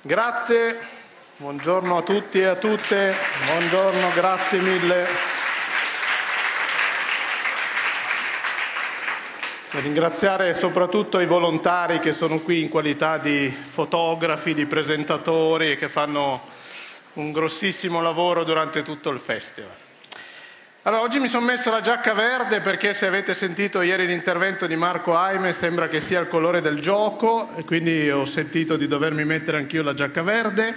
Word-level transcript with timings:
Grazie, 0.00 0.78
buongiorno 1.38 1.96
a 1.96 2.02
tutti 2.02 2.38
e 2.38 2.44
a 2.44 2.54
tutte, 2.54 3.16
buongiorno, 3.46 4.12
grazie 4.14 4.60
mille. 4.60 5.06
Ringraziare 9.72 10.54
soprattutto 10.54 11.18
i 11.18 11.26
volontari 11.26 11.98
che 11.98 12.12
sono 12.12 12.38
qui 12.38 12.60
in 12.62 12.68
qualità 12.68 13.18
di 13.18 13.52
fotografi, 13.70 14.54
di 14.54 14.66
presentatori 14.66 15.72
e 15.72 15.76
che 15.76 15.88
fanno 15.88 16.42
un 17.14 17.32
grossissimo 17.32 18.00
lavoro 18.00 18.44
durante 18.44 18.84
tutto 18.84 19.10
il 19.10 19.18
festival. 19.18 19.86
Allora, 20.88 21.02
oggi 21.02 21.18
mi 21.18 21.28
sono 21.28 21.44
messo 21.44 21.70
la 21.70 21.82
giacca 21.82 22.14
verde 22.14 22.62
perché 22.62 22.94
se 22.94 23.04
avete 23.04 23.34
sentito 23.34 23.82
ieri 23.82 24.06
l'intervento 24.06 24.66
di 24.66 24.74
Marco 24.74 25.14
Aime 25.14 25.52
sembra 25.52 25.86
che 25.86 26.00
sia 26.00 26.18
il 26.18 26.28
colore 26.28 26.62
del 26.62 26.80
gioco 26.80 27.54
e 27.56 27.64
quindi 27.64 28.08
ho 28.08 28.24
sentito 28.24 28.78
di 28.78 28.88
dovermi 28.88 29.22
mettere 29.26 29.58
anch'io 29.58 29.82
la 29.82 29.92
giacca 29.92 30.22
verde. 30.22 30.74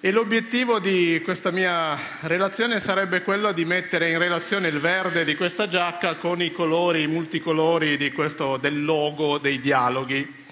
E 0.00 0.10
l'obiettivo 0.10 0.78
di 0.78 1.20
questa 1.22 1.50
mia 1.50 1.98
relazione 2.20 2.80
sarebbe 2.80 3.20
quello 3.20 3.52
di 3.52 3.66
mettere 3.66 4.08
in 4.08 4.16
relazione 4.16 4.68
il 4.68 4.78
verde 4.78 5.26
di 5.26 5.36
questa 5.36 5.68
giacca 5.68 6.14
con 6.14 6.40
i 6.40 6.50
colori 6.50 7.06
multicolori 7.06 7.98
di 7.98 8.12
questo, 8.12 8.56
del 8.56 8.82
logo 8.82 9.36
dei 9.36 9.60
dialoghi. 9.60 10.46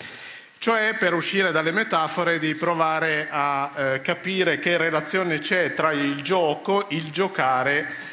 Cioè 0.58 0.96
per 0.98 1.14
uscire 1.14 1.52
dalle 1.52 1.72
metafore 1.72 2.38
di 2.38 2.54
provare 2.54 3.28
a 3.30 3.72
eh, 3.74 4.00
capire 4.02 4.58
che 4.58 4.76
relazione 4.76 5.38
c'è 5.38 5.72
tra 5.72 5.92
il 5.92 6.20
gioco, 6.20 6.84
il 6.90 7.10
giocare 7.10 8.07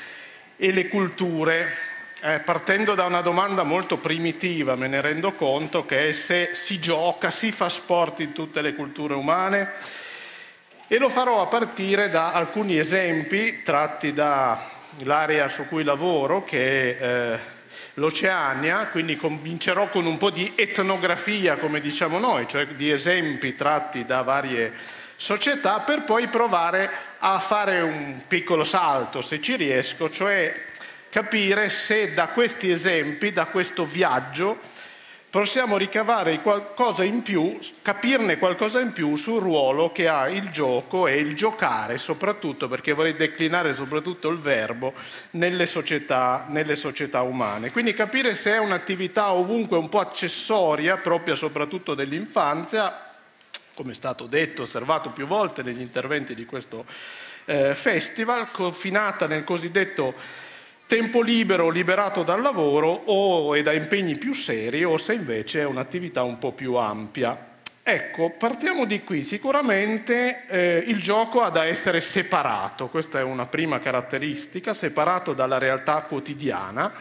e 0.58 0.72
le 0.72 0.88
culture, 0.88 1.73
eh, 2.22 2.40
partendo 2.40 2.95
da 2.95 3.05
una 3.05 3.22
domanda 3.22 3.64
molto 3.64 3.98
primitiva, 3.98 4.76
me 4.76 4.88
ne 4.88 5.02
rendo 5.02 5.34
conto, 5.34 5.86
che 5.86 6.09
è 6.09 6.14
se 6.14 6.52
si 6.54 6.80
gioca, 6.80 7.30
si 7.30 7.52
fa 7.52 7.70
sport 7.70 8.22
in 8.22 8.34
tutte 8.34 8.62
le 8.62 8.73
culture 8.73 9.14
umane. 9.14 9.73
E 10.88 10.97
lo 10.97 11.09
farò 11.09 11.42
a 11.42 11.47
partire 11.47 12.09
da 12.09 12.31
alcuni 12.31 12.78
esempi 12.78 13.64
tratti 13.64 14.14
dall'area 14.14 15.50
su 15.50 15.67
cui 15.67 15.84
lavoro, 15.84 16.44
che 16.44 16.97
è 16.97 17.03
eh, 17.03 17.40
l'Oceania, 17.95 18.88
quindi 18.88 19.17
comincerò 19.17 19.90
con 19.90 20.06
un 20.06 20.17
po' 20.17 20.30
di 20.30 20.53
etnografia, 20.56 21.56
come 21.58 21.81
diciamo 21.81 22.19
noi, 22.19 22.47
cioè 22.47 22.67
di 22.67 22.92
esempi 22.92 23.56
tratti 23.56 24.06
da 24.06 24.22
varie 24.22 24.73
società 25.16 25.80
per 25.80 26.03
poi 26.03 26.27
provare 26.27 26.89
a 27.19 27.39
fare 27.39 27.81
un 27.81 28.21
piccolo 28.27 28.63
salto, 28.63 29.22
se 29.22 29.41
ci 29.41 29.55
riesco, 29.55 30.09
cioè 30.09 30.53
capire 31.09 31.69
se 31.69 32.13
da 32.13 32.27
questi 32.27 32.69
esempi, 32.69 33.31
da 33.31 33.45
questo 33.45 33.85
viaggio, 33.85 34.73
possiamo 35.30 35.75
ricavare 35.75 36.41
qualcosa 36.41 37.03
in 37.03 37.22
più, 37.22 37.57
capirne 37.81 38.38
qualcosa 38.38 38.80
in 38.80 38.94
più 38.94 39.17
sul 39.17 39.41
ruolo 39.41 39.91
che 39.91 40.07
ha 40.07 40.30
il 40.30 40.49
gioco 40.49 41.07
e 41.07 41.17
il 41.17 41.35
giocare, 41.35 41.97
soprattutto 41.97 42.69
perché 42.69 42.94
vorrei 42.94 43.16
declinare 43.16 43.73
soprattutto 43.73 44.29
il 44.29 44.39
verbo 44.39 44.94
nelle 45.31 45.66
società, 45.66 46.45
nelle 46.47 46.77
società 46.77 47.22
umane. 47.22 47.72
Quindi 47.72 47.94
capire 47.94 48.33
se 48.35 48.53
è 48.53 48.59
un'attività 48.59 49.31
ovunque 49.33 49.77
un 49.77 49.89
po' 49.89 50.00
accessoria, 50.00 50.97
propria 50.97 51.35
soprattutto 51.35 51.95
dell'infanzia, 51.95 53.05
come 53.76 53.92
è 53.92 53.95
stato 53.95 54.26
detto, 54.26 54.64
osservato 54.64 55.12
più 55.12 55.28
volte 55.28 55.62
negli 55.62 55.81
interventi 55.81 56.34
di 56.34 56.45
questo 56.45 56.86
eh, 57.45 57.76
festival, 57.76 58.50
confinata 58.52 59.28
nel 59.28 59.44
cosiddetto 59.44 60.14
tempo 60.88 61.22
libero 61.22 61.70
liberato 61.70 62.23
dal 62.23 62.42
lavoro 62.42 62.90
o 62.90 63.56
e 63.56 63.64
da 63.64 63.73
impegni 63.73 64.18
più 64.18 64.34
seri 64.34 64.84
o 64.84 64.98
se 64.98 65.14
invece 65.14 65.62
è 65.62 65.66
un'attività 65.66 66.23
un 66.23 66.40
po' 66.40 66.53
più 66.53 66.76
ampia. 66.76 67.53
Ecco, 67.88 68.31
partiamo 68.31 68.86
di 68.86 69.03
qui. 69.03 69.22
Sicuramente 69.22 70.48
eh, 70.48 70.84
il 70.88 71.00
gioco 71.02 71.41
ha 71.41 71.50
da 71.50 71.66
essere 71.66 72.02
separato, 72.02 72.88
questa 72.88 73.19
è 73.19 73.24
una 73.24 73.46
prima 73.46 73.80
caratteristica, 73.80 74.74
separato 74.74 75.34
dalla 75.34 75.59
realtà 75.59 76.02
quotidiana, 76.02 76.91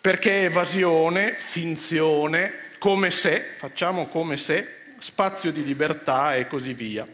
perché 0.00 0.44
evasione, 0.44 1.34
finzione, 1.36 2.52
come 2.78 3.10
se, 3.10 3.44
facciamo 3.58 4.06
come 4.06 4.38
se, 4.38 4.79
spazio 5.00 5.50
di 5.50 5.64
libertà 5.64 6.36
e 6.36 6.46
così 6.46 6.72
via. 6.72 7.06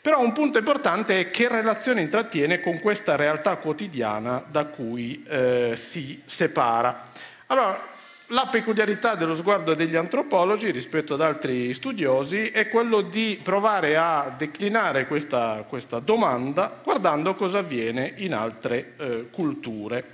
Però 0.00 0.18
un 0.18 0.32
punto 0.32 0.56
importante 0.56 1.20
è 1.20 1.30
che 1.30 1.46
relazione 1.48 2.00
intrattiene 2.00 2.60
con 2.60 2.80
questa 2.80 3.16
realtà 3.16 3.56
quotidiana 3.56 4.42
da 4.50 4.64
cui 4.64 5.22
eh, 5.28 5.74
si 5.76 6.22
separa. 6.24 7.08
Allora, 7.48 7.88
la 8.32 8.46
peculiarità 8.50 9.16
dello 9.16 9.34
sguardo 9.34 9.74
degli 9.74 9.96
antropologi 9.96 10.70
rispetto 10.70 11.14
ad 11.14 11.20
altri 11.20 11.74
studiosi 11.74 12.48
è 12.48 12.68
quello 12.68 13.00
di 13.00 13.40
provare 13.42 13.96
a 13.96 14.32
declinare 14.38 15.06
questa, 15.06 15.64
questa 15.68 15.98
domanda 15.98 16.80
guardando 16.82 17.34
cosa 17.34 17.58
avviene 17.58 18.14
in 18.18 18.32
altre 18.32 18.92
eh, 18.96 19.26
culture. 19.30 20.04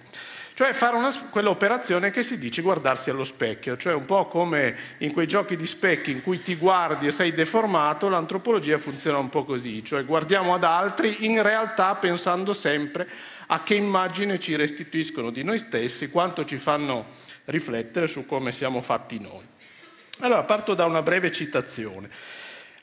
Cioè 0.57 0.73
fare 0.73 0.97
una, 0.97 1.13
quell'operazione 1.29 2.11
che 2.11 2.23
si 2.25 2.39
dice 2.39 2.63
guardarsi 2.63 3.11
allo 3.11 3.25
specchio, 3.25 3.77
cioè 3.77 3.93
un 3.93 4.07
po' 4.07 4.27
come 4.27 4.75
in 5.01 5.13
quei 5.13 5.29
giochi 5.29 5.55
di 5.55 5.67
specchi 5.67 6.11
in 6.13 6.23
cui 6.23 6.41
ti 6.41 6.57
guardi 6.57 7.07
e 7.07 7.13
sei 7.13 7.35
deformato, 7.35 8.09
l'antropologia 8.09 8.79
funziona 8.79 9.19
un 9.19 9.29
po' 9.29 9.45
così, 9.45 9.85
cioè 9.85 10.07
guardiamo 10.07 10.55
ad 10.55 10.65
altri 10.65 11.27
in 11.27 11.43
realtà 11.43 11.95
pensando 11.97 12.55
sempre 12.55 13.07
a 13.49 13.63
che 13.65 13.75
immagine 13.75 14.41
ci 14.41 14.57
restituiscono 14.57 15.29
di 15.29 15.43
noi 15.43 15.59
stessi, 15.59 16.09
quanto 16.09 16.47
ci 16.47 16.57
fanno 16.57 17.09
riflettere 17.45 18.07
su 18.07 18.25
come 18.25 18.51
siamo 18.51 18.81
fatti 18.81 19.21
noi. 19.21 19.45
Allora 20.21 20.45
parto 20.45 20.73
da 20.73 20.87
una 20.87 21.03
breve 21.03 21.33
citazione. 21.33 22.09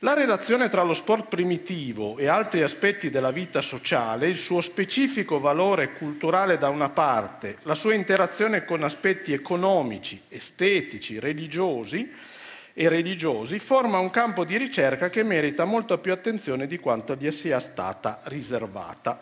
La 0.03 0.13
relazione 0.13 0.67
tra 0.67 0.83
lo 0.83 0.93
sport 0.93 1.29
primitivo 1.29 2.17
e 2.17 2.27
altri 2.27 2.61
aspetti 2.61 3.09
della 3.09 3.31
vita 3.31 3.61
sociale, 3.61 4.27
il 4.27 4.35
suo 4.35 4.59
specifico 4.59 5.39
valore 5.39 5.93
culturale 5.93 6.57
da 6.57 6.67
una 6.67 6.89
parte, 6.89 7.59
la 7.61 7.73
sua 7.73 7.93
interazione 7.93 8.65
con 8.65 8.83
aspetti 8.83 9.31
economici, 9.31 10.21
estetici, 10.27 11.15
e 11.15 12.89
religiosi, 12.89 13.59
forma 13.59 13.99
un 13.99 14.09
campo 14.09 14.43
di 14.43 14.57
ricerca 14.57 15.09
che 15.09 15.23
merita 15.23 15.63
molta 15.63 15.97
più 15.97 16.11
attenzione 16.11 16.67
di 16.67 16.79
quanto 16.79 17.15
gli 17.15 17.31
sia 17.31 17.61
stata 17.61 18.19
riservata. 18.23 19.21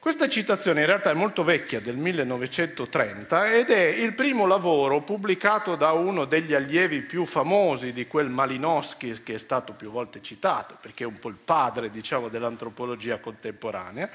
Questa 0.00 0.28
citazione 0.28 0.80
in 0.80 0.86
realtà 0.86 1.10
è 1.10 1.14
molto 1.14 1.42
vecchia, 1.42 1.80
del 1.80 1.96
1930, 1.96 3.50
ed 3.52 3.68
è 3.70 3.80
il 3.80 4.14
primo 4.14 4.46
lavoro 4.46 5.02
pubblicato 5.02 5.74
da 5.74 5.90
uno 5.90 6.24
degli 6.24 6.54
allievi 6.54 7.00
più 7.00 7.24
famosi 7.24 7.92
di 7.92 8.06
quel 8.06 8.28
Malinowski 8.28 9.24
che 9.24 9.34
è 9.34 9.38
stato 9.38 9.72
più 9.72 9.90
volte 9.90 10.22
citato, 10.22 10.76
perché 10.80 11.02
è 11.02 11.06
un 11.06 11.18
po' 11.18 11.28
il 11.28 11.38
padre 11.44 11.90
diciamo, 11.90 12.28
dell'antropologia 12.28 13.18
contemporanea, 13.18 14.08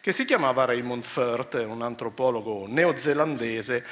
che 0.00 0.10
si 0.10 0.24
chiamava 0.24 0.64
Raymond 0.64 1.04
Firth, 1.04 1.54
un 1.54 1.82
antropologo 1.82 2.66
neozelandese 2.66 3.84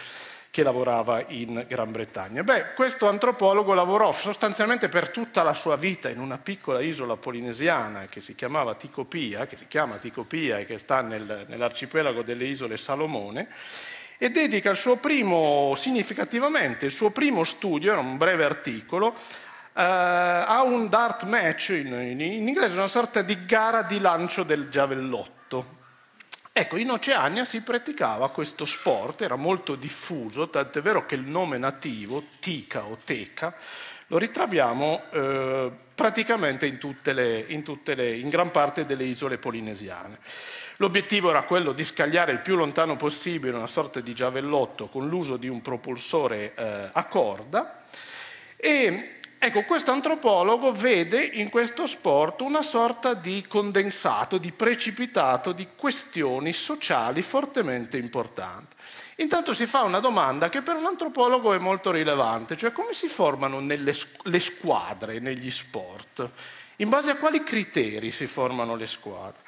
che 0.57 0.63
lavorava 0.63 1.23
in 1.29 1.67
Gran 1.69 1.93
Bretagna. 1.93 2.43
Beh, 2.43 2.73
questo 2.73 3.11
antropologo 3.11 3.75
lavorò 3.75 4.15
sostanzialmente 4.15 4.89
per 4.89 5.11
tutta 5.11 5.43
la 5.43 5.53
sua 5.53 5.77
vita 5.77 6.09
in 6.09 6.19
una 6.19 6.39
piccola 6.39 6.81
isola 6.81 7.17
polinesiana 7.17 8.07
che 8.07 8.23
si 8.23 8.35
chiamava 8.35 8.75
Ticopia, 8.75 9.47
che 9.47 9.59
si 9.59 9.67
chiama 9.69 9.97
Ticopia 9.97 10.57
e 10.57 10.65
che 10.65 10.79
sta 10.79 11.03
nel, 11.03 11.45
nell'arcipelago 11.47 12.23
delle 12.23 12.47
isole 12.47 12.79
Salomone, 12.79 13.49
e 14.17 14.31
dedica 14.31 14.71
il 14.71 14.79
suo 14.79 14.97
primo, 14.97 15.75
significativamente, 15.77 16.87
il 16.87 16.93
suo 16.93 17.11
primo 17.11 17.45
studio, 17.45 17.93
era 17.93 18.01
un 18.01 18.17
breve 18.17 18.45
articolo, 18.45 19.15
Uh, 19.77 19.83
a 19.83 20.63
un 20.63 20.89
dart 20.89 21.25
match, 21.25 21.69
in, 21.69 21.89
in, 21.89 22.19
in, 22.19 22.49
inglese 22.49 22.79
una 22.79 22.87
sorta 22.87 23.21
di 23.21 23.45
gara 23.45 23.83
di 23.83 23.99
lancio 23.99 24.43
del 24.43 24.71
giavellotto. 24.71 25.86
Ecco, 26.59 26.79
in 26.79 26.91
Oceania 26.91 27.45
si 27.45 27.61
praticava 27.61 28.31
questo 28.31 28.65
sport, 28.65 29.21
era 29.21 29.37
molto 29.37 29.75
diffuso, 29.75 30.49
tant'è 30.49 30.81
vero 30.81 31.05
che 31.05 31.15
il 31.15 31.21
nome 31.21 31.59
nativo, 31.59 32.29
tica 32.41 32.87
o 32.87 32.97
teca, 33.05 33.55
lo 34.07 34.17
ritroviamo 34.17 35.03
eh, 35.11 35.71
praticamente 35.95 36.65
in, 36.65 36.79
le, 37.13 37.45
in, 37.49 37.63
le, 37.85 38.17
in, 38.17 38.31
gran 38.31 38.51
parte 38.53 38.87
delle 38.87 39.05
isole 39.05 39.37
polinesiane. 39.37 40.19
L'obiettivo 40.77 41.29
era 41.29 41.43
quello 41.43 41.73
di 41.73 41.85
scagliare 41.85 42.33
il 42.33 42.41
più 42.41 42.57
lontano 42.57 42.97
possibile 42.97 43.55
una 43.55 43.67
sorta 43.67 44.01
di 44.01 44.15
giavellotto 44.15 44.89
con 44.89 45.09
l'uso 45.09 45.37
di 45.37 45.49
un 45.49 45.61
propulsore 45.61 46.55
eh, 46.55 46.89
a 46.91 47.05
corda 47.05 47.85
e 48.57 49.16
Ecco, 49.47 49.63
questo 49.63 49.93
antropologo 49.93 50.73
vede 50.73 51.23
in 51.23 51.51
questo 51.51 51.87
sport 51.87 52.41
una 52.41 52.63
sorta 52.63 53.15
di 53.15 53.45
condensato, 53.47 54.39
di 54.39 54.51
precipitato 54.51 55.53
di 55.53 55.69
questioni 55.77 56.53
sociali 56.53 57.23
fortemente 57.23 57.97
importanti. 57.97 58.75
Intanto 59.19 59.55
si 59.55 59.67
fa 59.67 59.85
una 59.85 60.01
domanda 60.01 60.49
che 60.49 60.63
per 60.63 60.75
un 60.75 60.87
antropologo 60.87 61.55
è 61.55 61.59
molto 61.59 61.93
rilevante, 61.93 62.57
cioè 62.57 62.73
come 62.73 62.93
si 62.93 63.07
formano 63.07 63.61
nelle, 63.61 63.95
le 64.25 64.41
squadre 64.41 65.21
negli 65.21 65.53
sport? 65.53 66.29
In 66.79 66.89
base 66.89 67.11
a 67.11 67.17
quali 67.17 67.45
criteri 67.45 68.11
si 68.11 68.27
formano 68.27 68.75
le 68.75 68.89
squadre? 68.89 69.43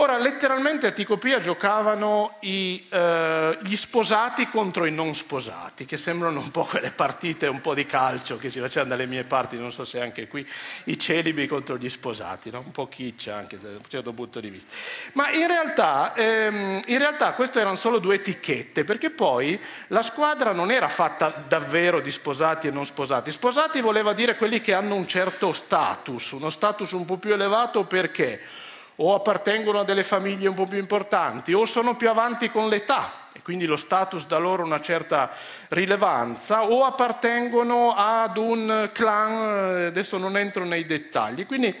Ora, 0.00 0.16
letteralmente 0.16 0.86
a 0.86 0.90
Ticopia 0.92 1.40
giocavano 1.40 2.36
i, 2.42 2.86
eh, 2.88 3.58
gli 3.62 3.74
sposati 3.74 4.48
contro 4.48 4.84
i 4.84 4.92
non 4.92 5.12
sposati, 5.12 5.86
che 5.86 5.96
sembrano 5.96 6.38
un 6.38 6.52
po' 6.52 6.66
quelle 6.66 6.92
partite 6.92 7.48
un 7.48 7.60
po' 7.60 7.74
di 7.74 7.84
calcio 7.84 8.38
che 8.38 8.48
si 8.48 8.60
facevano 8.60 8.90
dalle 8.90 9.06
mie 9.06 9.24
parti, 9.24 9.58
non 9.58 9.72
so 9.72 9.84
se 9.84 10.00
anche 10.00 10.28
qui, 10.28 10.48
i 10.84 10.96
celibi 11.00 11.48
contro 11.48 11.76
gli 11.76 11.88
sposati, 11.88 12.48
no? 12.52 12.60
un 12.60 12.70
po' 12.70 12.86
chiccia 12.86 13.34
anche 13.34 13.58
da 13.58 13.70
un 13.70 13.80
certo 13.88 14.12
punto 14.12 14.38
di 14.38 14.50
vista. 14.50 14.72
Ma 15.14 15.32
in 15.32 15.48
realtà, 15.48 16.14
ehm, 16.14 16.80
in 16.86 16.98
realtà 16.98 17.32
queste 17.32 17.58
erano 17.58 17.74
solo 17.74 17.98
due 17.98 18.14
etichette, 18.14 18.84
perché 18.84 19.10
poi 19.10 19.60
la 19.88 20.02
squadra 20.02 20.52
non 20.52 20.70
era 20.70 20.88
fatta 20.88 21.42
davvero 21.48 21.98
di 21.98 22.12
sposati 22.12 22.68
e 22.68 22.70
non 22.70 22.86
sposati. 22.86 23.32
Sposati 23.32 23.80
voleva 23.80 24.12
dire 24.12 24.36
quelli 24.36 24.60
che 24.60 24.74
hanno 24.74 24.94
un 24.94 25.08
certo 25.08 25.52
status, 25.52 26.30
uno 26.30 26.50
status 26.50 26.92
un 26.92 27.04
po' 27.04 27.16
più 27.16 27.32
elevato 27.32 27.82
perché? 27.82 28.40
O 29.00 29.14
appartengono 29.14 29.80
a 29.80 29.84
delle 29.84 30.02
famiglie 30.02 30.48
un 30.48 30.54
po' 30.54 30.66
più 30.66 30.78
importanti 30.78 31.52
o 31.52 31.66
sono 31.66 31.96
più 31.96 32.08
avanti 32.08 32.50
con 32.50 32.68
l'età 32.68 33.26
e 33.32 33.42
quindi 33.42 33.66
lo 33.66 33.76
status 33.76 34.26
dà 34.26 34.38
loro 34.38 34.64
una 34.64 34.80
certa 34.80 35.30
rilevanza 35.68 36.64
o 36.64 36.84
appartengono 36.84 37.94
ad 37.94 38.36
un 38.36 38.90
clan, 38.92 39.80
eh, 39.82 39.86
adesso 39.86 40.18
non 40.18 40.36
entro 40.36 40.64
nei 40.64 40.84
dettagli. 40.86 41.46
Quindi 41.46 41.74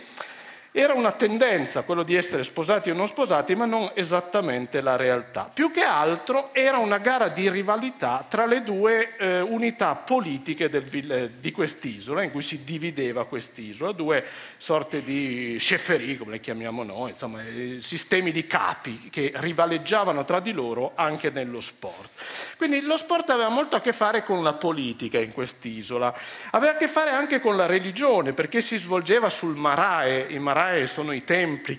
era 0.80 0.94
una 0.94 1.10
tendenza 1.10 1.82
quello 1.82 2.04
di 2.04 2.14
essere 2.14 2.44
sposati 2.44 2.88
o 2.88 2.94
non 2.94 3.08
sposati, 3.08 3.56
ma 3.56 3.64
non 3.64 3.90
esattamente 3.94 4.80
la 4.80 4.94
realtà. 4.94 5.50
Più 5.52 5.72
che 5.72 5.82
altro 5.82 6.54
era 6.54 6.78
una 6.78 6.98
gara 6.98 7.26
di 7.26 7.50
rivalità 7.50 8.24
tra 8.28 8.46
le 8.46 8.62
due 8.62 9.16
eh, 9.16 9.40
unità 9.40 9.96
politiche 9.96 10.68
del, 10.68 11.32
di 11.40 11.50
quest'isola, 11.50 12.22
in 12.22 12.30
cui 12.30 12.42
si 12.42 12.62
divideva 12.62 13.26
quest'isola, 13.26 13.90
due 13.90 14.24
sorte 14.56 15.02
di 15.02 15.56
sceferì, 15.58 16.16
come 16.16 16.30
le 16.30 16.40
chiamiamo 16.40 16.84
noi, 16.84 17.10
insomma, 17.10 17.44
eh, 17.44 17.78
sistemi 17.80 18.30
di 18.30 18.46
capi 18.46 19.08
che 19.10 19.32
rivaleggiavano 19.34 20.24
tra 20.24 20.38
di 20.38 20.52
loro 20.52 20.92
anche 20.94 21.30
nello 21.30 21.60
sport. 21.60 22.08
Quindi 22.56 22.82
lo 22.82 22.96
sport 22.96 23.30
aveva 23.30 23.48
molto 23.48 23.74
a 23.74 23.80
che 23.80 23.92
fare 23.92 24.22
con 24.22 24.44
la 24.44 24.52
politica 24.52 25.18
in 25.18 25.32
quest'isola, 25.32 26.14
aveva 26.52 26.74
a 26.74 26.76
che 26.76 26.86
fare 26.86 27.10
anche 27.10 27.40
con 27.40 27.56
la 27.56 27.66
religione, 27.66 28.32
perché 28.32 28.60
si 28.60 28.76
svolgeva 28.76 29.28
sul 29.28 29.56
Marae, 29.56 30.26
il 30.28 30.38
Marae 30.38 30.66
Marae 30.68 30.86
sono 30.86 31.12
i 31.12 31.24
templi, 31.24 31.72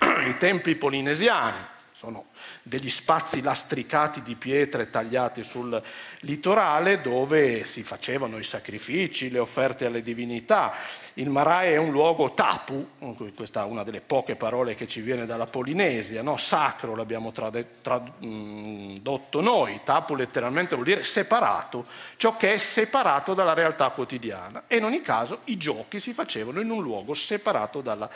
i 0.00 0.36
templi 0.36 0.74
polinesiani, 0.74 1.64
sono 1.92 2.26
degli 2.68 2.90
spazi 2.90 3.40
lastricati 3.40 4.22
di 4.22 4.34
pietre 4.34 4.90
tagliate 4.90 5.42
sul 5.42 5.82
litorale 6.20 7.00
dove 7.00 7.64
si 7.64 7.82
facevano 7.82 8.38
i 8.38 8.44
sacrifici, 8.44 9.30
le 9.30 9.38
offerte 9.38 9.86
alle 9.86 10.02
divinità. 10.02 10.74
Il 11.14 11.30
Marae 11.30 11.72
è 11.72 11.78
un 11.78 11.90
luogo 11.90 12.34
tapu, 12.34 12.90
questa 13.34 13.62
è 13.62 13.64
una 13.64 13.82
delle 13.82 14.02
poche 14.02 14.36
parole 14.36 14.76
che 14.76 14.86
ci 14.86 15.00
viene 15.00 15.26
dalla 15.26 15.46
Polinesia, 15.46 16.22
no? 16.22 16.36
sacro 16.36 16.94
l'abbiamo 16.94 17.32
tradotto 17.32 19.40
noi, 19.40 19.80
tapu 19.82 20.14
letteralmente 20.14 20.74
vuol 20.74 20.86
dire 20.86 21.02
separato, 21.02 21.86
ciò 22.16 22.36
che 22.36 22.52
è 22.52 22.58
separato 22.58 23.34
dalla 23.34 23.54
realtà 23.54 23.88
quotidiana. 23.90 24.64
E 24.68 24.76
in 24.76 24.84
ogni 24.84 25.00
caso 25.00 25.40
i 25.44 25.56
giochi 25.56 25.98
si 25.98 26.12
facevano 26.12 26.60
in 26.60 26.70
un 26.70 26.82
luogo 26.82 27.14
separato 27.14 27.80
dalla 27.80 28.08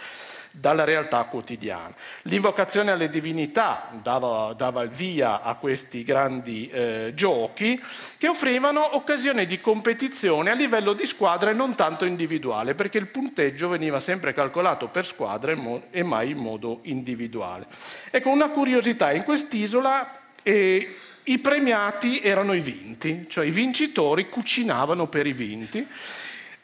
dalla 0.52 0.84
realtà 0.84 1.24
quotidiana. 1.24 1.94
L'invocazione 2.22 2.90
alle 2.90 3.08
divinità 3.08 3.88
dava, 4.02 4.52
dava 4.52 4.82
il 4.82 4.90
via 4.90 5.42
a 5.42 5.54
questi 5.54 6.04
grandi 6.04 6.68
eh, 6.68 7.12
giochi 7.14 7.82
che 8.18 8.28
offrivano 8.28 8.96
occasione 8.96 9.46
di 9.46 9.60
competizione 9.60 10.50
a 10.50 10.54
livello 10.54 10.92
di 10.92 11.06
squadra 11.06 11.50
e 11.50 11.54
non 11.54 11.74
tanto 11.74 12.04
individuale, 12.04 12.74
perché 12.74 12.98
il 12.98 13.08
punteggio 13.08 13.68
veniva 13.68 13.98
sempre 13.98 14.32
calcolato 14.32 14.88
per 14.88 15.06
squadra 15.06 15.54
e 15.90 16.02
mai 16.02 16.30
in 16.30 16.38
modo 16.38 16.80
individuale. 16.82 17.66
Ecco, 18.10 18.28
una 18.28 18.50
curiosità, 18.50 19.12
in 19.12 19.24
quest'isola 19.24 20.20
eh, 20.42 20.96
i 21.24 21.38
premiati 21.38 22.20
erano 22.20 22.52
i 22.52 22.60
vinti, 22.60 23.26
cioè 23.28 23.46
i 23.46 23.50
vincitori 23.50 24.28
cucinavano 24.28 25.06
per 25.06 25.26
i 25.26 25.32
vinti 25.32 25.86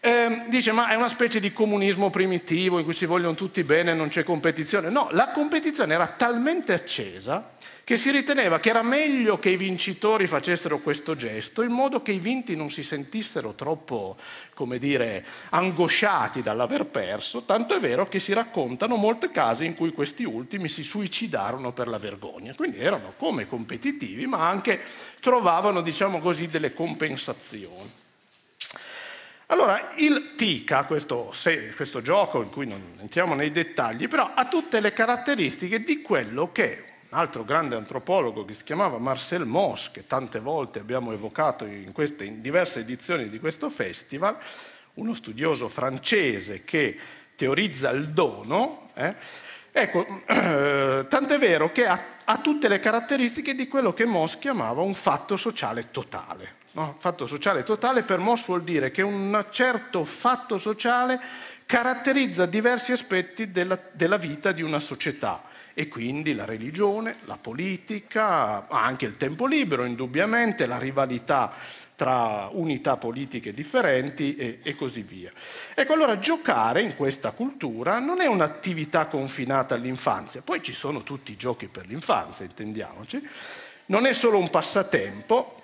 eh, 0.08 0.44
dice, 0.48 0.72
ma 0.72 0.88
è 0.88 0.94
una 0.94 1.10
specie 1.10 1.38
di 1.38 1.52
comunismo 1.52 2.08
primitivo 2.08 2.78
in 2.78 2.84
cui 2.84 2.94
si 2.94 3.04
vogliono 3.04 3.34
tutti 3.34 3.62
bene 3.62 3.90
e 3.90 3.94
non 3.94 4.08
c'è 4.08 4.24
competizione. 4.24 4.88
No, 4.88 5.08
la 5.10 5.28
competizione 5.28 5.92
era 5.92 6.06
talmente 6.06 6.72
accesa 6.72 7.50
che 7.84 7.98
si 7.98 8.10
riteneva 8.10 8.58
che 8.58 8.70
era 8.70 8.82
meglio 8.82 9.38
che 9.38 9.50
i 9.50 9.56
vincitori 9.56 10.26
facessero 10.26 10.78
questo 10.80 11.14
gesto 11.14 11.62
in 11.62 11.72
modo 11.72 12.02
che 12.02 12.12
i 12.12 12.18
vinti 12.18 12.54
non 12.54 12.70
si 12.70 12.82
sentissero 12.82 13.54
troppo, 13.54 14.16
come 14.54 14.78
dire, 14.78 15.24
angosciati 15.50 16.42
dall'aver 16.42 16.86
perso, 16.86 17.44
tanto 17.44 17.74
è 17.74 17.80
vero 17.80 18.08
che 18.08 18.18
si 18.18 18.32
raccontano 18.32 18.96
molte 18.96 19.30
casi 19.30 19.64
in 19.64 19.74
cui 19.74 19.92
questi 19.92 20.24
ultimi 20.24 20.68
si 20.68 20.82
suicidarono 20.82 21.72
per 21.72 21.88
la 21.88 21.98
vergogna, 21.98 22.54
quindi 22.54 22.78
erano 22.78 23.12
come 23.16 23.46
competitivi 23.46 24.26
ma 24.26 24.48
anche 24.48 24.80
trovavano, 25.20 25.82
diciamo 25.82 26.18
così, 26.18 26.48
delle 26.48 26.72
compensazioni. 26.72 28.06
Allora, 29.50 29.94
il 29.96 30.34
TICA, 30.36 30.84
questo, 30.84 31.32
questo, 31.74 32.02
gioco 32.02 32.42
in 32.42 32.50
cui 32.50 32.66
non 32.66 32.98
entriamo 33.00 33.34
nei 33.34 33.50
dettagli, 33.50 34.06
però 34.06 34.32
ha 34.34 34.46
tutte 34.46 34.78
le 34.78 34.92
caratteristiche 34.92 35.82
di 35.82 36.02
quello 36.02 36.52
che 36.52 36.84
un 37.08 37.18
altro 37.18 37.44
grande 37.44 37.74
antropologo 37.74 38.44
che 38.44 38.52
si 38.52 38.62
chiamava 38.62 38.98
Marcel 38.98 39.46
Mauss, 39.46 39.90
che 39.90 40.06
tante 40.06 40.38
volte 40.38 40.80
abbiamo 40.80 41.12
evocato 41.12 41.64
in, 41.64 41.92
queste, 41.92 42.24
in 42.24 42.42
diverse 42.42 42.80
edizioni 42.80 43.30
di 43.30 43.38
questo 43.38 43.70
festival, 43.70 44.36
uno 44.94 45.14
studioso 45.14 45.68
francese 45.68 46.62
che 46.64 46.98
teorizza 47.34 47.88
il 47.88 48.10
dono, 48.10 48.90
eh, 48.92 49.14
ecco, 49.72 50.06
tant'è 50.26 51.38
vero 51.38 51.72
che 51.72 51.86
ha, 51.86 52.00
ha 52.24 52.38
tutte 52.38 52.68
le 52.68 52.80
caratteristiche 52.80 53.54
di 53.54 53.68
quello 53.68 53.92
che 53.92 54.04
Mauss 54.06 54.38
chiamava 54.38 54.82
un 54.82 54.94
fatto 54.94 55.36
sociale 55.36 55.90
totale. 55.90 56.56
No? 56.72 56.96
Fatto 56.98 57.26
sociale 57.26 57.64
totale 57.64 58.02
per 58.02 58.18
Moss 58.18 58.46
vuol 58.46 58.62
dire 58.62 58.90
che 58.90 59.02
un 59.02 59.46
certo 59.50 60.04
fatto 60.04 60.58
sociale 60.58 61.18
caratterizza 61.66 62.46
diversi 62.46 62.92
aspetti 62.92 63.50
della, 63.50 63.78
della 63.92 64.16
vita 64.16 64.52
di 64.52 64.62
una 64.62 64.78
società 64.78 65.42
e 65.74 65.88
quindi 65.88 66.34
la 66.34 66.44
religione, 66.44 67.16
la 67.24 67.38
politica, 67.40 68.68
anche 68.68 69.06
il 69.06 69.16
tempo 69.16 69.46
libero 69.46 69.84
indubbiamente, 69.84 70.66
la 70.66 70.78
rivalità 70.78 71.54
tra 71.98 72.48
unità 72.52 72.96
politiche 72.96 73.52
differenti 73.52 74.36
e, 74.36 74.60
e, 74.62 74.76
così 74.76 75.02
via. 75.02 75.32
Ecco, 75.74 75.94
allora 75.94 76.20
giocare 76.20 76.80
in 76.80 76.94
questa 76.94 77.32
cultura 77.32 77.98
non 77.98 78.20
è 78.20 78.26
un'attività 78.26 79.06
confinata 79.06 79.74
all'infanzia, 79.74 80.42
poi 80.42 80.62
ci 80.62 80.74
sono 80.74 81.02
tutti 81.02 81.32
i 81.32 81.36
giochi 81.36 81.66
per 81.66 81.86
l'infanzia, 81.86 82.44
intendiamoci, 82.44 83.20
non 83.86 84.06
è 84.06 84.12
solo 84.12 84.38
un 84.38 84.48
passatempo, 84.48 85.60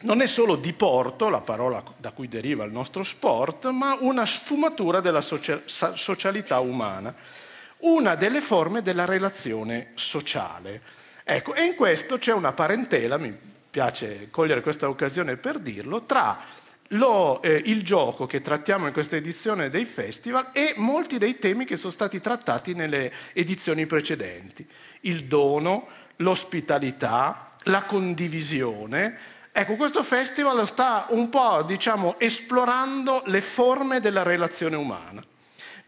non 0.00 0.20
è 0.20 0.26
solo 0.26 0.56
diporto, 0.56 1.30
la 1.30 1.40
parola 1.40 1.82
da 1.96 2.10
cui 2.10 2.28
deriva 2.28 2.64
il 2.64 2.72
nostro 2.72 3.02
sport, 3.02 3.66
ma 3.70 3.96
una 4.00 4.26
sfumatura 4.26 5.00
della 5.00 5.22
socialità 5.22 6.58
umana, 6.58 7.14
una 7.78 8.16
delle 8.16 8.42
forme 8.42 8.82
della 8.82 9.06
relazione 9.06 9.92
sociale. 9.94 10.82
Ecco, 11.24 11.54
e 11.54 11.64
in 11.64 11.74
questo 11.74 12.18
c'è 12.18 12.34
una 12.34 12.52
parentela, 12.52 13.16
mi 13.16 13.34
piace 13.70 14.28
cogliere 14.30 14.62
questa 14.62 14.88
occasione 14.88 15.36
per 15.36 15.58
dirlo, 15.58 16.04
tra 16.04 16.38
lo, 16.94 17.40
eh, 17.42 17.62
il 17.66 17.84
gioco 17.84 18.26
che 18.26 18.40
trattiamo 18.40 18.86
in 18.86 18.92
questa 18.92 19.16
edizione 19.16 19.70
dei 19.70 19.84
festival 19.84 20.50
e 20.52 20.74
molti 20.76 21.18
dei 21.18 21.38
temi 21.38 21.64
che 21.64 21.76
sono 21.76 21.92
stati 21.92 22.20
trattati 22.20 22.74
nelle 22.74 23.12
edizioni 23.32 23.86
precedenti. 23.86 24.66
Il 25.02 25.26
dono, 25.26 25.86
l'ospitalità, 26.16 27.52
la 27.64 27.82
condivisione, 27.82 29.38
Ecco, 29.52 29.74
questo 29.74 30.04
festival 30.04 30.64
sta 30.66 31.06
un 31.10 31.28
po', 31.28 31.64
diciamo, 31.66 32.20
esplorando 32.20 33.22
le 33.26 33.40
forme 33.40 33.98
della 33.98 34.22
relazione 34.22 34.76
umana. 34.76 35.20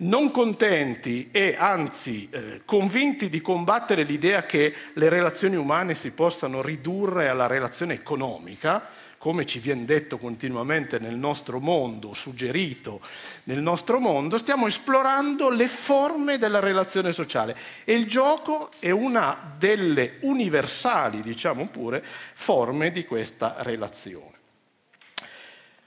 Non 0.03 0.33
contenti 0.33 1.29
e 1.31 1.55
anzi 1.57 2.29
eh, 2.29 2.63
convinti 2.65 3.29
di 3.29 3.41
combattere 3.41 4.03
l'idea 4.03 4.45
che 4.47 4.75
le 4.95 5.09
relazioni 5.09 5.55
umane 5.55 5.95
si 5.95 6.11
possano 6.11 6.61
ridurre 6.61 7.29
alla 7.29 7.47
relazione 7.47 7.95
economica, 7.95 8.89
come 9.17 9.47
ci 9.47 9.61
viene 9.61 9.85
detto 9.85 10.19
continuamente 10.19 10.99
nel 10.99 11.15
nostro 11.15 11.61
mondo, 11.61 12.15
suggerito 12.15 13.01
nel 13.45 13.61
nostro 13.61 14.01
mondo, 14.01 14.39
stiamo 14.39 14.67
esplorando 14.67 15.49
le 15.51 15.69
forme 15.69 16.37
della 16.37 16.59
relazione 16.59 17.13
sociale 17.13 17.57
e 17.85 17.95
il 17.95 18.09
gioco 18.09 18.71
è 18.81 18.91
una 18.91 19.55
delle 19.57 20.17
universali, 20.23 21.23
diciamo 21.23 21.69
pure, 21.69 22.05
forme 22.33 22.91
di 22.91 23.05
questa 23.05 23.55
relazione. 23.59 24.42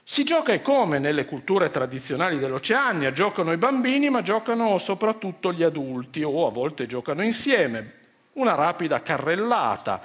Si 0.08 0.22
gioca 0.22 0.60
come 0.60 1.00
nelle 1.00 1.24
culture 1.24 1.68
tradizionali 1.68 2.38
dell'Oceania, 2.38 3.10
giocano 3.10 3.50
i 3.50 3.56
bambini 3.56 4.08
ma 4.08 4.22
giocano 4.22 4.78
soprattutto 4.78 5.52
gli 5.52 5.64
adulti 5.64 6.22
o 6.22 6.46
a 6.46 6.52
volte 6.52 6.86
giocano 6.86 7.24
insieme, 7.24 7.92
una 8.34 8.54
rapida 8.54 9.02
carrellata, 9.02 10.04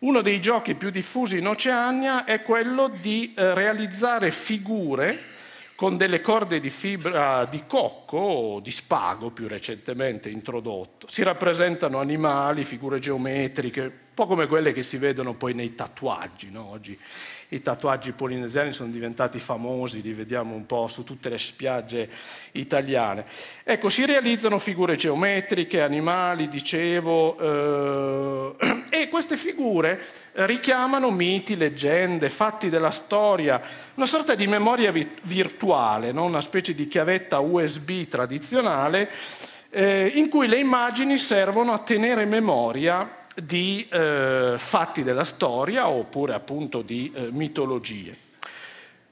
uno 0.00 0.20
dei 0.20 0.42
giochi 0.42 0.74
più 0.74 0.90
diffusi 0.90 1.38
in 1.38 1.46
Oceania 1.46 2.26
è 2.26 2.42
quello 2.42 2.88
di 2.88 3.32
eh, 3.34 3.54
realizzare 3.54 4.32
figure 4.32 5.18
con 5.74 5.96
delle 5.96 6.20
corde 6.20 6.60
di 6.60 6.70
fibra 6.70 7.46
di 7.46 7.62
cocco 7.66 8.18
o 8.18 8.60
di 8.60 8.70
spago 8.70 9.30
più 9.30 9.48
recentemente 9.48 10.28
introdotto. 10.28 11.06
Si 11.08 11.22
rappresentano 11.22 12.00
animali, 12.00 12.64
figure 12.64 12.98
geometriche, 12.98 13.80
un 13.80 13.90
po' 14.12 14.26
come 14.26 14.46
quelle 14.46 14.72
che 14.72 14.82
si 14.82 14.98
vedono 14.98 15.32
poi 15.32 15.54
nei 15.54 15.74
tatuaggi. 15.74 16.50
No? 16.50 16.68
Oggi 16.70 16.98
i 17.50 17.62
tatuaggi 17.62 18.12
polinesiani 18.12 18.72
sono 18.72 18.90
diventati 18.90 19.38
famosi, 19.38 20.02
li 20.02 20.12
vediamo 20.12 20.54
un 20.54 20.66
po' 20.66 20.88
su 20.88 21.02
tutte 21.04 21.28
le 21.30 21.38
spiagge 21.38 22.08
italiane. 22.52 23.24
Ecco, 23.64 23.88
si 23.88 24.04
realizzano 24.04 24.58
figure 24.58 24.96
geometriche, 24.96 25.80
animali, 25.80 26.48
dicevo, 26.48 27.38
eh, 27.38 28.84
e 28.90 29.08
queste 29.08 29.36
figure 29.36 30.00
richiamano 30.32 31.10
miti, 31.10 31.56
leggende, 31.56 32.28
fatti 32.28 32.68
della 32.68 32.90
storia, 32.90 33.60
una 33.94 34.06
sorta 34.06 34.34
di 34.34 34.46
memoria 34.46 34.92
vi- 34.92 35.08
virtuale, 35.22 36.12
no? 36.12 36.24
una 36.24 36.42
specie 36.42 36.74
di 36.74 36.86
chiavetta 36.86 37.38
USB 37.38 38.08
tradizionale 38.08 39.08
eh, 39.70 40.06
in 40.14 40.28
cui 40.28 40.48
le 40.48 40.58
immagini 40.58 41.16
servono 41.16 41.72
a 41.72 41.78
tenere 41.78 42.24
memoria 42.24 43.17
di 43.42 43.86
eh, 43.88 44.54
fatti 44.56 45.02
della 45.02 45.24
storia 45.24 45.88
oppure 45.88 46.34
appunto 46.34 46.82
di 46.82 47.10
eh, 47.14 47.28
mitologie. 47.30 48.26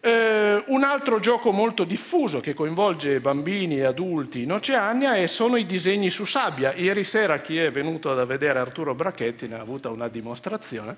Eh, 0.01 0.63
un 0.67 0.85
altro 0.85 1.19
gioco 1.19 1.51
molto 1.51 1.85
diffuso 1.85 2.39
che 2.41 2.55
coinvolge 2.55 3.19
bambini 3.19 3.79
e 3.79 3.85
adulti 3.85 4.43
in 4.43 4.53
Oceania 4.53 5.27
sono 5.27 5.57
i 5.57 5.67
disegni 5.67 6.11
su 6.11 6.25
sabbia. 6.25 6.75
Ieri 6.75 7.03
sera 7.03 7.41
chi 7.41 7.59
è 7.59 7.71
venuto 7.73 8.11
a 8.11 8.25
vedere 8.25 8.59
Arturo 8.59 8.95
Brachetti 8.95 9.49
ne 9.49 9.57
ha 9.57 9.61
avuta 9.61 9.91
una 9.91 10.09
dimostrazione. 10.09 10.97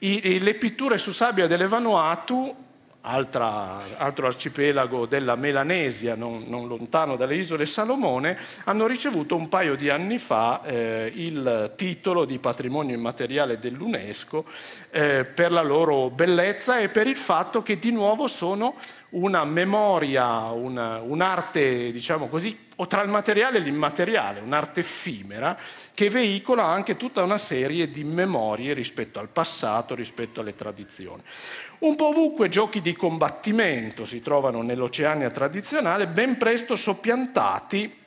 I, 0.00 0.38
le 0.40 0.54
pitture 0.54 0.98
su 0.98 1.12
sabbia 1.12 1.46
delle 1.46 1.66
Vanuatu 1.66 2.65
altra, 3.06 3.96
altro 3.96 4.26
arcipelago 4.26 5.06
della 5.06 5.36
Melanesia, 5.36 6.16
non, 6.16 6.44
non, 6.48 6.66
lontano 6.66 7.16
dalle 7.16 7.36
isole 7.36 7.64
Salomone, 7.64 8.36
hanno 8.64 8.86
ricevuto 8.86 9.36
un 9.36 9.48
paio 9.48 9.76
di 9.76 9.88
anni 9.88 10.18
fa 10.18 10.62
eh, 10.64 11.12
il 11.14 11.72
titolo 11.76 12.24
di 12.24 12.38
patrimonio 12.38 12.96
immateriale 12.96 13.58
dell'UNESCO 13.58 14.44
eh, 14.90 15.24
per 15.24 15.52
la 15.52 15.62
loro 15.62 16.10
bellezza 16.10 16.78
e 16.78 16.88
per 16.88 17.06
il 17.06 17.16
fatto 17.16 17.62
che 17.62 17.78
di 17.78 17.92
nuovo 17.92 18.26
sono 18.26 18.74
una 19.10 19.44
memoria, 19.44 20.50
una, 20.50 21.00
un'arte, 21.00 21.92
diciamo 21.92 22.26
così, 22.26 22.58
o 22.76 22.86
tra 22.86 23.02
il 23.02 23.08
materiale 23.08 23.58
e 23.58 23.60
l'immateriale, 23.60 24.40
un'arte 24.40 24.80
effimera 24.80 25.56
che 25.96 26.10
veicola 26.10 26.62
anche 26.66 26.98
tutta 26.98 27.22
una 27.22 27.38
serie 27.38 27.90
di 27.90 28.04
memorie 28.04 28.74
rispetto 28.74 29.18
al 29.18 29.28
passato, 29.28 29.94
rispetto 29.94 30.42
alle 30.42 30.54
tradizioni. 30.54 31.22
Un 31.78 31.96
po' 31.96 32.08
ovunque 32.08 32.50
giochi 32.50 32.82
di 32.82 32.92
combattimento 32.92 34.04
si 34.04 34.20
trovano 34.20 34.60
nell'Oceania 34.60 35.30
tradizionale, 35.30 36.06
ben 36.06 36.36
presto 36.36 36.76
soppiantati 36.76 38.04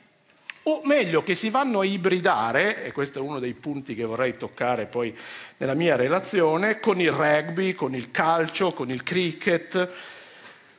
o 0.62 0.82
meglio 0.84 1.24
che 1.24 1.34
si 1.34 1.50
vanno 1.50 1.80
a 1.80 1.84
ibridare, 1.84 2.84
e 2.84 2.92
questo 2.92 3.18
è 3.18 3.22
uno 3.22 3.40
dei 3.40 3.54
punti 3.54 3.96
che 3.96 4.04
vorrei 4.04 4.36
toccare 4.36 4.86
poi 4.86 5.12
nella 5.56 5.74
mia 5.74 5.96
relazione, 5.96 6.78
con 6.78 7.00
il 7.00 7.10
rugby, 7.10 7.72
con 7.74 7.92
il 7.96 8.12
calcio, 8.12 8.72
con 8.72 8.88
il 8.92 9.02
cricket, 9.02 9.90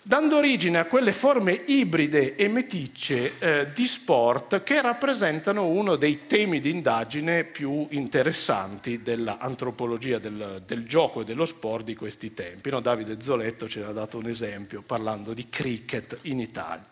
dando 0.04 0.38
origine 0.38 0.80
a 0.80 0.86
quelle 0.86 1.14
forme 1.14 1.54
ibride 1.54 2.36
e 2.36 2.48
meticce 2.48 3.34
eh, 3.38 3.72
di 3.74 3.86
sport 3.86 4.64
che 4.64 4.82
rappresentano 4.82 5.68
uno 5.68 5.96
dei 5.96 6.26
temi 6.26 6.60
di 6.60 6.72
indagine 6.72 7.44
più 7.44 7.86
interessanti 7.92 9.04
dell'antropologia 9.04 10.18
del, 10.18 10.64
del 10.66 10.88
gioco 10.88 11.22
e 11.22 11.24
dello 11.24 11.46
sport 11.46 11.86
di 11.86 11.96
questi 11.96 12.34
tempi. 12.34 12.72
No, 12.72 12.80
Davide 12.80 13.22
Zoletto 13.22 13.70
ce 13.70 13.82
ne 13.82 13.86
ha 13.88 13.92
dato 13.92 14.18
un 14.18 14.28
esempio 14.28 14.82
parlando 14.82 15.34
di 15.34 15.50
cricket 15.50 16.18
in 16.24 16.40
Italia. 16.40 16.86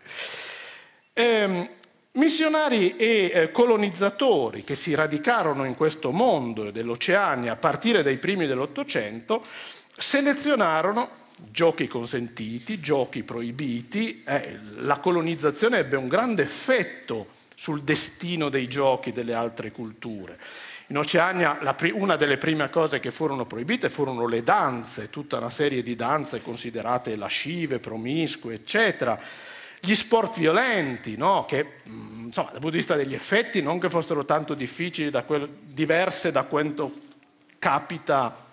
Eh, 1.13 1.69
missionari 2.11 2.95
e 2.95 3.31
eh, 3.33 3.51
colonizzatori 3.51 4.63
che 4.63 4.75
si 4.75 4.93
radicarono 4.93 5.65
in 5.65 5.75
questo 5.75 6.11
mondo 6.11 6.69
dell'Oceania 6.69 7.53
a 7.53 7.55
partire 7.55 8.03
dai 8.03 8.17
primi 8.17 8.45
dell'Ottocento 8.45 9.43
selezionarono 9.97 11.17
giochi 11.51 11.87
consentiti, 11.87 12.79
giochi 12.79 13.23
proibiti, 13.23 14.23
eh, 14.25 14.59
la 14.77 14.99
colonizzazione 14.99 15.79
ebbe 15.79 15.97
un 15.97 16.07
grande 16.07 16.43
effetto 16.43 17.37
sul 17.55 17.81
destino 17.81 18.49
dei 18.49 18.67
giochi 18.67 19.11
delle 19.11 19.33
altre 19.33 19.71
culture. 19.71 20.39
In 20.87 20.97
Oceania 20.97 21.55
pri- 21.75 21.91
una 21.91 22.15
delle 22.15 22.37
prime 22.37 22.69
cose 22.69 22.99
che 22.99 23.11
furono 23.11 23.45
proibite 23.45 23.89
furono 23.89 24.25
le 24.27 24.43
danze, 24.43 25.09
tutta 25.09 25.37
una 25.37 25.49
serie 25.49 25.83
di 25.83 25.95
danze 25.95 26.41
considerate 26.41 27.15
lascive, 27.15 27.79
promiscue, 27.79 28.55
eccetera. 28.55 29.19
Gli 29.81 29.93
sport 29.93 30.37
violenti, 30.37 31.15
no? 31.15 31.45
che 31.45 31.81
mm, 31.87 32.25
insomma, 32.25 32.49
dal 32.51 32.59
punto 32.59 32.71
di 32.71 32.77
vista 32.77 32.95
degli 32.95 33.13
effetti 33.13 33.61
non 33.61 33.79
che 33.79 33.89
fossero 33.89 34.25
tanto 34.25 34.53
difficili, 34.53 35.09
da 35.09 35.23
quel, 35.23 35.47
diverse 35.61 36.31
da 36.31 36.43
quanto 36.43 36.91
capita 37.59 38.47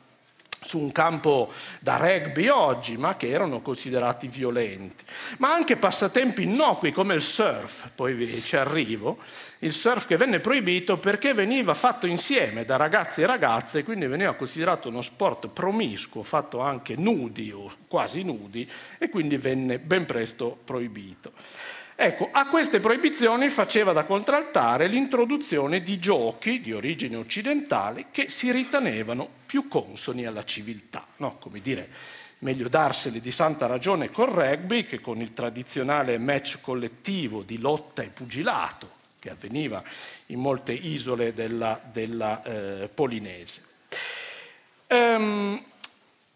su 0.66 0.78
un 0.78 0.92
campo 0.92 1.52
da 1.80 1.96
rugby 1.96 2.48
oggi, 2.48 2.96
ma 2.96 3.16
che 3.16 3.28
erano 3.28 3.62
considerati 3.62 4.26
violenti. 4.26 5.04
Ma 5.38 5.52
anche 5.52 5.76
passatempi 5.76 6.42
innocui 6.42 6.92
come 6.92 7.14
il 7.14 7.22
surf, 7.22 7.90
poi 7.94 8.42
ci 8.42 8.56
arrivo, 8.56 9.18
il 9.60 9.72
surf 9.72 10.06
che 10.06 10.16
venne 10.16 10.40
proibito 10.40 10.98
perché 10.98 11.32
veniva 11.32 11.74
fatto 11.74 12.06
insieme 12.06 12.64
da 12.64 12.76
ragazzi 12.76 13.22
e 13.22 13.26
ragazze, 13.26 13.84
quindi 13.84 14.06
veniva 14.06 14.34
considerato 14.34 14.88
uno 14.88 15.02
sport 15.02 15.48
promiscuo, 15.48 16.22
fatto 16.22 16.60
anche 16.60 16.96
nudi 16.96 17.52
o 17.52 17.72
quasi 17.88 18.22
nudi, 18.22 18.68
e 18.98 19.08
quindi 19.08 19.36
venne 19.36 19.78
ben 19.78 20.04
presto 20.04 20.58
proibito. 20.64 21.32
Ecco, 21.98 22.28
a 22.30 22.46
queste 22.48 22.78
proibizioni 22.78 23.48
faceva 23.48 23.92
da 23.94 24.04
contraltare 24.04 24.86
l'introduzione 24.86 25.80
di 25.80 25.98
giochi 25.98 26.60
di 26.60 26.74
origine 26.74 27.16
occidentale 27.16 28.08
che 28.10 28.28
si 28.28 28.52
ritenevano 28.52 29.26
più 29.46 29.66
consoni 29.66 30.26
alla 30.26 30.44
civiltà, 30.44 31.06
no? 31.16 31.38
come 31.38 31.60
dire, 31.60 31.88
meglio 32.40 32.68
darseli 32.68 33.18
di 33.18 33.32
santa 33.32 33.64
ragione 33.64 34.10
col 34.10 34.28
rugby 34.28 34.84
che 34.84 35.00
con 35.00 35.22
il 35.22 35.32
tradizionale 35.32 36.18
match 36.18 36.60
collettivo 36.60 37.42
di 37.42 37.56
lotta 37.56 38.02
e 38.02 38.08
pugilato 38.08 38.90
che 39.18 39.30
avveniva 39.30 39.82
in 40.26 40.38
molte 40.38 40.72
isole 40.72 41.32
della, 41.32 41.80
della 41.90 42.42
eh, 42.42 42.88
Polinese. 42.92 43.62
Ehm, 44.88 45.64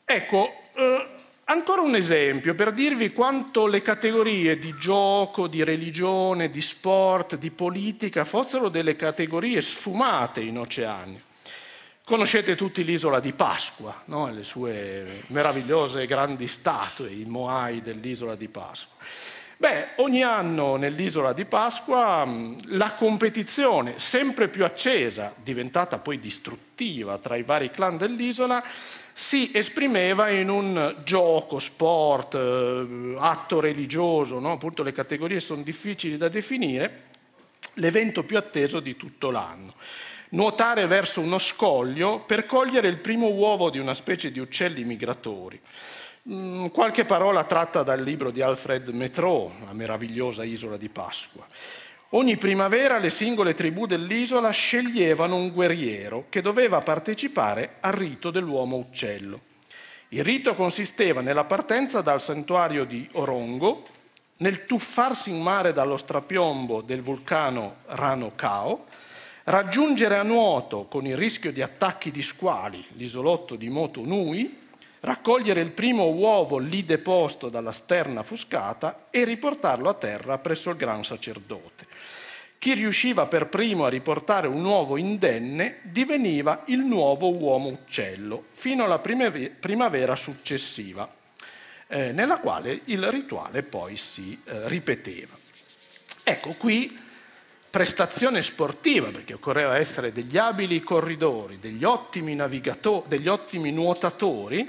ecco, 0.07 0.53
eh, 0.75 1.20
Ancora 1.51 1.81
un 1.81 1.97
esempio 1.97 2.55
per 2.55 2.71
dirvi 2.71 3.13
quanto 3.13 3.67
le 3.67 3.83
categorie 3.83 4.57
di 4.57 4.73
gioco, 4.79 5.49
di 5.49 5.65
religione, 5.65 6.49
di 6.49 6.61
sport, 6.61 7.37
di 7.39 7.51
politica 7.51 8.25
fossero 8.25 8.69
delle 8.69 8.95
categorie 8.95 9.61
sfumate 9.61 10.43
in 10.43 10.59
Oceania. 10.59 11.19
Conoscete 12.05 12.55
tutti 12.55 12.85
l'isola 12.85 13.19
di 13.19 13.33
Pasqua, 13.33 14.03
no? 14.05 14.31
le 14.31 14.45
sue 14.45 15.25
meravigliose 15.27 16.07
grandi 16.07 16.47
statue, 16.47 17.11
i 17.11 17.25
Moai 17.25 17.83
dell'isola 17.83 18.37
di 18.37 18.47
Pasqua. 18.47 19.05
Beh, 19.57 19.89
ogni 19.97 20.23
anno 20.23 20.77
nell'isola 20.77 21.33
di 21.33 21.47
Pasqua 21.47 22.27
la 22.67 22.93
competizione, 22.93 23.99
sempre 23.99 24.47
più 24.47 24.65
accesa, 24.65 25.35
diventata 25.37 25.99
poi 25.99 26.21
distruttiva 26.21 27.19
tra 27.19 27.35
i 27.35 27.43
vari 27.43 27.73
clan 27.73 27.97
dell'isola, 27.97 28.63
si 29.21 29.51
esprimeva 29.53 30.31
in 30.31 30.49
un 30.49 31.03
gioco, 31.05 31.59
sport, 31.59 32.35
eh, 32.35 33.15
atto 33.19 33.61
religioso, 33.61 34.41
no? 34.41 34.53
appunto 34.53 34.83
le 34.83 34.93
categorie 34.93 35.41
sono 35.41 35.63
difficili 35.63 36.17
da 36.17 36.29
definire, 36.29 37.09
l'evento 37.75 38.25
più 38.25 38.39
atteso 38.39 38.81
di 38.81 38.97
tutto 38.97 39.31
l'anno. 39.31 39.75
Nuotare 40.31 40.87
verso 40.87 41.21
uno 41.21 41.39
scoglio 41.39 42.21
per 42.21 42.47
cogliere 42.47 42.89
il 42.89 42.97
primo 42.97 43.29
uovo 43.29 43.69
di 43.69 43.79
una 43.79 43.95
specie 43.95 44.33
di 44.33 44.39
uccelli 44.39 44.85
migratori. 44.85 45.61
Mm, 46.29 46.67
qualche 46.69 47.05
parola 47.05 47.45
tratta 47.45 47.83
dal 47.83 48.03
libro 48.03 48.31
di 48.31 48.41
Alfred 48.41 48.89
Metro, 48.89 49.53
La 49.67 49.75
meravigliosa 49.75 50.45
isola 50.45 50.79
di 50.79 50.89
Pasqua. 50.89 51.47
Ogni 52.13 52.37
primavera 52.39 52.99
le 52.99 53.09
singole 53.09 53.55
tribù 53.55 53.87
dell'isola 53.87 54.51
sceglievano 54.51 55.37
un 55.37 55.53
guerriero 55.53 56.25
che 56.29 56.43
doveva 56.43 56.81
partecipare 56.81 57.77
al 57.79 57.93
rito 57.93 58.33
dell'uomo 58.33 58.79
uccello. 58.79 59.41
Il 60.09 60.25
rito 60.25 60.57
consisteva 60.57 61.21
nella 61.21 61.45
partenza 61.45 62.01
dal 62.01 62.21
santuario 62.21 62.83
di 62.85 63.09
Orongo, 63.13 63.85
nel 64.39 64.65
tuffarsi 64.65 65.31
in 65.31 65.41
mare 65.41 65.73
dallo 65.73 65.97
strapiombo 65.97 66.81
del 66.81 67.01
vulcano 67.01 67.77
Rano 67.87 68.33
Kao, 68.35 68.87
raggiungere 69.45 70.17
a 70.17 70.25
nuoto 70.25 70.87
con 70.87 71.07
il 71.07 71.17
rischio 71.17 71.53
di 71.53 71.63
attacchi 71.63 72.11
di 72.11 72.23
squali 72.23 72.85
l'isolotto 72.95 73.55
di 73.55 73.69
Moto 73.69 74.01
Nui, 74.05 74.59
raccogliere 75.01 75.61
il 75.61 75.73
primo 75.73 76.09
uovo 76.09 76.59
lì 76.59 76.85
deposto 76.85 77.49
dalla 77.49 77.73
sterna 77.73 78.23
fuscata 78.23 79.07
e 79.11 79.25
riportarlo 79.25 79.89
a 79.89 79.95
terra 79.95 80.39
presso 80.39 80.71
il 80.71 80.77
gran 80.77 81.05
sacerdote. 81.05 81.87
Chi 82.59 82.75
riusciva 82.75 83.27
per 83.27 83.49
primo 83.49 83.87
a 83.87 83.89
riportare 83.89 84.47
un 84.47 84.65
uovo 84.65 84.99
indenne 84.99 85.79
diveniva 85.83 86.65
il 86.67 86.81
nuovo 86.81 87.33
uomo 87.33 87.69
uccello 87.69 88.45
fino 88.53 88.85
alla 88.85 88.99
primavera 88.99 90.15
successiva. 90.15 91.11
eh, 91.93 92.13
nella 92.13 92.39
quale 92.39 92.83
il 92.85 93.11
rituale 93.11 93.65
poi 93.65 93.97
si 93.97 94.41
eh, 94.45 94.69
ripeteva. 94.69 95.37
Ecco 96.23 96.53
qui 96.53 96.97
prestazione 97.69 98.43
sportiva, 98.43 99.11
perché 99.11 99.35
occorreva 99.35 99.77
essere 99.77 100.13
degli 100.13 100.39
abili 100.39 100.81
corridori, 100.83 101.59
degli 101.59 101.85
ottimi 101.85 102.37
degli 102.37 103.29
ottimi 103.29 103.73
nuotatori, 103.73 104.69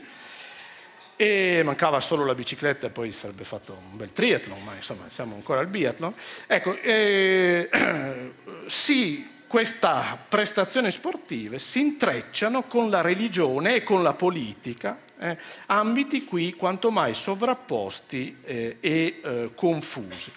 e 1.22 1.62
mancava 1.64 2.00
solo 2.00 2.26
la 2.26 2.34
bicicletta 2.34 2.88
e 2.88 2.90
poi 2.90 3.12
sarebbe 3.12 3.44
fatto 3.44 3.78
un 3.92 3.96
bel 3.96 4.12
triathlon, 4.12 4.64
ma 4.64 4.74
insomma 4.74 5.04
siamo 5.10 5.36
ancora 5.36 5.60
al 5.60 5.68
biathlon. 5.68 6.12
Ecco, 6.48 6.76
eh, 6.82 7.70
sì, 8.66 9.30
queste 9.46 10.18
prestazioni 10.28 10.90
sportive 10.90 11.60
si 11.60 11.80
intrecciano 11.80 12.64
con 12.64 12.90
la 12.90 13.02
religione 13.02 13.76
e 13.76 13.84
con 13.84 14.02
la 14.02 14.14
politica, 14.14 14.98
eh, 15.20 15.38
ambiti 15.68 16.26
qui 16.26 16.54
quanto 16.56 16.90
mai 16.90 17.14
sovrapposti 17.14 18.38
eh, 18.44 18.78
e 18.80 19.22
eh, 19.24 19.52
confusi. 19.54 20.32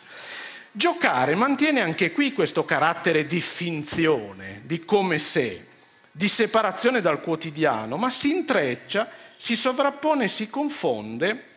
Giocare 0.71 1.35
mantiene 1.35 1.81
anche 1.81 2.12
qui 2.12 2.35
questo 2.35 2.67
carattere 2.67 3.26
di 3.26 3.41
finzione, 3.41 4.61
di 4.67 4.85
come 4.85 5.19
se, 5.19 5.64
di 6.11 6.29
separazione 6.29 7.00
dal 7.00 7.23
quotidiano, 7.23 7.97
ma 7.97 8.11
si 8.11 8.31
intreccia, 8.31 9.23
si 9.37 9.57
sovrappone, 9.57 10.29
si 10.29 10.49
confonde 10.49 11.53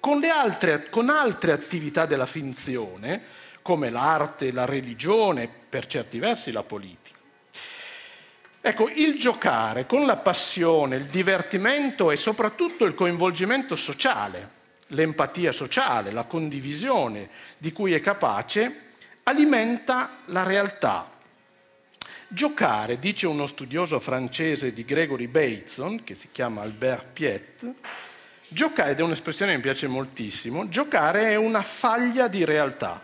con, 0.00 0.22
altre, 0.24 0.88
con 0.88 1.08
altre 1.10 1.52
attività 1.52 2.06
della 2.06 2.26
finzione, 2.26 3.22
come 3.62 3.90
l'arte, 3.90 4.52
la 4.52 4.64
religione, 4.64 5.48
per 5.68 5.86
certi 5.86 6.18
versi 6.18 6.50
la 6.50 6.62
politica. 6.62 7.18
Ecco, 8.62 8.88
il 8.88 9.18
giocare 9.18 9.86
con 9.86 10.04
la 10.04 10.16
passione, 10.16 10.96
il 10.96 11.06
divertimento 11.06 12.10
e 12.10 12.16
soprattutto 12.16 12.84
il 12.84 12.94
coinvolgimento 12.94 13.76
sociale 13.76 14.58
l'empatia 14.90 15.52
sociale, 15.52 16.10
la 16.10 16.24
condivisione 16.24 17.28
di 17.58 17.72
cui 17.72 17.92
è 17.92 18.00
capace, 18.00 18.88
alimenta 19.24 20.18
la 20.26 20.42
realtà. 20.42 21.10
Giocare, 22.32 23.00
dice 23.00 23.26
uno 23.26 23.48
studioso 23.48 23.98
francese 23.98 24.72
di 24.72 24.84
Gregory 24.84 25.26
Bateson, 25.26 26.04
che 26.04 26.14
si 26.14 26.28
chiama 26.30 26.62
Albert 26.62 27.06
Piet, 27.12 27.72
giocare, 28.46 28.92
ed 28.92 29.00
è 29.00 29.02
un'espressione 29.02 29.50
che 29.50 29.56
mi 29.56 29.62
piace 29.64 29.88
moltissimo, 29.88 30.68
giocare 30.68 31.30
è 31.30 31.34
una 31.34 31.62
faglia 31.64 32.28
di 32.28 32.44
realtà. 32.44 33.02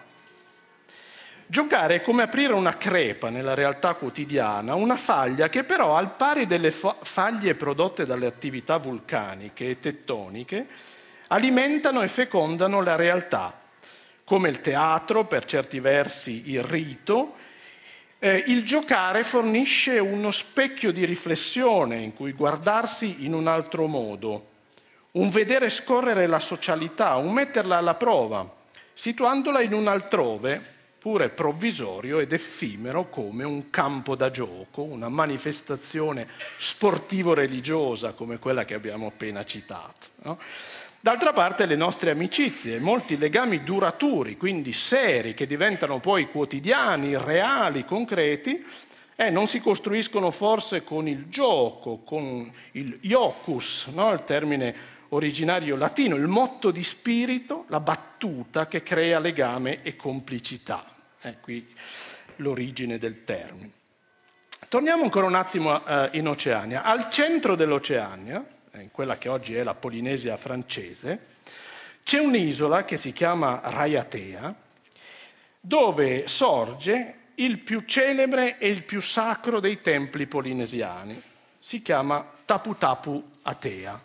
Giocare 1.44 1.96
è 1.96 2.02
come 2.02 2.22
aprire 2.22 2.52
una 2.52 2.76
crepa 2.76 3.28
nella 3.28 3.54
realtà 3.54 3.94
quotidiana, 3.94 4.76
una 4.76 4.96
faglia 4.96 5.48
che 5.48 5.64
però 5.64 5.96
al 5.96 6.14
pari 6.14 6.46
delle 6.46 6.70
faglie 6.70 7.56
prodotte 7.56 8.06
dalle 8.06 8.26
attività 8.26 8.76
vulcaniche 8.76 9.70
e 9.70 9.80
tettoniche, 9.80 10.68
alimentano 11.26 12.00
e 12.02 12.06
fecondano 12.06 12.80
la 12.80 12.94
realtà, 12.94 13.60
come 14.22 14.50
il 14.50 14.60
teatro, 14.60 15.24
per 15.24 15.46
certi 15.46 15.80
versi 15.80 16.52
il 16.52 16.62
rito, 16.62 17.38
eh, 18.18 18.44
il 18.46 18.64
giocare 18.64 19.24
fornisce 19.24 19.98
uno 19.98 20.30
specchio 20.30 20.92
di 20.92 21.04
riflessione 21.04 21.96
in 21.96 22.14
cui 22.14 22.32
guardarsi 22.32 23.24
in 23.24 23.34
un 23.34 23.46
altro 23.46 23.86
modo, 23.86 24.48
un 25.12 25.30
vedere 25.30 25.70
scorrere 25.70 26.26
la 26.26 26.40
socialità, 26.40 27.16
un 27.16 27.32
metterla 27.32 27.76
alla 27.76 27.94
prova, 27.94 28.50
situandola 28.94 29.60
in 29.60 29.72
un 29.72 29.88
altrove, 29.88 30.74
pure 30.98 31.28
provvisorio 31.28 32.18
ed 32.18 32.32
effimero 32.32 33.08
come 33.08 33.44
un 33.44 33.70
campo 33.70 34.16
da 34.16 34.30
gioco, 34.30 34.82
una 34.82 35.08
manifestazione 35.08 36.26
sportivo-religiosa 36.58 38.12
come 38.12 38.38
quella 38.38 38.64
che 38.64 38.74
abbiamo 38.74 39.06
appena 39.06 39.44
citato. 39.44 40.06
No? 40.22 40.38
D'altra 41.06 41.32
parte 41.32 41.66
le 41.66 41.76
nostre 41.76 42.10
amicizie, 42.10 42.80
molti 42.80 43.16
legami 43.16 43.62
duraturi, 43.62 44.36
quindi 44.36 44.72
seri, 44.72 45.34
che 45.34 45.46
diventano 45.46 46.00
poi 46.00 46.28
quotidiani, 46.28 47.16
reali, 47.16 47.84
concreti, 47.84 48.60
eh, 49.14 49.30
non 49.30 49.46
si 49.46 49.60
costruiscono 49.60 50.32
forse 50.32 50.82
con 50.82 51.06
il 51.06 51.28
gioco, 51.28 51.98
con 51.98 52.52
il 52.72 52.98
iocus, 53.02 53.86
no? 53.94 54.12
il 54.14 54.24
termine 54.24 54.74
originario 55.10 55.76
latino, 55.76 56.16
il 56.16 56.26
motto 56.26 56.72
di 56.72 56.82
spirito, 56.82 57.66
la 57.68 57.78
battuta 57.78 58.66
che 58.66 58.82
crea 58.82 59.20
legame 59.20 59.84
e 59.84 59.94
complicità. 59.94 60.86
È 61.20 61.36
qui 61.40 61.64
l'origine 62.38 62.98
del 62.98 63.22
termine. 63.22 63.70
Torniamo 64.68 65.04
ancora 65.04 65.26
un 65.26 65.36
attimo 65.36 65.86
eh, 65.86 66.08
in 66.14 66.26
Oceania. 66.26 66.82
Al 66.82 67.10
centro 67.10 67.54
dell'Oceania, 67.54 68.44
eh, 68.44 68.55
in 68.80 68.90
quella 68.90 69.18
che 69.18 69.28
oggi 69.28 69.54
è 69.54 69.62
la 69.62 69.74
Polinesia 69.74 70.36
francese, 70.36 71.34
c'è 72.02 72.20
un'isola 72.20 72.84
che 72.84 72.96
si 72.96 73.12
chiama 73.12 73.60
Raiatea, 73.64 74.54
dove 75.60 76.28
sorge 76.28 77.14
il 77.36 77.58
più 77.58 77.80
celebre 77.84 78.58
e 78.58 78.68
il 78.68 78.84
più 78.84 79.00
sacro 79.00 79.60
dei 79.60 79.80
templi 79.80 80.26
polinesiani. 80.26 81.20
Si 81.58 81.82
chiama 81.82 82.24
Tapu 82.44 82.76
Tapu 82.76 83.22
Atea. 83.42 84.00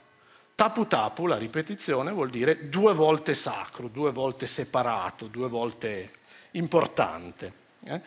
Tapu 0.56 0.88
Tapu, 0.88 1.28
la 1.28 1.38
ripetizione, 1.38 2.12
vuol 2.12 2.30
dire 2.30 2.70
due 2.70 2.94
volte 2.94 3.34
sacro, 3.34 3.88
due 3.88 4.12
volte 4.12 4.48
separato, 4.48 5.28
due 5.28 5.48
volte 5.48 6.12
importante. 6.52 7.54
Eh? 7.86 8.02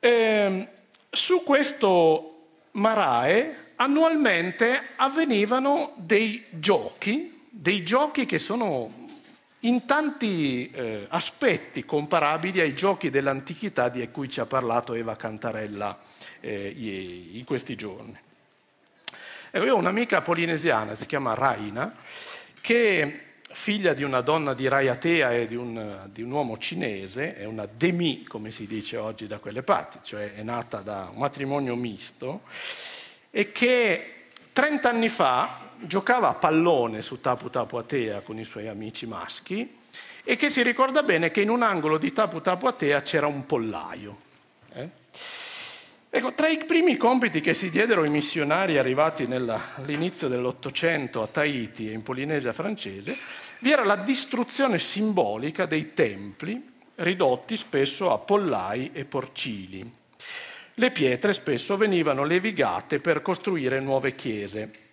Ehm, 0.00 0.68
su 1.10 1.42
questo 1.42 2.37
Marae 2.78 3.72
annualmente 3.76 4.80
avvenivano 4.96 5.92
dei 5.96 6.44
giochi, 6.50 7.46
dei 7.50 7.84
giochi 7.84 8.26
che 8.26 8.38
sono 8.38 9.06
in 9.60 9.86
tanti 9.86 10.70
eh, 10.70 11.06
aspetti 11.08 11.84
comparabili 11.84 12.60
ai 12.60 12.74
giochi 12.74 13.10
dell'antichità 13.10 13.88
di 13.88 14.08
cui 14.10 14.28
ci 14.28 14.40
ha 14.40 14.46
parlato 14.46 14.94
Eva 14.94 15.16
Cantarella 15.16 15.98
eh, 16.40 16.72
in 17.32 17.44
questi 17.44 17.74
giorni. 17.74 18.16
E 19.50 19.60
io 19.60 19.74
ho 19.74 19.78
un'amica 19.78 20.20
polinesiana, 20.20 20.94
si 20.94 21.06
chiama 21.06 21.34
Raina, 21.34 21.96
che 22.60 23.27
figlia 23.50 23.94
di 23.94 24.02
una 24.02 24.20
donna 24.20 24.54
di 24.54 24.68
Raiatea 24.68 25.32
e 25.32 25.46
di 25.46 25.56
un, 25.56 26.08
di 26.12 26.22
un, 26.22 26.30
uomo 26.30 26.58
cinese, 26.58 27.36
è 27.36 27.44
una 27.44 27.66
demi, 27.66 28.24
come 28.24 28.50
si 28.50 28.66
dice 28.66 28.96
oggi 28.96 29.26
da 29.26 29.38
quelle 29.38 29.62
parti, 29.62 29.98
cioè 30.02 30.34
è 30.34 30.42
nata 30.42 30.80
da 30.80 31.08
un 31.12 31.18
matrimonio 31.18 31.74
misto, 31.74 32.42
e 33.30 33.52
che 33.52 34.14
30 34.52 34.88
anni 34.88 35.08
fa 35.08 35.66
giocava 35.80 36.28
a 36.28 36.34
pallone 36.34 37.02
su 37.02 37.20
Tapu 37.20 37.50
Tapu 37.50 37.76
Atea 37.76 38.20
con 38.20 38.38
i 38.38 38.44
suoi 38.44 38.68
amici 38.68 39.06
maschi 39.06 39.76
e 40.24 40.36
che 40.36 40.50
si 40.50 40.62
ricorda 40.62 41.02
bene 41.02 41.30
che 41.30 41.40
in 41.40 41.48
un 41.48 41.62
angolo 41.62 41.96
di 41.98 42.12
Tapu 42.12 42.40
Tapu 42.40 42.66
Atea 42.66 43.02
c'era 43.02 43.26
un 43.26 43.46
pollaio. 43.46 44.16
Eh? 44.72 44.88
Ecco, 46.10 46.32
tra 46.32 46.48
i 46.48 46.64
primi 46.64 46.96
compiti 46.96 47.42
che 47.42 47.52
si 47.52 47.68
diedero 47.68 48.02
i 48.02 48.08
missionari 48.08 48.78
arrivati 48.78 49.24
all'inizio 49.24 50.28
dell'Ottocento 50.28 51.22
a 51.22 51.26
Tahiti 51.26 51.90
e 51.90 51.92
in 51.92 52.02
Polinesia 52.02 52.54
francese, 52.54 53.16
vi 53.60 53.72
era 53.72 53.84
la 53.84 53.96
distruzione 53.96 54.78
simbolica 54.78 55.66
dei 55.66 55.92
templi 55.92 56.76
ridotti 56.94 57.58
spesso 57.58 58.10
a 58.10 58.18
pollai 58.18 58.90
e 58.94 59.04
porcili. 59.04 59.88
Le 60.74 60.90
pietre 60.92 61.34
spesso 61.34 61.76
venivano 61.76 62.24
levigate 62.24 63.00
per 63.00 63.20
costruire 63.20 63.78
nuove 63.80 64.14
chiese. 64.14 64.86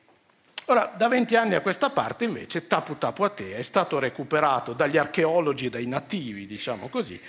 Ora, 0.66 0.94
da 0.98 1.08
20 1.08 1.36
anni 1.36 1.56
a 1.56 1.62
questa 1.62 1.92
parte 1.92 2.26
invece 2.26 2.68
Tapu 2.68 2.98
Tapu 2.98 3.24
è 3.24 3.62
stato 3.62 4.00
recuperato 4.00 4.74
dagli 4.74 4.98
archeologi 4.98 5.68
e 5.68 5.70
dai 5.70 5.86
nativi, 5.86 6.48
diciamo 6.48 6.90
così, 6.90 7.20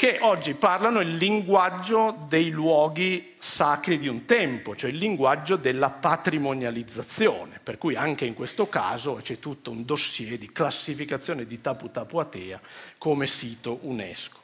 che 0.00 0.16
oggi 0.22 0.54
parlano 0.54 1.00
il 1.00 1.16
linguaggio 1.16 2.24
dei 2.26 2.48
luoghi 2.48 3.34
sacri 3.38 3.98
di 3.98 4.08
un 4.08 4.24
tempo, 4.24 4.74
cioè 4.74 4.88
il 4.88 4.96
linguaggio 4.96 5.56
della 5.56 5.90
patrimonializzazione, 5.90 7.60
per 7.62 7.76
cui 7.76 7.96
anche 7.96 8.24
in 8.24 8.32
questo 8.32 8.66
caso 8.66 9.16
c'è 9.20 9.38
tutto 9.38 9.70
un 9.70 9.84
dossier 9.84 10.38
di 10.38 10.50
classificazione 10.52 11.44
di 11.44 11.60
Tapu 11.60 11.90
Tapu 11.90 12.16
Atea 12.16 12.58
come 12.96 13.26
sito 13.26 13.80
UNESCO. 13.82 14.38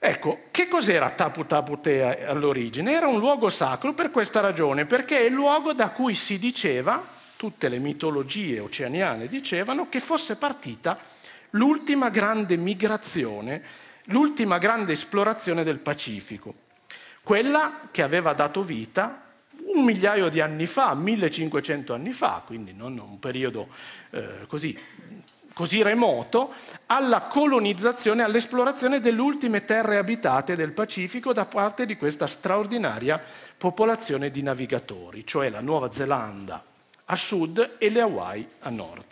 Ecco, 0.00 0.46
che 0.50 0.66
cos'era 0.66 1.10
Tapu 1.10 1.46
Tapu 1.46 1.78
Tea 1.80 2.28
all'origine? 2.28 2.90
Era 2.90 3.06
un 3.06 3.20
luogo 3.20 3.50
sacro 3.50 3.94
per 3.94 4.10
questa 4.10 4.40
ragione, 4.40 4.84
perché 4.84 5.20
è 5.20 5.26
il 5.26 5.32
luogo 5.32 5.74
da 5.74 5.90
cui 5.90 6.16
si 6.16 6.40
diceva, 6.40 7.06
tutte 7.36 7.68
le 7.68 7.78
mitologie 7.78 8.58
oceaniane 8.58 9.28
dicevano, 9.28 9.88
che 9.88 10.00
fosse 10.00 10.34
partita 10.34 10.98
l'ultima 11.50 12.10
grande 12.10 12.56
migrazione, 12.56 13.86
l'ultima 14.08 14.58
grande 14.58 14.92
esplorazione 14.92 15.64
del 15.64 15.78
Pacifico, 15.78 16.54
quella 17.22 17.88
che 17.90 18.02
aveva 18.02 18.32
dato 18.32 18.62
vita 18.62 19.22
un 19.74 19.84
migliaio 19.84 20.28
di 20.28 20.40
anni 20.40 20.66
fa, 20.66 20.94
1500 20.94 21.94
anni 21.94 22.12
fa, 22.12 22.42
quindi 22.46 22.72
non 22.72 22.98
un 22.98 23.18
periodo 23.18 23.68
eh, 24.10 24.46
così 24.46 24.78
così 25.58 25.82
remoto, 25.82 26.54
alla 26.86 27.22
colonizzazione, 27.22 28.22
all'esplorazione 28.22 29.00
delle 29.00 29.20
ultime 29.20 29.64
terre 29.64 29.96
abitate 29.96 30.54
del 30.54 30.70
Pacifico 30.70 31.32
da 31.32 31.46
parte 31.46 31.84
di 31.84 31.96
questa 31.96 32.28
straordinaria 32.28 33.20
popolazione 33.58 34.30
di 34.30 34.40
navigatori, 34.40 35.26
cioè 35.26 35.50
la 35.50 35.60
Nuova 35.60 35.90
Zelanda 35.90 36.62
a 37.06 37.16
sud 37.16 37.74
e 37.78 37.90
le 37.90 38.00
Hawaii 38.00 38.46
a 38.60 38.70
nord. 38.70 39.06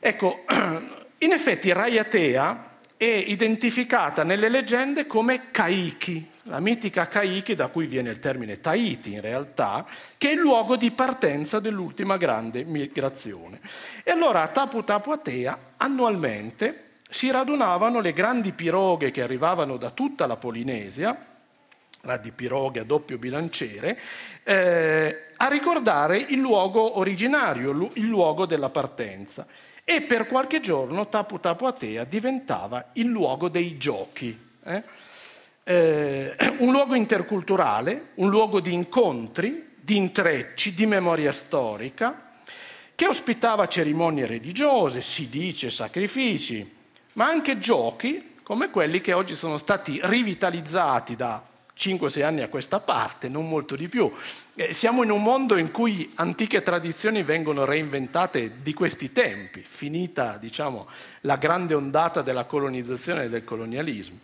Ecco, 0.00 0.44
in 1.18 1.30
effetti 1.30 1.72
Raiatea 1.72 2.75
è 2.96 3.04
identificata 3.04 4.22
nelle 4.22 4.48
leggende 4.48 5.06
come 5.06 5.50
Kaiki, 5.50 6.30
la 6.44 6.60
mitica 6.60 7.06
Kaiki 7.06 7.54
da 7.54 7.68
cui 7.68 7.86
viene 7.86 8.10
il 8.10 8.18
termine 8.18 8.60
Tahiti 8.60 9.12
in 9.12 9.20
realtà, 9.20 9.86
che 10.16 10.30
è 10.30 10.32
il 10.32 10.38
luogo 10.38 10.76
di 10.76 10.90
partenza 10.92 11.60
dell'ultima 11.60 12.16
grande 12.16 12.64
migrazione. 12.64 13.60
E 14.02 14.10
allora 14.10 14.42
a 14.42 14.48
Tapu 14.48 14.82
Tapu 14.82 15.10
Atea 15.10 15.58
annualmente 15.76 16.84
si 17.10 17.30
radunavano 17.30 18.00
le 18.00 18.12
grandi 18.12 18.52
piroghe 18.52 19.10
che 19.10 19.22
arrivavano 19.22 19.76
da 19.76 19.90
tutta 19.90 20.26
la 20.26 20.36
Polinesia, 20.36 21.16
grandi 22.00 22.30
piroghe 22.30 22.80
a 22.80 22.84
doppio 22.84 23.18
bilanciere, 23.18 23.98
eh, 24.42 25.24
a 25.36 25.48
ricordare 25.48 26.16
il 26.16 26.38
luogo 26.38 26.98
originario, 26.98 27.90
il 27.94 28.06
luogo 28.06 28.46
della 28.46 28.70
partenza. 28.70 29.46
E 29.88 30.02
per 30.02 30.26
qualche 30.26 30.58
giorno 30.58 31.08
Tapu 31.08 31.38
Tapu 31.38 31.64
Atea 31.66 32.02
diventava 32.02 32.86
il 32.94 33.06
luogo 33.06 33.48
dei 33.48 33.78
giochi. 33.78 34.36
Eh? 34.64 34.82
Eh, 35.62 36.34
un 36.58 36.72
luogo 36.72 36.96
interculturale, 36.96 38.08
un 38.14 38.28
luogo 38.28 38.58
di 38.58 38.72
incontri, 38.72 39.74
di 39.80 39.96
intrecci, 39.96 40.74
di 40.74 40.86
memoria 40.86 41.30
storica, 41.30 42.32
che 42.96 43.06
ospitava 43.06 43.68
cerimonie 43.68 44.26
religiose, 44.26 45.02
si 45.02 45.28
dice 45.28 45.70
sacrifici, 45.70 46.68
ma 47.12 47.26
anche 47.26 47.60
giochi 47.60 48.38
come 48.42 48.70
quelli 48.70 49.00
che 49.00 49.12
oggi 49.12 49.36
sono 49.36 49.56
stati 49.56 50.00
rivitalizzati 50.02 51.14
da 51.14 51.40
5-6 51.76 52.22
anni 52.24 52.40
a 52.40 52.48
questa 52.48 52.80
parte, 52.80 53.28
non 53.28 53.48
molto 53.48 53.76
di 53.76 53.88
più. 53.88 54.10
Eh, 54.54 54.72
siamo 54.72 55.02
in 55.02 55.10
un 55.10 55.22
mondo 55.22 55.56
in 55.56 55.70
cui 55.70 56.10
antiche 56.14 56.62
tradizioni 56.62 57.22
vengono 57.22 57.64
reinventate 57.64 58.62
di 58.62 58.72
questi 58.72 59.12
tempi, 59.12 59.62
finita 59.62 60.38
diciamo, 60.38 60.88
la 61.22 61.36
grande 61.36 61.74
ondata 61.74 62.22
della 62.22 62.44
colonizzazione 62.44 63.24
e 63.24 63.28
del 63.28 63.44
colonialismo. 63.44 64.18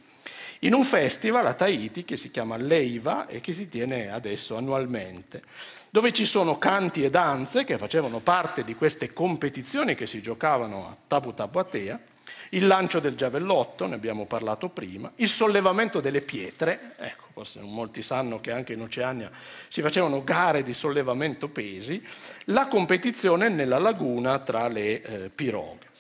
In 0.61 0.75
un 0.75 0.85
festival 0.85 1.45
a 1.47 1.55
Tahiti 1.55 2.05
che 2.05 2.17
si 2.17 2.31
chiama 2.31 2.57
Leiva 2.57 3.27
e 3.27 3.41
che 3.41 3.53
si 3.53 3.69
tiene 3.69 4.11
adesso 4.13 4.57
annualmente, 4.57 5.43
dove 5.91 6.13
ci 6.13 6.25
sono 6.25 6.57
canti 6.57 7.03
e 7.03 7.11
danze 7.11 7.65
che 7.65 7.77
facevano 7.77 8.21
parte 8.21 8.63
di 8.63 8.77
queste 8.77 9.13
competizioni 9.13 9.97
che 9.97 10.07
si 10.07 10.23
giocavano 10.23 10.87
a 10.87 10.97
Tapu 11.07 11.35
Tapu 11.35 11.59
Atea, 11.59 12.01
il 12.51 12.67
lancio 12.67 13.01
del 13.01 13.15
giavellotto, 13.15 13.87
ne 13.87 13.95
abbiamo 13.95 14.27
parlato 14.27 14.69
prima, 14.69 15.11
il 15.17 15.29
sollevamento 15.29 16.01
delle 16.01 16.21
pietre, 16.21 16.95
ecco, 16.99 17.25
forse 17.33 17.61
molti 17.61 18.03
sanno 18.03 18.41
che 18.41 18.53
anche 18.53 18.75
in 18.75 18.83
Oceania 18.83 19.31
si 19.69 19.81
facevano 19.81 20.23
gare 20.23 20.63
di 20.63 20.75
sollevamento 20.75 21.49
pesi, 21.49 22.05
la 22.47 22.67
competizione 22.67 23.49
nella 23.49 23.79
laguna 23.79 24.39
tra 24.41 24.69
le 24.69 25.03
eh, 25.03 25.29
piroghe. 25.31 25.91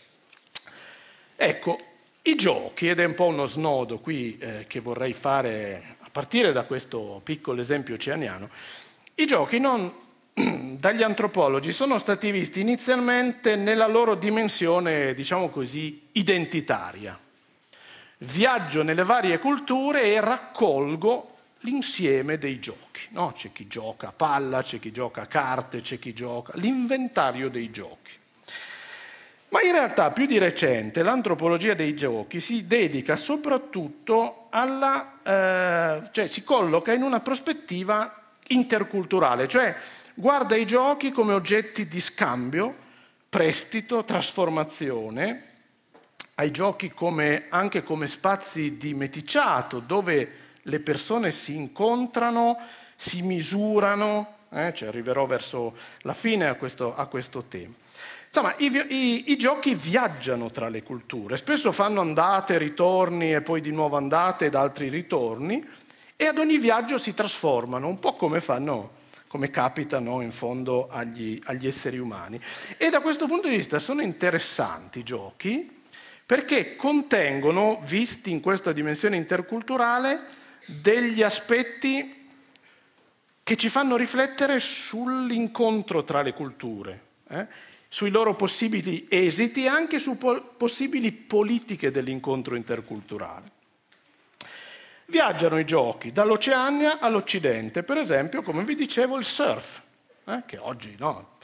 Ecco, 1.36 1.78
i 2.22 2.34
giochi, 2.36 2.88
ed 2.88 3.00
è 3.00 3.04
un 3.04 3.14
po' 3.14 3.26
uno 3.26 3.46
snodo 3.46 3.98
qui 3.98 4.38
eh, 4.38 4.64
che 4.68 4.80
vorrei 4.80 5.12
fare 5.12 5.96
a 6.00 6.08
partire 6.10 6.52
da 6.52 6.64
questo 6.64 7.20
piccolo 7.24 7.60
esempio 7.60 7.94
oceaniano, 7.94 8.48
i 9.16 9.26
giochi 9.26 9.58
non 9.58 9.92
dagli 10.34 11.02
antropologi 11.02 11.72
sono 11.72 11.98
stati 11.98 12.30
visti 12.30 12.60
inizialmente 12.60 13.56
nella 13.56 13.86
loro 13.86 14.14
dimensione, 14.14 15.14
diciamo 15.14 15.48
così, 15.48 16.08
identitaria. 16.12 17.18
Viaggio 18.18 18.82
nelle 18.82 19.04
varie 19.04 19.38
culture 19.38 20.02
e 20.02 20.20
raccolgo 20.20 21.28
l'insieme 21.60 22.38
dei 22.38 22.60
giochi. 22.60 23.02
No? 23.10 23.32
C'è 23.36 23.52
chi 23.52 23.66
gioca 23.66 24.08
a 24.08 24.12
palla, 24.12 24.62
c'è 24.62 24.78
chi 24.78 24.92
gioca 24.92 25.22
a 25.22 25.26
carte, 25.26 25.82
c'è 25.82 25.98
chi 25.98 26.12
gioca 26.12 26.52
l'inventario 26.56 27.48
dei 27.48 27.70
giochi. 27.70 28.12
Ma 29.50 29.60
in 29.60 29.72
realtà 29.72 30.10
più 30.12 30.24
di 30.24 30.38
recente 30.38 31.02
l'antropologia 31.02 31.74
dei 31.74 31.94
giochi 31.94 32.40
si 32.40 32.66
dedica 32.66 33.16
soprattutto 33.16 34.46
alla, 34.48 35.18
eh, 35.22 36.08
cioè 36.10 36.26
si 36.26 36.42
colloca 36.42 36.92
in 36.92 37.02
una 37.02 37.20
prospettiva 37.20 38.18
interculturale, 38.46 39.48
cioè 39.48 39.76
guarda 40.14 40.56
i 40.56 40.66
giochi 40.66 41.10
come 41.10 41.32
oggetti 41.32 41.86
di 41.86 42.00
scambio, 42.00 42.74
prestito, 43.28 44.04
trasformazione, 44.04 45.50
ai 46.36 46.50
giochi 46.50 46.90
come, 46.90 47.46
anche 47.48 47.82
come 47.82 48.06
spazi 48.06 48.76
di 48.76 48.94
meticciato 48.94 49.80
dove 49.80 50.40
le 50.62 50.80
persone 50.80 51.32
si 51.32 51.54
incontrano, 51.54 52.58
si 52.96 53.22
misurano, 53.22 54.36
eh, 54.50 54.72
ci 54.74 54.84
arriverò 54.84 55.26
verso 55.26 55.76
la 56.00 56.14
fine 56.14 56.46
a 56.46 56.54
questo, 56.54 56.94
a 56.94 57.06
questo 57.06 57.44
tema. 57.44 57.74
Insomma, 58.26 58.54
i, 58.58 58.70
i, 58.88 59.30
i, 59.32 59.36
giochi 59.36 59.74
viaggiano 59.74 60.50
tra 60.50 60.68
le 60.68 60.82
culture, 60.82 61.36
spesso 61.36 61.70
fanno 61.70 62.00
andate, 62.00 62.56
ritorni 62.56 63.34
e 63.34 63.42
poi 63.42 63.60
di 63.60 63.70
nuovo 63.70 63.96
andate 63.96 64.46
ed 64.46 64.54
altri 64.54 64.88
ritorni 64.88 65.62
e 66.16 66.26
ad 66.26 66.38
ogni 66.38 66.56
viaggio 66.56 66.96
si 66.96 67.12
trasformano, 67.12 67.88
un 67.88 67.98
po' 67.98 68.14
come 68.14 68.40
fanno 68.40 69.00
come 69.32 69.48
capitano 69.48 70.20
in 70.20 70.30
fondo 70.30 70.88
agli, 70.90 71.40
agli 71.44 71.66
esseri 71.66 71.96
umani. 71.96 72.38
E 72.76 72.90
da 72.90 73.00
questo 73.00 73.26
punto 73.26 73.48
di 73.48 73.56
vista 73.56 73.78
sono 73.78 74.02
interessanti 74.02 74.98
i 74.98 75.02
giochi 75.02 75.80
perché 76.26 76.76
contengono, 76.76 77.80
visti 77.86 78.30
in 78.30 78.40
questa 78.40 78.72
dimensione 78.72 79.16
interculturale, 79.16 80.20
degli 80.82 81.22
aspetti 81.22 82.28
che 83.42 83.56
ci 83.56 83.70
fanno 83.70 83.96
riflettere 83.96 84.60
sull'incontro 84.60 86.04
tra 86.04 86.20
le 86.20 86.34
culture, 86.34 87.00
eh? 87.28 87.46
sui 87.88 88.10
loro 88.10 88.34
possibili 88.36 89.06
esiti 89.08 89.64
e 89.64 89.68
anche 89.68 89.98
su 89.98 90.18
po- 90.18 90.42
possibili 90.58 91.10
politiche 91.10 91.90
dell'incontro 91.90 92.54
interculturale. 92.54 93.60
Viaggiano 95.06 95.58
i 95.58 95.64
giochi 95.64 96.12
dall'Oceania 96.12 96.98
all'Occidente, 97.00 97.82
per 97.82 97.96
esempio, 97.96 98.42
come 98.42 98.64
vi 98.64 98.74
dicevo, 98.74 99.18
il 99.18 99.24
surf, 99.24 99.80
eh, 100.24 100.42
che 100.46 100.58
oggi 100.58 100.94
no, 100.98 101.36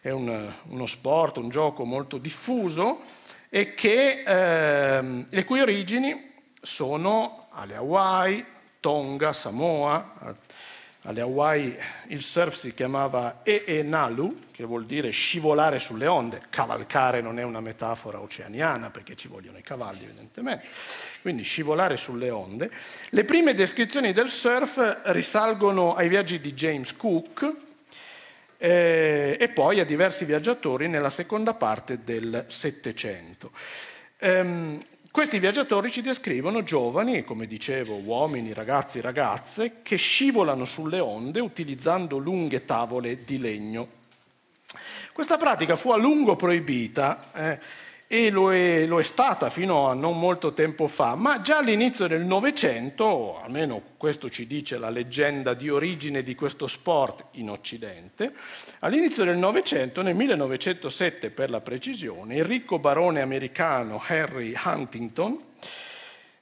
è 0.00 0.10
un, 0.10 0.52
uno 0.68 0.86
sport, 0.86 1.36
un 1.38 1.48
gioco 1.48 1.84
molto 1.84 2.18
diffuso 2.18 3.02
e 3.48 3.74
che, 3.74 4.22
eh, 4.26 5.24
le 5.28 5.44
cui 5.44 5.60
origini 5.60 6.32
sono 6.60 7.46
alle 7.50 7.76
Hawaii, 7.76 8.44
Tonga, 8.80 9.32
Samoa, 9.32 10.36
alle 11.06 11.20
Hawaii 11.20 11.76
il 12.08 12.22
surf 12.22 12.54
si 12.54 12.72
chiamava 12.72 13.42
Nalu, 13.82 14.36
che 14.52 14.64
vuol 14.64 14.86
dire 14.86 15.10
scivolare 15.10 15.78
sulle 15.78 16.06
onde. 16.06 16.42
Cavalcare 16.48 17.20
non 17.20 17.38
è 17.38 17.42
una 17.42 17.60
metafora 17.60 18.20
oceaniana 18.20 18.90
perché 18.90 19.14
ci 19.14 19.28
vogliono 19.28 19.58
i 19.58 19.62
cavalli, 19.62 20.04
evidentemente. 20.04 20.66
Quindi 21.20 21.42
scivolare 21.42 21.96
sulle 21.96 22.30
onde. 22.30 22.70
Le 23.10 23.24
prime 23.24 23.54
descrizioni 23.54 24.12
del 24.12 24.30
surf 24.30 25.02
risalgono 25.06 25.94
ai 25.94 26.08
viaggi 26.08 26.40
di 26.40 26.54
James 26.54 26.96
Cook 26.96 27.54
eh, 28.56 29.36
e 29.38 29.48
poi 29.48 29.80
a 29.80 29.84
diversi 29.84 30.24
viaggiatori 30.24 30.88
nella 30.88 31.10
seconda 31.10 31.52
parte 31.52 32.02
del 32.02 32.46
Settecento. 32.48 33.50
Um, 34.20 34.82
questi 35.14 35.38
viaggiatori 35.38 35.92
ci 35.92 36.02
descrivono 36.02 36.64
giovani, 36.64 37.22
come 37.22 37.46
dicevo, 37.46 37.94
uomini, 37.94 38.52
ragazzi, 38.52 39.00
ragazze, 39.00 39.76
che 39.84 39.94
scivolano 39.94 40.64
sulle 40.64 40.98
onde 40.98 41.38
utilizzando 41.38 42.16
lunghe 42.16 42.64
tavole 42.64 43.22
di 43.22 43.38
legno. 43.38 43.86
Questa 45.12 45.36
pratica 45.36 45.76
fu 45.76 45.92
a 45.92 45.96
lungo 45.96 46.34
proibita 46.34 47.30
eh, 47.32 47.60
e 48.14 48.30
lo 48.30 48.54
è, 48.54 48.86
lo 48.86 49.00
è, 49.00 49.02
stata 49.02 49.50
fino 49.50 49.88
a 49.88 49.94
non 49.94 50.20
molto 50.20 50.52
tempo 50.52 50.86
fa, 50.86 51.16
ma 51.16 51.40
già 51.40 51.58
all'inizio 51.58 52.06
del 52.06 52.20
Novecento, 52.20 53.40
almeno 53.42 53.82
questo 53.96 54.30
ci 54.30 54.46
dice 54.46 54.78
la 54.78 54.88
leggenda 54.88 55.52
di 55.52 55.68
origine 55.68 56.22
di 56.22 56.36
questo 56.36 56.68
sport 56.68 57.24
in 57.32 57.50
Occidente, 57.50 58.32
all'inizio 58.78 59.24
del 59.24 59.36
Novecento, 59.36 60.00
nel 60.00 60.14
1907 60.14 61.30
per 61.30 61.50
la 61.50 61.60
precisione, 61.60 62.36
il 62.36 62.44
ricco 62.44 62.78
barone 62.78 63.20
americano 63.20 64.00
Harry 64.06 64.54
Huntington 64.64 65.36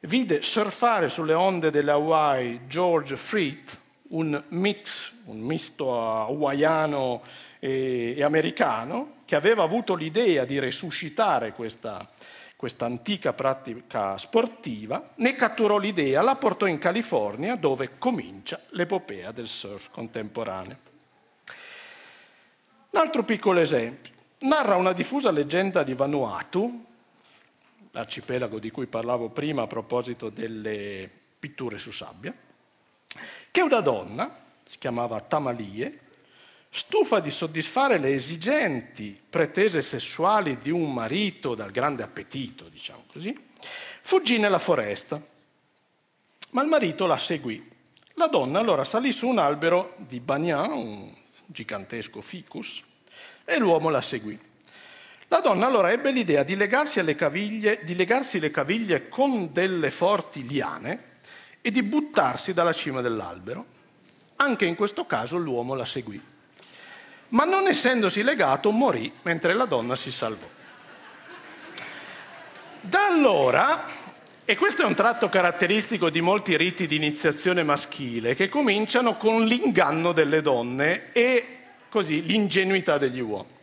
vide 0.01 0.43
surfare 0.43 1.09
sulle 1.09 1.33
onde 1.33 1.71
delle 1.71 1.93
Hawaii 1.93 2.67
George 2.67 3.17
Freet, 3.17 3.79
un 4.09 4.43
mix, 4.49 5.11
un 5.25 5.41
misto 5.41 5.99
hawaiano 5.99 7.23
e, 7.59 8.13
e 8.15 8.23
americano, 8.23 9.21
che 9.33 9.38
aveva 9.38 9.62
avuto 9.62 9.95
l'idea 9.95 10.45
di 10.45 10.59
resuscitare 10.59 11.55
questa, 11.55 12.07
antica 12.81 13.33
pratica 13.33 14.18
sportiva, 14.18 15.12
ne 15.14 15.35
catturò 15.35 15.79
l'idea, 15.79 16.21
la 16.21 16.37
portò 16.37 16.66
in 16.66 16.77
California 16.77 17.57
dove 17.57 17.97
comincia 17.97 18.61
l'epopea 18.73 19.33
del 19.33 19.49
surf 19.49 19.88
contemporaneo. 19.90 20.77
Un 22.90 23.01
altro 23.01 23.25
piccolo 23.25 23.61
esempio. 23.61 24.12
Narra 24.40 24.77
una 24.77 24.92
diffusa 24.92 25.31
leggenda 25.31 25.83
di 25.83 25.95
Vanuatu, 25.95 26.85
l'arcipelago 27.90 28.59
di 28.59 28.71
cui 28.71 28.85
parlavo 28.85 29.31
prima 29.31 29.62
a 29.62 29.66
proposito 29.66 30.29
delle 30.29 31.09
pitture 31.38 31.79
su 31.79 31.90
sabbia, 31.90 32.35
che 33.51 33.61
una 33.62 33.81
donna, 33.81 34.40
si 34.66 34.77
chiamava 34.77 35.18
Tamalie, 35.21 36.01
stufa 36.75 37.21
di 37.21 37.31
soddisfare 37.31 37.99
le 37.99 38.15
esigenti 38.15 39.21
pretese 39.29 39.83
sessuali 39.83 40.59
di 40.59 40.71
un 40.71 40.91
marito 40.91 41.55
dal 41.55 41.71
grande 41.71 42.03
appetito, 42.03 42.71
diciamo 42.71 43.05
così, 43.13 43.39
fuggì 44.01 44.39
nella 44.39 44.59
foresta. 44.59 45.23
Ma 46.51 46.63
il 46.63 46.69
marito 46.69 47.07
la 47.07 47.19
seguì. 47.19 47.71
La 48.15 48.27
donna 48.29 48.59
allora 48.59 48.85
salì 48.85 49.13
su 49.13 49.27
un 49.27 49.39
albero 49.39 49.97
di 49.99 50.19
banyan, 50.21 50.73
un 50.73 51.15
gigantesco 51.45 52.23
ficus, 52.23 52.83
e 53.45 53.59
l'uomo 53.59 53.91
la 53.91 54.01
seguì. 54.01 54.39
La 55.29 55.41
donna 55.41 55.67
allora 55.67 55.93
ebbe 55.93 56.11
l'idea 56.11 56.43
di 56.43 56.57
legarsi, 56.57 57.03
caviglie, 57.15 57.85
di 57.85 57.95
legarsi 57.95 58.39
le 58.39 58.51
caviglie 58.51 59.09
con 59.09 59.53
delle 59.53 59.91
forti 59.91 60.47
liane 60.47 61.21
e 61.61 61.71
di 61.71 61.83
buttarsi 61.83 62.55
dalla 62.55 62.73
cima 62.73 63.03
dell'albero. 63.03 63.67
Anche 64.37 64.65
in 64.65 64.75
questo 64.75 65.05
caso 65.05 65.37
l'uomo 65.37 65.75
la 65.75 65.85
seguì 65.85 66.31
ma 67.33 67.45
non 67.45 67.66
essendosi 67.66 68.23
legato 68.23 68.71
morì 68.71 69.12
mentre 69.23 69.55
la 69.55 69.64
donna 69.64 69.97
si 69.97 70.11
salvò. 70.11 70.49
Da 72.81 73.07
allora, 73.07 73.85
e 74.45 74.57
questo 74.57 74.83
è 74.83 74.85
un 74.85 74.95
tratto 74.95 75.29
caratteristico 75.29 76.11
di 76.11 76.21
molti 76.21 76.57
riti 76.57 76.87
di 76.87 76.97
iniziazione 76.97 77.62
maschile, 77.62 78.35
che 78.35 78.49
cominciano 78.49 79.16
con 79.16 79.45
l'inganno 79.45 80.12
delle 80.12 80.42
donne 80.42 81.12
e 81.12 81.59
così 81.88 82.23
l'ingenuità 82.23 82.99
degli 82.99 83.21
uomini. 83.21 83.61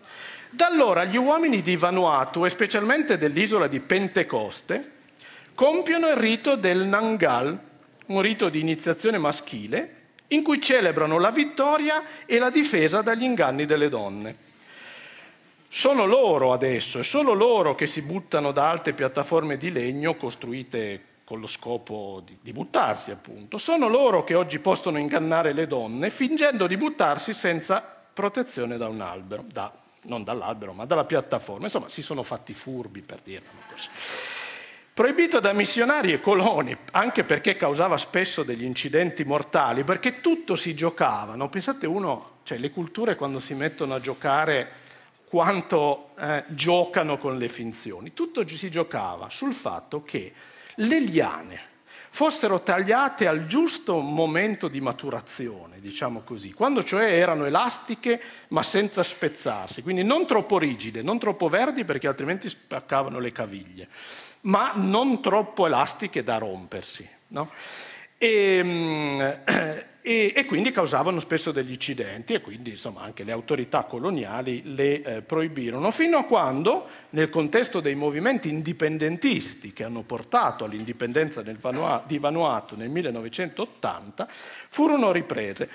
Da 0.52 0.66
allora 0.68 1.04
gli 1.04 1.18
uomini 1.18 1.62
di 1.62 1.76
Vanuatu, 1.76 2.46
e 2.46 2.50
specialmente 2.50 3.18
dell'isola 3.18 3.68
di 3.68 3.80
Pentecoste, 3.82 4.94
compiono 5.54 6.08
il 6.08 6.16
rito 6.16 6.56
del 6.56 6.86
Nangal, 6.86 7.60
un 8.08 8.22
rito 8.22 8.50
di 8.50 8.60
iniziazione 8.60 9.20
maschile, 9.20 9.99
in 10.30 10.44
cui 10.44 10.62
celebrano 10.62 11.18
la 11.20 11.32
vittoria 11.32 12.26
e 12.26 12.38
la 12.38 12.50
difesa 12.50 13.02
dagli 13.02 13.24
inganni 13.24 13.66
delle 13.66 13.90
donne. 13.90 14.48
Sono 15.68 16.06
loro 16.06 16.52
adesso, 16.52 17.00
è 17.00 17.04
solo 17.04 17.34
loro 17.34 17.76
che 17.76 17.86
si 17.86 18.02
buttano 18.02 18.52
da 18.52 18.70
alte 18.70 18.94
piattaforme 18.94 19.58
di 19.58 19.72
legno 19.72 20.16
costruite 20.16 21.04
con 21.24 21.40
lo 21.40 21.46
scopo 21.46 22.24
di, 22.26 22.40
di, 22.42 22.52
buttarsi, 22.52 23.12
appunto. 23.12 23.60
Sono 23.60 23.88
loro 23.88 24.24
che 24.24 24.34
oggi 24.34 24.58
possono 24.58 24.98
ingannare 24.98 25.54
le 25.54 25.68
donne 25.68 26.10
fingendo 26.10 26.66
di 26.66 26.76
buttarsi 26.76 27.36
senza 27.36 27.98
protezione 28.12 28.78
da 28.78 28.88
un 28.88 29.00
albero, 29.00 29.46
da, 29.46 29.72
non 30.04 30.24
dall'albero, 30.24 30.74
ma 30.74 30.86
dalla 30.86 31.06
piattaforma. 31.06 31.66
Insomma, 31.66 31.88
si 31.88 32.02
sono 32.02 32.24
fatti 32.24 32.56
furbi 32.56 33.02
per 33.02 33.20
dirlo 33.24 33.48
così. 33.70 33.90
Proibito 35.00 35.40
da 35.40 35.54
missionari 35.54 36.12
e 36.12 36.20
coloni, 36.20 36.76
anche 36.92 37.24
perché 37.24 37.56
causava 37.56 37.98
spesso 37.98 38.44
degli 38.44 38.66
incidenti 38.66 39.24
mortali, 39.24 39.86
perché 39.86 40.20
tutto 40.20 40.58
si 40.58 40.76
giocava. 40.76 41.36
No? 41.36 41.48
Pensate 41.48 41.88
uno, 41.88 42.40
cioè 42.44 42.58
le 42.58 42.70
culture 42.70 43.16
quando 43.16 43.40
si 43.40 43.54
mettono 43.54 43.94
a 43.94 44.02
giocare 44.02 44.70
quanto 45.30 46.10
eh, 46.20 46.44
giocano 46.50 47.18
con 47.18 47.38
le 47.38 47.48
finzioni. 47.48 48.12
Tutto 48.12 48.46
si 48.46 48.70
giocava 48.70 49.30
sul 49.30 49.54
fatto 49.54 50.04
che 50.04 50.34
le 50.76 51.00
liane 51.00 51.62
fossero 52.10 52.62
tagliate 52.62 53.26
al 53.26 53.48
giusto 53.48 54.00
momento 54.00 54.68
di 54.68 54.82
maturazione, 54.82 55.80
diciamo 55.80 56.24
così, 56.26 56.52
quando 56.52 56.84
cioè 56.84 57.04
erano 57.04 57.46
elastiche 57.46 58.20
ma 58.50 58.64
senza 58.64 59.04
spezzarsi, 59.04 59.82
quindi 59.82 60.04
non 60.04 60.26
troppo 60.26 60.58
rigide, 60.58 61.02
non 61.02 61.20
troppo 61.20 61.48
verdi 61.48 61.86
perché 61.86 62.08
altrimenti 62.08 62.50
spaccavano 62.50 63.20
le 63.20 63.32
caviglie 63.32 63.88
ma 64.42 64.74
non 64.76 65.22
troppo 65.22 65.66
elastiche 65.66 66.24
da 66.24 66.38
rompersi. 66.38 67.08
No? 67.28 67.52
E, 68.18 68.62
mm, 68.62 69.22
e, 70.02 70.34
e, 70.36 70.46
quindi 70.46 70.72
causavano 70.72 71.20
spesso 71.20 71.52
degli 71.52 71.72
incidenti 71.72 72.34
e 72.34 72.42
quindi 72.42 72.72
insomma, 72.72 73.02
anche 73.02 73.24
le 73.24 73.32
autorità 73.32 73.84
coloniali 73.84 74.76
le 74.76 75.02
eh, 75.02 75.22
proibirono, 75.22 75.92
fino 75.92 76.18
a 76.18 76.26
quando, 76.26 76.88
nel 77.12 77.30
contesto 77.30 77.80
dei 77.80 77.96
movimenti 77.96 78.50
indipendentisti 78.50 79.74
che 79.74 79.84
hanno 79.84 80.04
portato 80.04 80.66
all'indipendenza 80.66 81.44
Vanua- 81.60 82.04
di 82.06 82.18
Vanuatu 82.18 82.76
nel 82.76 82.90
1980, 82.90 84.28
furono 84.70 85.12
riprese. 85.12 85.70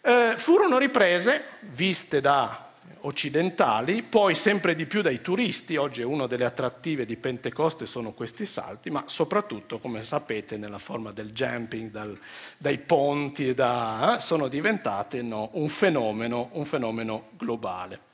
Eh, 0.00 0.34
furono 0.36 0.78
riprese, 0.78 1.44
viste 1.60 2.20
da 2.20 2.73
occidentali, 3.00 4.02
poi 4.02 4.34
sempre 4.34 4.74
di 4.74 4.86
più 4.86 5.02
dai 5.02 5.20
turisti, 5.20 5.76
oggi 5.76 6.00
è 6.00 6.04
una 6.04 6.26
delle 6.26 6.44
attrattive 6.44 7.04
di 7.04 7.16
Pentecoste 7.16 7.86
sono 7.86 8.12
questi 8.12 8.46
salti, 8.46 8.90
ma 8.90 9.04
soprattutto, 9.06 9.78
come 9.78 10.02
sapete, 10.02 10.56
nella 10.56 10.78
forma 10.78 11.12
del 11.12 11.32
jumping, 11.32 11.90
dal, 11.90 12.18
dai 12.56 12.78
ponti, 12.78 13.52
da, 13.52 14.16
eh, 14.16 14.20
sono 14.20 14.48
diventate 14.48 15.22
no, 15.22 15.50
un, 15.52 15.68
fenomeno, 15.68 16.48
un 16.52 16.64
fenomeno 16.64 17.28
globale. 17.36 18.12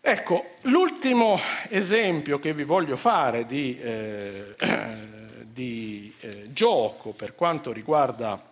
Ecco, 0.00 0.56
l'ultimo 0.62 1.38
esempio 1.68 2.40
che 2.40 2.52
vi 2.52 2.64
voglio 2.64 2.96
fare 2.96 3.46
di, 3.46 3.78
eh, 3.78 4.56
di 5.44 6.12
eh, 6.18 6.52
gioco 6.52 7.12
per 7.12 7.36
quanto 7.36 7.70
riguarda 7.70 8.50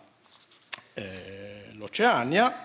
eh, 0.93 1.65
l'Oceania 1.73 2.63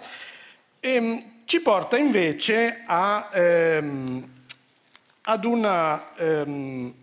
ehm, 0.78 1.35
ci 1.46 1.60
porta 1.60 1.96
invece 1.96 2.82
a, 2.84 3.30
ehm, 3.32 4.28
una, 5.44 6.16
ehm, 6.16 6.94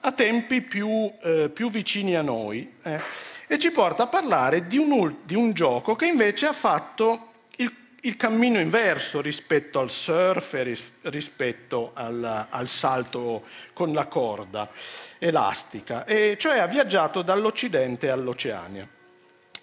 a 0.00 0.12
tempi 0.12 0.60
più, 0.62 1.12
eh, 1.20 1.50
più, 1.52 1.68
vicini 1.68 2.14
a 2.14 2.22
noi 2.22 2.72
eh, 2.84 3.00
e 3.48 3.58
ci 3.58 3.72
porta 3.72 4.04
a 4.04 4.06
parlare 4.06 4.68
di 4.68 4.78
un, 4.78 5.16
di 5.24 5.34
un 5.34 5.52
gioco 5.52 5.96
che 5.96 6.06
invece 6.06 6.46
ha 6.46 6.52
fatto 6.52 7.32
il, 7.56 7.74
il, 8.02 8.16
cammino 8.16 8.60
inverso 8.60 9.20
rispetto 9.20 9.80
al 9.80 9.90
surf 9.90 10.54
e 10.54 10.62
ris, 10.62 10.92
rispetto 11.02 11.90
al, 11.94 12.46
al 12.48 12.68
salto 12.68 13.42
con 13.72 13.92
la 13.92 14.06
corda 14.06 14.70
elastica, 15.18 16.04
e 16.04 16.36
cioè 16.38 16.58
ha 16.58 16.66
viaggiato 16.66 17.22
dall'Occidente 17.22 18.08
all'Oceania. 18.08 18.86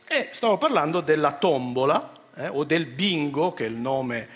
E 0.05 0.29
stavo 0.33 0.57
parlando 0.57 0.99
della 0.99 1.31
tombola, 1.31 2.14
eh, 2.35 2.47
o 2.47 2.63
del 2.63 2.85
bingo, 2.85 3.53
che 3.53 3.65
è 3.65 3.67
il 3.67 3.75
nome, 3.75 4.27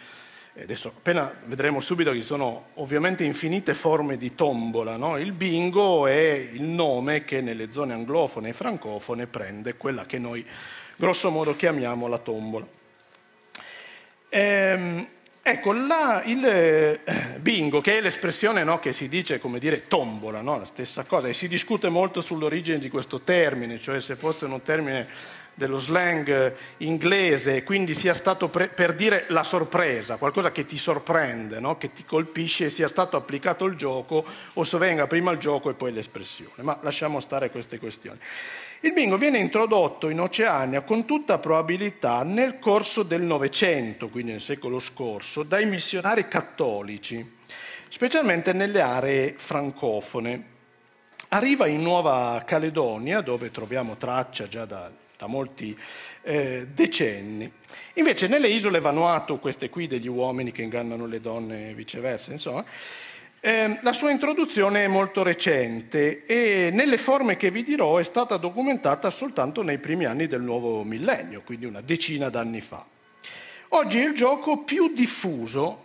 adesso 0.62 0.90
appena 0.90 1.34
vedremo 1.46 1.80
subito 1.80 2.12
che 2.12 2.18
ci 2.18 2.24
sono 2.24 2.68
ovviamente 2.76 3.24
infinite 3.24 3.74
forme 3.74 4.18
di 4.18 4.36
tombola, 4.36 4.98
no? 4.98 5.18
il 5.18 5.32
bingo 5.32 6.08
è 6.08 6.50
il 6.52 6.64
nome 6.64 7.24
che 7.24 7.42
nelle 7.42 7.72
zone 7.72 7.94
anglofone 7.94 8.50
e 8.50 8.54
francofone 8.54 9.28
prende 9.28 9.76
quella 9.76 10.06
che 10.06 10.18
noi 10.18 10.46
grosso 10.96 11.30
modo 11.30 11.56
chiamiamo 11.56 12.08
la 12.08 12.18
tombola. 12.18 12.68
Ehm, 14.32 15.08
ecco, 15.42 15.72
la, 15.72 16.24
il 16.26 16.46
eh, 16.46 17.00
bingo, 17.40 17.80
che 17.80 17.98
è 17.98 18.02
l'espressione 18.02 18.64
no, 18.64 18.80
che 18.80 18.92
si 18.92 19.08
dice 19.08 19.40
come 19.40 19.60
dire 19.60 19.88
tombola, 19.88 20.42
no? 20.42 20.58
la 20.58 20.66
stessa 20.66 21.06
cosa, 21.06 21.30
e 21.30 21.34
si 21.34 21.48
discute 21.48 21.88
molto 21.88 22.22
sull'origine 22.22 22.80
di 22.80 22.90
questo 22.90 23.22
termine, 23.22 23.80
cioè 23.80 24.02
se 24.02 24.16
fosse 24.16 24.46
un 24.46 24.62
termine 24.62 25.08
dello 25.60 25.78
slang 25.78 26.56
inglese, 26.78 27.64
quindi 27.64 27.94
sia 27.94 28.14
stato 28.14 28.48
pre- 28.48 28.70
per 28.70 28.96
dire 28.96 29.26
la 29.28 29.44
sorpresa, 29.44 30.16
qualcosa 30.16 30.54
che 30.54 30.66
ti 30.66 30.78
sorprende, 30.78 31.60
no? 31.60 31.78
che 31.78 31.92
ti 31.92 32.06
colpisce 32.06 32.70
sia 32.70 32.88
stato 32.88 33.18
applicato 33.18 33.66
il 33.66 33.76
gioco 33.76 34.26
o 34.54 34.64
se 34.64 34.78
venga 34.78 35.06
prima 35.06 35.32
il 35.32 35.38
gioco 35.38 35.70
e 35.70 35.74
poi 35.74 35.92
l'espressione. 35.92 36.64
Ma 36.64 36.80
lasciamo 36.82 37.20
stare 37.20 37.52
queste 37.52 37.78
questioni. 37.78 38.18
Il 38.80 38.94
bingo 38.94 39.18
viene 39.18 39.38
introdotto 39.38 40.08
in 40.08 40.22
Oceania 40.22 40.84
con 40.84 41.04
tutta 41.06 41.40
probabilità 41.40 42.24
nel 42.24 42.58
corso 42.60 43.04
del 43.04 43.22
Novecento, 43.22 44.08
quindi 44.08 44.32
nel 44.32 44.42
secolo 44.42 44.80
scorso, 44.80 45.44
dai 45.44 45.66
missionari 45.66 46.30
cattolici, 46.30 47.38
specialmente 47.90 48.54
nelle 48.54 48.80
aree 48.80 49.34
francofone. 49.38 50.58
Arriva 51.32 51.68
in 51.68 51.82
Nuova 51.82 52.42
Caledonia, 52.46 53.20
dove 53.20 53.52
troviamo 53.52 53.98
traccia 53.98 54.48
già 54.48 54.64
da 54.64 54.90
da 55.20 55.28
molti 55.28 55.78
eh, 56.22 56.68
decenni. 56.74 57.52
Invece 57.96 58.28
nelle 58.28 58.48
isole 58.48 58.80
Vanuatu, 58.80 59.38
queste 59.38 59.70
qui 59.70 59.86
degli 59.86 60.08
uomini 60.08 60.54
che 60.54 60.62
ingannano 60.62 61.06
le 61.06 61.20
donne 61.20 61.72
e 61.72 61.74
viceversa, 61.74 62.32
insomma, 62.32 62.64
eh, 63.42 63.80
la 63.82 63.92
sua 63.92 64.12
introduzione 64.12 64.86
è 64.86 64.88
molto 64.88 65.22
recente 65.22 66.26
e 66.26 66.70
nelle 66.72 66.98
forme 66.98 67.36
che 67.36 67.52
vi 67.52 67.64
dirò 67.64 67.98
è 67.98 68.04
stata 68.06 68.38
documentata 68.38 69.12
soltanto 69.12 69.62
nei 69.62 69.78
primi 69.80 70.06
anni 70.06 70.28
del 70.28 70.42
nuovo 70.42 70.84
millennio, 70.84 71.42
quindi 71.46 71.66
una 71.66 71.82
decina 71.82 72.30
d'anni 72.30 72.62
fa. 72.62 72.86
Oggi 73.70 74.00
è 74.00 74.06
il 74.06 74.14
gioco 74.14 74.64
più 74.64 74.94
diffuso 74.94 75.84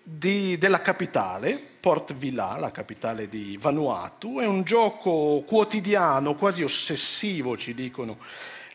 di, 0.00 0.56
della 0.58 0.80
capitale, 0.80 1.60
Port 1.80 2.14
Vila, 2.14 2.56
la 2.58 2.70
capitale 2.70 3.28
di 3.28 3.58
Vanuatu, 3.60 4.38
è 4.38 4.46
un 4.46 4.62
gioco 4.62 5.42
quotidiano, 5.44 6.36
quasi 6.36 6.62
ossessivo, 6.62 7.56
ci 7.56 7.74
dicono 7.74 8.18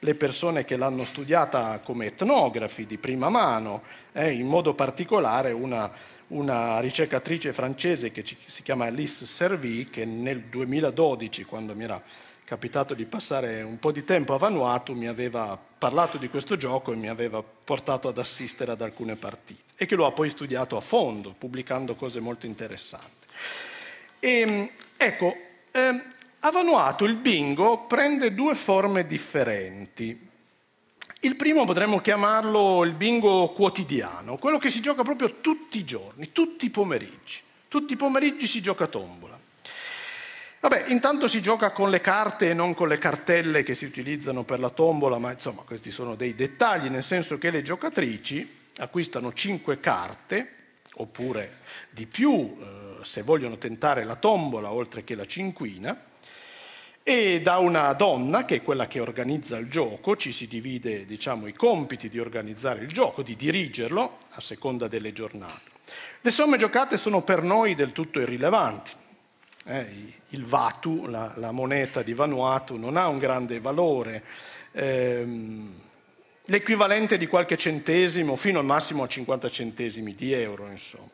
le 0.03 0.15
persone 0.15 0.65
che 0.65 0.77
l'hanno 0.77 1.03
studiata 1.03 1.79
come 1.83 2.07
etnografi 2.07 2.87
di 2.87 2.97
prima 2.97 3.29
mano, 3.29 3.83
eh, 4.13 4.31
in 4.31 4.47
modo 4.47 4.73
particolare 4.73 5.51
una, 5.51 5.91
una 6.27 6.79
ricercatrice 6.79 7.53
francese 7.53 8.11
che 8.11 8.23
ci, 8.23 8.35
si 8.45 8.63
chiama 8.63 8.85
Alice 8.85 9.25
Servi, 9.27 9.89
che 9.89 10.05
nel 10.05 10.41
2012, 10.41 11.43
quando 11.43 11.75
mi 11.75 11.83
era 11.83 12.01
capitato 12.43 12.95
di 12.95 13.05
passare 13.05 13.61
un 13.61 13.77
po' 13.77 13.91
di 13.91 14.03
tempo 14.03 14.33
a 14.33 14.37
Vanuatu, 14.37 14.93
mi 14.93 15.07
aveva 15.07 15.57
parlato 15.77 16.17
di 16.17 16.29
questo 16.29 16.57
gioco 16.57 16.91
e 16.91 16.95
mi 16.95 17.07
aveva 17.07 17.43
portato 17.43 18.07
ad 18.07 18.17
assistere 18.17 18.71
ad 18.71 18.81
alcune 18.81 19.15
partite 19.15 19.61
e 19.75 19.85
che 19.85 19.95
lo 19.95 20.07
ha 20.07 20.11
poi 20.11 20.29
studiato 20.29 20.77
a 20.77 20.81
fondo, 20.81 21.35
pubblicando 21.37 21.93
cose 21.93 22.19
molto 22.19 22.47
interessanti. 22.47 23.27
E, 24.19 24.39
ehm, 24.39 24.69
ecco, 24.97 25.35
eh, 25.71 26.01
a 26.43 26.49
Vanuatu 26.49 27.05
il 27.05 27.15
bingo 27.15 27.85
prende 27.85 28.33
due 28.33 28.55
forme 28.55 29.05
differenti. 29.05 30.29
Il 31.23 31.35
primo 31.35 31.65
potremmo 31.65 31.99
chiamarlo 31.99 32.83
il 32.83 32.93
bingo 32.93 33.49
quotidiano, 33.49 34.37
quello 34.37 34.57
che 34.57 34.71
si 34.71 34.81
gioca 34.81 35.03
proprio 35.03 35.39
tutti 35.39 35.77
i 35.77 35.85
giorni, 35.85 36.31
tutti 36.31 36.65
i 36.65 36.69
pomeriggi. 36.71 37.41
Tutti 37.67 37.93
i 37.93 37.95
pomeriggi 37.95 38.47
si 38.47 38.59
gioca 38.59 38.87
tombola. 38.87 39.39
Vabbè, 40.61 40.85
intanto 40.89 41.27
si 41.27 41.41
gioca 41.41 41.71
con 41.71 41.89
le 41.91 42.01
carte 42.01 42.49
e 42.49 42.53
non 42.53 42.73
con 42.73 42.87
le 42.87 42.97
cartelle 42.97 43.63
che 43.63 43.75
si 43.75 43.85
utilizzano 43.85 44.43
per 44.43 44.59
la 44.59 44.69
tombola, 44.69 45.19
ma 45.19 45.31
insomma 45.31 45.61
questi 45.61 45.91
sono 45.91 46.15
dei 46.15 46.33
dettagli, 46.33 46.89
nel 46.89 47.03
senso 47.03 47.37
che 47.37 47.51
le 47.51 47.61
giocatrici 47.61 48.59
acquistano 48.77 49.31
cinque 49.33 49.79
carte, 49.79 50.55
oppure 50.95 51.59
di 51.91 52.07
più 52.07 52.57
eh, 52.59 53.03
se 53.03 53.21
vogliono 53.21 53.57
tentare 53.57 54.03
la 54.03 54.15
tombola 54.15 54.71
oltre 54.71 55.03
che 55.03 55.15
la 55.15 55.25
cinquina, 55.25 56.09
e 57.03 57.41
da 57.41 57.57
una 57.57 57.93
donna, 57.93 58.45
che 58.45 58.57
è 58.57 58.61
quella 58.61 58.87
che 58.87 58.99
organizza 58.99 59.57
il 59.57 59.69
gioco, 59.69 60.15
ci 60.15 60.31
si 60.31 60.47
divide 60.47 61.05
diciamo, 61.05 61.47
i 61.47 61.53
compiti 61.53 62.09
di 62.09 62.19
organizzare 62.19 62.81
il 62.81 62.91
gioco, 62.91 63.21
di 63.21 63.35
dirigerlo 63.35 64.17
a 64.29 64.41
seconda 64.41 64.87
delle 64.87 65.11
giornate. 65.11 65.69
Le 66.21 66.31
somme 66.31 66.57
giocate 66.57 66.97
sono 66.97 67.23
per 67.23 67.41
noi 67.41 67.75
del 67.75 67.91
tutto 67.91 68.19
irrilevanti 68.19 68.91
eh, 69.65 70.13
il 70.29 70.45
Vatu, 70.45 71.05
la, 71.05 71.33
la, 71.35 71.51
moneta 71.51 72.01
di 72.01 72.13
Vanuatu, 72.13 72.77
non 72.77 72.97
ha 72.97 73.07
un 73.07 73.17
grande 73.17 73.59
valore, 73.59 74.23
ehm, 74.71 75.73
l'equivalente 76.45 77.17
di 77.17 77.27
qualche 77.27 77.57
centesimo 77.57 78.35
fino 78.35 78.59
al 78.59 78.65
massimo 78.65 79.03
a 79.03 79.07
50 79.07 79.49
centesimi 79.49 80.15
di 80.15 80.33
euro, 80.33 80.67
insomma. 80.67 81.09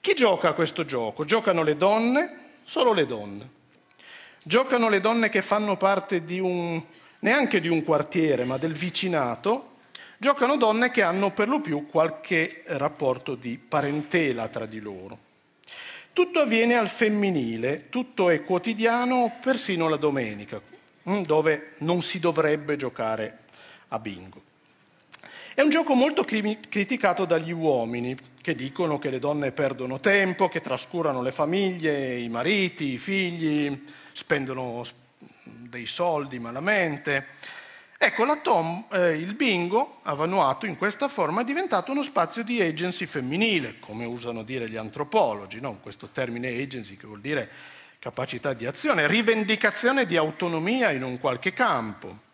Chi 0.00 0.14
gioca 0.14 0.50
a 0.50 0.52
questo 0.52 0.84
gioco? 0.84 1.24
Giocano 1.24 1.62
le 1.62 1.76
donne, 1.76 2.38
solo 2.64 2.92
le 2.92 3.06
donne. 3.06 3.56
Giocano 4.42 4.88
le 4.88 5.00
donne 5.00 5.28
che 5.28 5.42
fanno 5.42 5.76
parte 5.76 6.24
di 6.24 6.38
un, 6.38 6.80
neanche 7.20 7.60
di 7.60 7.68
un 7.68 7.82
quartiere, 7.82 8.44
ma 8.44 8.56
del 8.56 8.72
vicinato. 8.72 9.76
Giocano 10.18 10.56
donne 10.56 10.90
che 10.90 11.02
hanno 11.02 11.30
per 11.30 11.48
lo 11.48 11.60
più 11.60 11.86
qualche 11.86 12.62
rapporto 12.66 13.34
di 13.34 13.58
parentela 13.58 14.48
tra 14.48 14.66
di 14.66 14.80
loro. 14.80 15.26
Tutto 16.12 16.40
avviene 16.40 16.74
al 16.74 16.88
femminile, 16.88 17.88
tutto 17.90 18.28
è 18.28 18.42
quotidiano, 18.42 19.38
persino 19.40 19.88
la 19.88 19.96
domenica, 19.96 20.60
mm, 21.08 21.22
dove 21.22 21.74
non 21.78 22.02
si 22.02 22.18
dovrebbe 22.18 22.76
giocare 22.76 23.38
a 23.88 23.98
bingo. 24.00 24.47
È 25.58 25.62
un 25.62 25.70
gioco 25.70 25.94
molto 25.94 26.22
criticato 26.22 27.24
dagli 27.24 27.50
uomini, 27.50 28.16
che 28.40 28.54
dicono 28.54 29.00
che 29.00 29.10
le 29.10 29.18
donne 29.18 29.50
perdono 29.50 29.98
tempo, 29.98 30.48
che 30.48 30.60
trascurano 30.60 31.20
le 31.20 31.32
famiglie, 31.32 32.16
i 32.16 32.28
mariti, 32.28 32.92
i 32.92 32.96
figli, 32.96 33.84
spendono 34.12 34.84
dei 35.42 35.86
soldi 35.86 36.38
malamente. 36.38 37.26
Ecco, 37.98 38.40
Tom, 38.40 38.84
eh, 38.92 39.14
il 39.16 39.34
bingo 39.34 39.98
a 40.04 40.14
Vanuatu 40.14 40.66
in 40.66 40.76
questa 40.76 41.08
forma 41.08 41.40
è 41.40 41.44
diventato 41.44 41.90
uno 41.90 42.04
spazio 42.04 42.44
di 42.44 42.62
agency 42.62 43.06
femminile, 43.06 43.80
come 43.80 44.04
usano 44.04 44.44
dire 44.44 44.70
gli 44.70 44.76
antropologi, 44.76 45.60
no? 45.60 45.80
questo 45.82 46.06
termine 46.12 46.50
agency 46.50 46.96
che 46.96 47.08
vuol 47.08 47.20
dire 47.20 47.50
capacità 47.98 48.52
di 48.52 48.64
azione, 48.64 49.08
rivendicazione 49.08 50.06
di 50.06 50.16
autonomia 50.16 50.92
in 50.92 51.02
un 51.02 51.18
qualche 51.18 51.52
campo. 51.52 52.26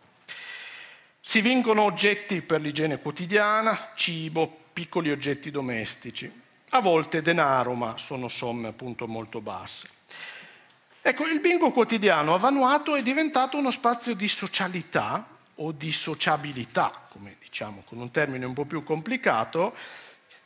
Si 1.27 1.41
vincono 1.41 1.81
oggetti 1.81 2.43
per 2.43 2.61
l'igiene 2.61 2.99
quotidiana, 2.99 3.93
cibo, 3.95 4.65
piccoli 4.71 5.09
oggetti 5.09 5.49
domestici, 5.49 6.31
a 6.69 6.79
volte 6.81 7.23
denaro, 7.23 7.73
ma 7.73 7.97
sono 7.97 8.27
somme 8.27 8.67
appunto 8.67 9.07
molto 9.07 9.41
basse. 9.41 9.89
Ecco, 11.01 11.25
il 11.25 11.39
bingo 11.41 11.71
quotidiano 11.71 12.35
a 12.35 12.37
Vanuatu 12.37 12.91
è 12.93 13.01
diventato 13.01 13.57
uno 13.57 13.71
spazio 13.71 14.13
di 14.13 14.27
socialità 14.27 15.27
o 15.55 15.71
di 15.71 15.91
sociabilità, 15.91 16.91
come 17.09 17.37
diciamo 17.41 17.81
con 17.87 17.97
un 17.99 18.11
termine 18.11 18.45
un 18.45 18.53
po' 18.53 18.65
più 18.65 18.83
complicato, 18.83 19.75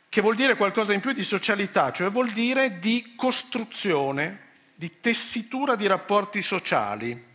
che 0.08 0.22
vuol 0.22 0.34
dire 0.34 0.56
qualcosa 0.56 0.94
in 0.94 1.00
più 1.00 1.12
di 1.12 1.22
socialità, 1.22 1.92
cioè 1.92 2.10
vuol 2.10 2.30
dire 2.30 2.78
di 2.78 3.12
costruzione, 3.16 4.48
di 4.76 4.98
tessitura 4.98 5.76
di 5.76 5.86
rapporti 5.86 6.40
sociali. 6.40 7.28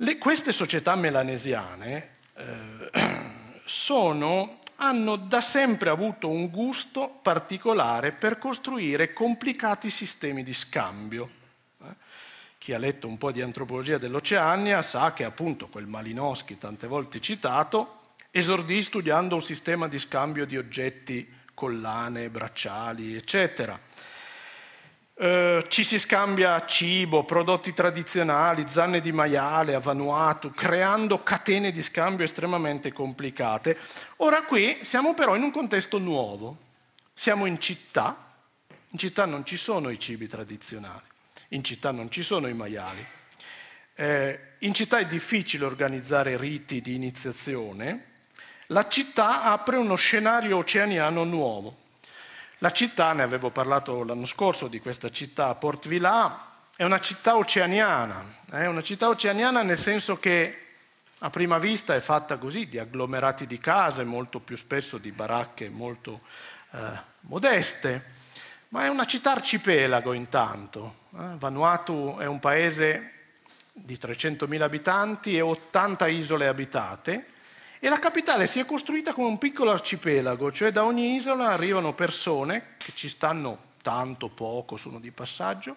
Le, 0.00 0.16
queste 0.16 0.52
società 0.52 0.94
melanesiane 0.94 2.10
eh, 2.34 2.90
sono, 3.66 4.60
hanno 4.76 5.16
da 5.16 5.40
sempre 5.40 5.90
avuto 5.90 6.28
un 6.28 6.50
gusto 6.50 7.18
particolare 7.20 8.12
per 8.12 8.38
costruire 8.38 9.12
complicati 9.12 9.90
sistemi 9.90 10.44
di 10.44 10.54
scambio. 10.54 11.30
Chi 12.58 12.72
ha 12.74 12.78
letto 12.78 13.08
un 13.08 13.18
po' 13.18 13.32
di 13.32 13.42
antropologia 13.42 13.98
dell'Oceania 13.98 14.82
sa 14.82 15.12
che 15.12 15.24
appunto 15.24 15.66
quel 15.66 15.86
Malinowski, 15.86 16.58
tante 16.58 16.86
volte 16.86 17.20
citato, 17.20 18.12
esordì 18.30 18.80
studiando 18.84 19.34
un 19.34 19.42
sistema 19.42 19.88
di 19.88 19.98
scambio 19.98 20.46
di 20.46 20.56
oggetti, 20.56 21.28
collane, 21.54 22.30
bracciali, 22.30 23.16
eccetera. 23.16 23.80
Eh, 25.20 25.64
ci 25.68 25.82
si 25.82 25.98
scambia 25.98 26.64
cibo, 26.66 27.24
prodotti 27.24 27.72
tradizionali, 27.74 28.68
zanne 28.68 29.00
di 29.00 29.12
maiale 29.12 29.74
a 29.74 29.80
Vanuatu, 29.80 30.52
creando 30.52 31.22
catene 31.22 31.72
di 31.72 31.82
scambio 31.82 32.24
estremamente 32.24 32.92
complicate. 32.92 33.76
Ora 34.18 34.42
qui 34.42 34.78
siamo 34.82 35.14
però 35.14 35.34
in 35.34 35.42
un 35.42 35.50
contesto 35.50 35.98
nuovo. 35.98 36.56
Siamo 37.14 37.46
in 37.46 37.60
città, 37.60 38.36
in 38.90 38.98
città 38.98 39.24
non 39.26 39.44
ci 39.44 39.56
sono 39.56 39.90
i 39.90 39.98
cibi 39.98 40.28
tradizionali 40.28 41.08
in 41.48 41.64
città 41.64 41.90
non 41.90 42.10
ci 42.10 42.22
sono 42.22 42.48
i 42.48 42.54
maiali. 42.54 43.04
Eh, 43.94 44.40
in 44.60 44.74
città 44.74 44.98
è 44.98 45.06
difficile 45.06 45.64
organizzare 45.64 46.36
riti 46.36 46.80
di 46.80 46.94
iniziazione. 46.94 48.04
La 48.66 48.88
città 48.88 49.44
apre 49.44 49.76
uno 49.76 49.96
scenario 49.96 50.58
oceaniano 50.58 51.24
nuovo. 51.24 51.86
La 52.58 52.72
città, 52.72 53.12
ne 53.12 53.22
avevo 53.22 53.50
parlato 53.50 54.02
l'anno 54.02 54.26
scorso 54.26 54.68
di 54.68 54.80
questa 54.80 55.10
città, 55.10 55.54
Port 55.54 55.86
Vila, 55.86 56.46
è 56.74 56.84
una 56.84 57.00
città 57.00 57.36
oceaniana. 57.36 58.36
È 58.50 58.66
una 58.66 58.82
città 58.82 59.08
oceaniana 59.08 59.62
nel 59.62 59.78
senso 59.78 60.18
che 60.18 60.66
a 61.18 61.30
prima 61.30 61.58
vista 61.58 61.94
è 61.94 62.00
fatta 62.00 62.36
così, 62.36 62.68
di 62.68 62.78
agglomerati 62.78 63.46
di 63.46 63.58
case, 63.58 64.04
molto 64.04 64.40
più 64.40 64.56
spesso 64.56 64.98
di 64.98 65.10
baracche 65.12 65.68
molto 65.68 66.20
eh, 66.72 66.78
modeste 67.20 68.16
ma 68.70 68.84
è 68.84 68.88
una 68.88 69.06
città 69.06 69.32
arcipelago 69.32 70.12
intanto. 70.12 71.06
Eh? 71.14 71.36
Vanuatu 71.38 72.16
è 72.18 72.26
un 72.26 72.38
paese 72.38 73.12
di 73.72 73.94
300.000 73.94 74.60
abitanti 74.60 75.36
e 75.36 75.40
80 75.40 76.06
isole 76.08 76.48
abitate 76.48 77.26
e 77.80 77.88
la 77.88 77.98
capitale 77.98 78.46
si 78.46 78.58
è 78.58 78.64
costruita 78.64 79.12
come 79.12 79.28
un 79.28 79.38
piccolo 79.38 79.70
arcipelago, 79.70 80.50
cioè 80.52 80.72
da 80.72 80.84
ogni 80.84 81.14
isola 81.14 81.48
arrivano 81.48 81.94
persone 81.94 82.74
che 82.76 82.92
ci 82.94 83.08
stanno 83.08 83.66
tanto 83.82 84.28
poco, 84.28 84.76
sono 84.76 84.98
di 84.98 85.10
passaggio, 85.10 85.76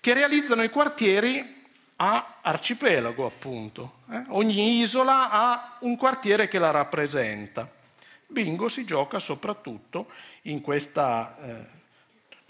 che 0.00 0.14
realizzano 0.14 0.62
i 0.62 0.70
quartieri 0.70 1.60
a 1.96 2.38
arcipelago 2.42 3.26
appunto. 3.26 4.00
Eh? 4.10 4.24
Ogni 4.28 4.80
isola 4.80 5.30
ha 5.30 5.76
un 5.80 5.96
quartiere 5.96 6.48
che 6.48 6.58
la 6.58 6.70
rappresenta. 6.70 7.70
Bingo 8.26 8.68
si 8.68 8.84
gioca 8.84 9.18
soprattutto 9.18 10.08
in 10.42 10.60
questa 10.60 11.36
eh, 11.38 11.80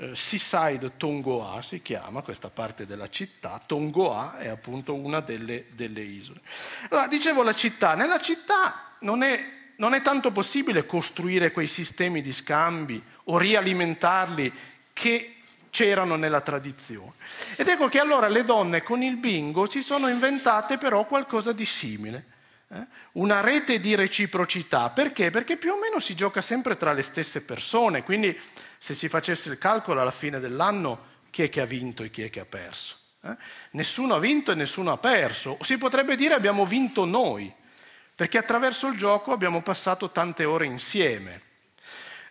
eh, 0.02 0.16
Seaside 0.16 0.96
Tongoa 0.96 1.62
si 1.62 1.80
chiama 1.80 2.22
questa 2.22 2.50
parte 2.50 2.86
della 2.86 3.08
città, 3.08 3.62
Tongoa 3.64 4.38
è 4.38 4.48
appunto 4.48 4.94
una 4.94 5.20
delle, 5.20 5.66
delle 5.74 6.00
isole. 6.00 6.40
Allora, 6.88 7.06
dicevo 7.06 7.44
la 7.44 7.54
città, 7.54 7.94
nella 7.94 8.18
città 8.18 8.96
non 9.00 9.22
è, 9.22 9.38
non 9.76 9.94
è 9.94 10.02
tanto 10.02 10.32
possibile 10.32 10.86
costruire 10.86 11.52
quei 11.52 11.68
sistemi 11.68 12.20
di 12.20 12.32
scambi 12.32 13.00
o 13.24 13.38
rialimentarli 13.38 14.52
che 14.92 15.36
c'erano 15.70 16.16
nella 16.16 16.40
tradizione. 16.40 17.12
Ed 17.54 17.68
ecco 17.68 17.88
che 17.88 18.00
allora 18.00 18.26
le 18.26 18.44
donne 18.44 18.82
con 18.82 19.02
il 19.04 19.16
bingo 19.18 19.70
si 19.70 19.82
sono 19.82 20.08
inventate 20.08 20.78
però 20.78 21.06
qualcosa 21.06 21.52
di 21.52 21.64
simile, 21.64 22.24
eh? 22.70 22.84
una 23.12 23.40
rete 23.40 23.78
di 23.78 23.94
reciprocità. 23.94 24.90
Perché? 24.90 25.30
Perché 25.30 25.56
più 25.56 25.72
o 25.72 25.78
meno 25.78 26.00
si 26.00 26.16
gioca 26.16 26.40
sempre 26.40 26.76
tra 26.76 26.92
le 26.92 27.04
stesse 27.04 27.42
persone, 27.42 28.02
quindi 28.02 28.36
se 28.82 28.96
si 28.96 29.08
facesse 29.08 29.48
il 29.48 29.58
calcolo 29.58 30.00
alla 30.00 30.10
fine 30.10 30.40
dell'anno 30.40 31.10
chi 31.30 31.44
è 31.44 31.48
che 31.48 31.60
ha 31.60 31.64
vinto 31.64 32.02
e 32.02 32.10
chi 32.10 32.24
è 32.24 32.30
che 32.30 32.40
ha 32.40 32.44
perso? 32.44 32.96
Eh? 33.22 33.36
Nessuno 33.70 34.16
ha 34.16 34.18
vinto 34.18 34.50
e 34.50 34.56
nessuno 34.56 34.90
ha 34.90 34.96
perso. 34.96 35.56
Si 35.62 35.78
potrebbe 35.78 36.16
dire 36.16 36.34
abbiamo 36.34 36.66
vinto 36.66 37.04
noi, 37.04 37.54
perché 38.12 38.38
attraverso 38.38 38.88
il 38.88 38.98
gioco 38.98 39.30
abbiamo 39.30 39.62
passato 39.62 40.10
tante 40.10 40.44
ore 40.44 40.66
insieme. 40.66 41.42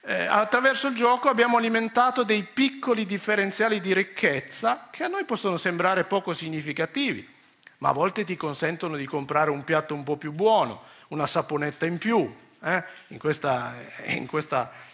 Eh, 0.01 0.25
attraverso 0.25 0.87
il 0.87 0.95
gioco 0.95 1.29
abbiamo 1.29 1.55
alimentato 1.55 2.23
dei 2.23 2.43
piccoli 2.43 3.05
differenziali 3.05 3.79
di 3.79 3.93
ricchezza 3.93 4.89
che 4.91 5.05
a 5.05 5.07
noi 5.07 5.23
possono 5.23 5.55
sembrare 5.55 6.03
poco 6.03 6.33
significativi, 6.33 7.25
ma 7.77 7.87
a 7.87 7.93
volte 7.93 8.25
ti 8.25 8.35
consentono 8.35 8.97
di 8.97 9.05
comprare 9.05 9.51
un 9.51 9.63
piatto 9.63 9.93
un 9.93 10.03
po' 10.03 10.17
più 10.17 10.33
buono, 10.33 10.83
una 11.07 11.27
saponetta 11.27 11.85
in 11.85 11.97
più, 11.97 12.29
eh? 12.61 12.83
in 13.07 13.19
questa, 13.19 13.73
in 14.07 14.25
questa 14.25 14.69
eh, 14.69 14.90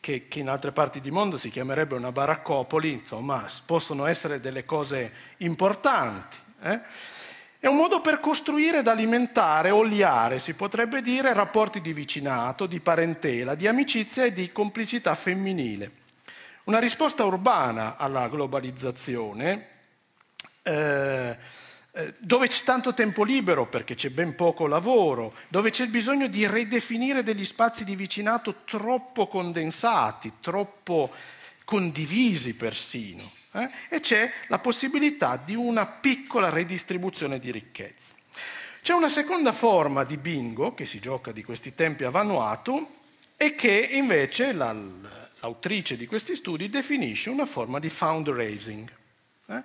che, 0.00 0.26
che, 0.28 0.38
in 0.38 0.48
altre 0.48 0.72
parti 0.72 1.00
di 1.00 1.10
mondo 1.10 1.38
si 1.38 1.48
chiamerebbe 1.48 1.94
una 1.94 2.10
baraccopoli, 2.10 2.90
insomma, 2.90 3.46
possono 3.64 4.06
essere 4.06 4.40
delle 4.40 4.64
cose 4.64 5.12
importanti. 5.38 6.36
Eh? 6.62 6.80
È 7.60 7.66
un 7.66 7.76
modo 7.76 8.00
per 8.00 8.20
costruire 8.20 8.80
ed 8.80 8.88
alimentare, 8.88 9.70
oliare, 9.70 10.38
si 10.38 10.54
potrebbe 10.54 11.00
dire, 11.00 11.32
rapporti 11.32 11.80
di 11.80 11.92
vicinato, 11.92 12.66
di 12.66 12.80
parentela, 12.80 13.54
di 13.54 13.66
amicizia 13.66 14.24
e 14.24 14.32
di 14.32 14.52
complicità 14.52 15.14
femminile. 15.14 16.02
Una 16.64 16.78
risposta 16.78 17.24
urbana 17.24 17.96
alla 17.96 18.28
globalizzazione, 18.28 19.68
eh, 20.62 20.72
eh, 20.72 21.36
dove 22.18 22.48
c'è 22.48 22.64
tanto 22.64 22.92
tempo 22.92 23.22
libero 23.22 23.66
perché 23.66 23.94
c'è 23.94 24.10
ben 24.10 24.34
poco 24.34 24.66
lavoro, 24.66 25.34
dove 25.48 25.70
c'è 25.70 25.84
il 25.84 25.90
bisogno 25.90 26.26
di 26.26 26.48
ridefinire 26.48 27.22
degli 27.22 27.44
spazi 27.44 27.84
di 27.84 27.94
vicinato 27.94 28.62
troppo 28.64 29.28
condensati, 29.28 30.32
troppo 30.40 31.12
condivisi 31.64 32.56
persino 32.56 33.30
eh? 33.52 33.70
e 33.88 34.00
c'è 34.00 34.30
la 34.48 34.58
possibilità 34.58 35.36
di 35.36 35.54
una 35.54 35.86
piccola 35.86 36.48
redistribuzione 36.48 37.38
di 37.38 37.52
ricchezza. 37.52 38.12
C'è 38.82 38.92
una 38.92 39.08
seconda 39.08 39.52
forma 39.52 40.04
di 40.04 40.16
bingo 40.16 40.74
che 40.74 40.84
si 40.84 40.98
gioca 40.98 41.30
di 41.32 41.44
questi 41.44 41.74
tempi 41.74 42.04
a 42.04 42.10
Vanuatu 42.10 42.86
e 43.36 43.54
che 43.54 43.70
invece 43.92 44.52
la, 44.52 44.74
l'autrice 45.40 45.96
di 45.96 46.06
questi 46.06 46.34
studi 46.34 46.68
definisce 46.68 47.30
una 47.30 47.46
forma 47.46 47.78
di 47.78 47.88
fundraising. 47.88 48.90
Eh? 49.46 49.62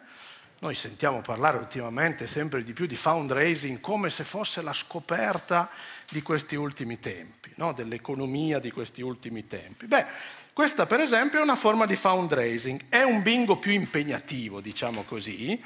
Noi 0.62 0.76
sentiamo 0.76 1.22
parlare 1.22 1.56
ultimamente 1.58 2.28
sempre 2.28 2.64
di 2.64 2.74
più 2.74 2.86
di 2.86 2.98
fundraising 2.98 3.80
come 3.80 4.10
se 4.10 4.26
fosse 4.26 4.62
la 4.62 4.74
scoperta 4.74 5.70
di 6.10 6.22
questi 6.22 6.56
ultimi 6.56 7.00
tempi, 7.00 7.54
no? 7.56 7.72
dell'economia 7.72 8.60
di 8.60 8.70
questi 8.70 9.02
ultimi 9.02 9.48
tempi. 9.48 9.86
Beh, 9.86 10.06
questa 10.52 10.86
per 10.86 11.00
esempio 11.00 11.40
è 11.40 11.44
una 11.44 11.56
forma 11.56 11.86
di 11.86 11.96
fundraising, 11.96 12.88
è 12.90 13.04
un 13.04 13.22
bingo 13.22 13.56
più 13.56 13.72
impegnativo, 13.72 14.60
diciamo 14.60 15.04
così, 15.04 15.64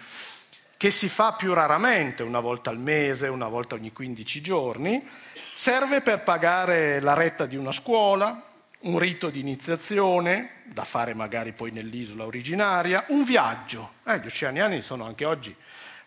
che 0.77 0.91
si 0.91 1.09
fa 1.09 1.33
più 1.33 1.55
raramente, 1.55 2.21
una 2.21 2.39
volta 2.39 2.69
al 2.69 2.77
mese, 2.77 3.27
una 3.27 3.47
volta 3.47 3.73
ogni 3.73 3.91
15 3.91 4.41
giorni, 4.41 5.09
serve 5.55 6.01
per 6.01 6.21
pagare 6.21 6.99
la 6.99 7.15
retta 7.15 7.47
di 7.47 7.55
una 7.55 7.71
scuola, 7.71 8.52
un 8.83 8.99
rito 8.99 9.29
di 9.29 9.39
iniziazione, 9.39 10.61
da 10.65 10.83
fare 10.83 11.13
magari 11.13 11.53
poi 11.53 11.71
nell'isola 11.71 12.25
originaria, 12.25 13.05
un 13.09 13.23
viaggio. 13.23 13.93
Eh, 14.05 14.19
gli 14.19 14.27
oceaniani 14.27 14.81
sono 14.81 15.05
anche 15.05 15.25
oggi 15.25 15.55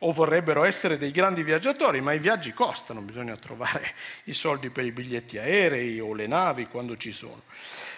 o 0.00 0.12
vorrebbero 0.12 0.64
essere 0.64 0.98
dei 0.98 1.10
grandi 1.10 1.42
viaggiatori, 1.42 2.02
ma 2.02 2.12
i 2.12 2.18
viaggi 2.18 2.52
costano, 2.52 3.00
bisogna 3.00 3.34
trovare 3.36 3.94
i 4.24 4.34
soldi 4.34 4.68
per 4.68 4.84
i 4.84 4.92
biglietti 4.92 5.38
aerei 5.38 6.00
o 6.00 6.12
le 6.12 6.26
navi 6.26 6.66
quando 6.66 6.98
ci 6.98 7.12
sono. 7.12 7.42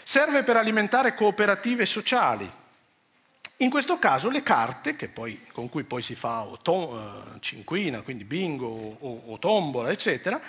Serve 0.04 0.44
per 0.44 0.56
alimentare 0.56 1.14
cooperative 1.14 1.84
sociali. 1.84 2.48
In 3.60 3.70
questo 3.70 3.98
caso 3.98 4.30
le 4.30 4.44
carte, 4.44 4.94
poi, 5.08 5.44
con 5.50 5.68
cui 5.68 5.82
poi 5.82 6.02
si 6.02 6.14
fa 6.14 6.44
o 6.44 6.58
to- 6.62 7.34
eh, 7.34 7.40
cinquina, 7.40 8.02
quindi 8.02 8.22
bingo 8.22 8.68
o, 8.68 9.22
o 9.26 9.38
tombola, 9.40 9.90
eccetera, 9.90 10.40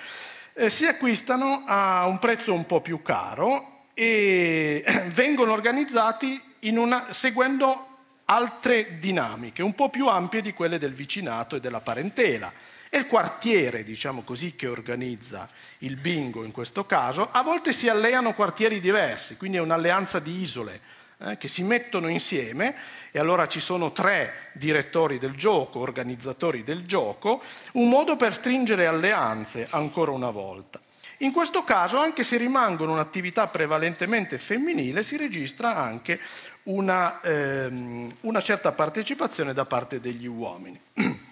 eh, 0.54 0.70
si 0.70 0.86
acquistano 0.86 1.64
a 1.66 2.06
un 2.06 2.20
prezzo 2.20 2.54
un 2.54 2.68
po' 2.68 2.82
più 2.82 3.02
caro 3.02 3.79
e 4.00 4.82
vengono 5.12 5.52
organizzati 5.52 6.42
una, 6.62 7.08
seguendo 7.12 7.88
altre 8.24 8.98
dinamiche, 8.98 9.62
un 9.62 9.76
po' 9.76 9.90
più 9.90 10.08
ampie 10.08 10.42
di 10.42 10.54
quelle 10.54 10.80
del 10.80 10.94
vicinato 10.94 11.58
e 11.58 11.60
della 11.60 11.82
parentela. 11.82 12.50
È 12.88 12.96
il 12.96 13.08
quartiere, 13.08 13.84
diciamo 13.84 14.22
così, 14.22 14.56
che 14.56 14.68
organizza 14.68 15.50
il 15.80 15.98
bingo 15.98 16.46
in 16.46 16.52
questo 16.52 16.86
caso. 16.86 17.28
A 17.30 17.44
volte 17.44 17.74
si 17.74 17.90
alleano 17.90 18.34
quartieri 18.34 18.80
diversi, 18.80 19.36
quindi 19.36 19.58
è 19.58 19.62
un'alleanza 19.62 20.20
di 20.20 20.44
isole 20.44 20.80
eh, 21.18 21.38
che 21.38 21.50
si 21.50 21.64
mettono 21.64 22.08
insieme 22.08 22.76
e 23.12 23.20
allora 23.20 23.50
ci 23.50 23.60
sono 23.60 23.92
tre 23.92 24.52
direttori 24.54 25.20
del 25.20 25.36
gioco, 25.36 25.80
organizzatori 25.80 26.64
del 26.64 26.86
gioco, 26.86 27.44
un 27.74 27.90
modo 27.90 28.16
per 28.16 28.34
stringere 28.34 28.88
alleanze 28.88 29.68
ancora 29.70 30.12
una 30.12 30.30
volta. 30.30 30.80
In 31.22 31.34
questo 31.34 31.64
caso, 31.64 31.98
anche 31.98 32.24
se 32.24 32.38
rimangono 32.38 32.94
un'attività 32.94 33.48
prevalentemente 33.48 34.38
femminile, 34.38 35.04
si 35.04 35.18
registra 35.18 35.76
anche 35.76 36.20
una, 36.64 37.20
ehm, 37.22 38.16
una 38.22 38.42
certa 38.42 38.72
partecipazione 38.72 39.54
da 39.54 39.66
parte 39.66 40.00
degli 40.00 40.28
uomini. 40.28 40.80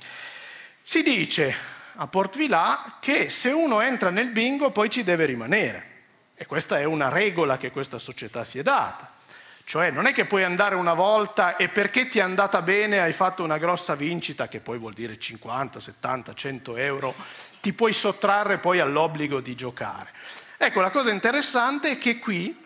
Si 0.88 1.04
dice 1.04 1.54
a 1.96 2.08
Port 2.08 2.38
Vila 2.38 2.96
che 3.02 3.30
se 3.30 3.50
uno 3.50 3.82
entra 3.82 4.10
nel 4.10 4.30
bingo 4.30 4.72
poi 4.72 4.90
ci 4.90 5.04
deve 5.04 5.26
rimanere. 5.26 5.96
E 6.34 6.46
questa 6.46 6.80
è 6.80 6.86
una 6.86 7.10
regola 7.10 7.58
che 7.58 7.72
questa 7.72 8.00
società 8.00 8.46
si 8.46 8.58
è 8.58 8.64
data. 8.64 9.17
Cioè 9.68 9.92
non 9.92 10.06
è 10.06 10.14
che 10.14 10.24
puoi 10.24 10.46
andare 10.46 10.76
una 10.76 10.94
volta 10.94 11.58
e 11.58 11.68
perché 11.68 12.08
ti 12.08 12.20
è 12.20 12.22
andata 12.22 12.62
bene 12.62 13.02
hai 13.02 13.12
fatto 13.12 13.44
una 13.44 13.58
grossa 13.58 13.96
vincita, 13.96 14.48
che 14.48 14.62
poi 14.62 14.78
vuol 14.78 14.94
dire 14.94 15.20
50, 15.20 15.82
70, 15.82 16.34
100 16.34 16.78
euro, 16.78 17.14
ti 17.60 17.74
puoi 17.74 17.92
sottrarre 17.92 18.60
poi 18.60 18.80
all'obbligo 18.80 19.42
di 19.42 19.56
giocare. 19.56 20.14
Ecco, 20.56 20.80
la 20.80 20.90
cosa 20.90 21.12
interessante 21.12 21.92
è 21.92 21.98
che 21.98 22.18
qui 22.18 22.58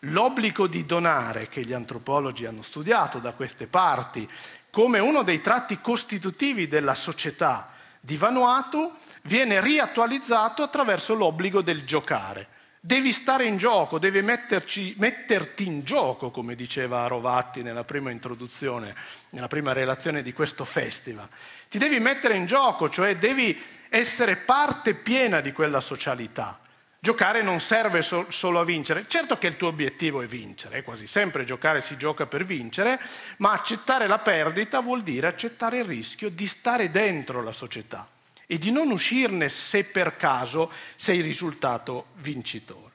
l'obbligo 0.00 0.66
di 0.66 0.84
donare, 0.84 1.48
che 1.48 1.62
gli 1.62 1.72
antropologi 1.72 2.44
hanno 2.44 2.60
studiato 2.60 3.18
da 3.18 3.32
queste 3.32 3.66
parti 3.66 4.30
come 4.68 4.98
uno 4.98 5.22
dei 5.22 5.40
tratti 5.40 5.80
costitutivi 5.80 6.68
della 6.68 6.94
società 6.94 7.70
di 7.98 8.18
Vanuatu, 8.18 8.94
viene 9.22 9.58
riattualizzato 9.58 10.62
attraverso 10.62 11.14
l'obbligo 11.14 11.62
del 11.62 11.86
giocare. 11.86 12.48
Devi 12.84 13.12
stare 13.12 13.44
in 13.44 13.58
gioco, 13.58 14.00
devi 14.00 14.22
metterci, 14.22 14.96
metterti 14.98 15.64
in 15.64 15.84
gioco, 15.84 16.32
come 16.32 16.56
diceva 16.56 17.06
Rovatti 17.06 17.62
nella 17.62 17.84
prima 17.84 18.10
introduzione, 18.10 18.92
nella 19.30 19.46
prima 19.46 19.72
relazione 19.72 20.20
di 20.20 20.32
questo 20.32 20.64
festival. 20.64 21.28
Ti 21.68 21.78
devi 21.78 22.00
mettere 22.00 22.34
in 22.34 22.44
gioco, 22.44 22.90
cioè 22.90 23.18
devi 23.18 23.56
essere 23.88 24.34
parte 24.34 24.94
piena 24.94 25.40
di 25.40 25.52
quella 25.52 25.80
socialità. 25.80 26.58
Giocare 26.98 27.40
non 27.40 27.60
serve 27.60 28.02
so- 28.02 28.26
solo 28.30 28.58
a 28.58 28.64
vincere, 28.64 29.04
certo 29.06 29.38
che 29.38 29.46
il 29.46 29.56
tuo 29.56 29.68
obiettivo 29.68 30.20
è 30.20 30.26
vincere, 30.26 30.82
quasi 30.82 31.06
sempre 31.06 31.44
giocare 31.44 31.82
si 31.82 31.96
gioca 31.96 32.26
per 32.26 32.44
vincere, 32.44 32.98
ma 33.36 33.52
accettare 33.52 34.08
la 34.08 34.18
perdita 34.18 34.80
vuol 34.80 35.04
dire 35.04 35.28
accettare 35.28 35.78
il 35.78 35.84
rischio 35.84 36.30
di 36.30 36.48
stare 36.48 36.90
dentro 36.90 37.44
la 37.44 37.52
società 37.52 38.08
e 38.52 38.58
di 38.58 38.70
non 38.70 38.90
uscirne 38.90 39.48
se 39.48 39.84
per 39.84 40.18
caso 40.18 40.70
sei 40.96 41.22
risultato 41.22 42.08
vincitore. 42.16 42.92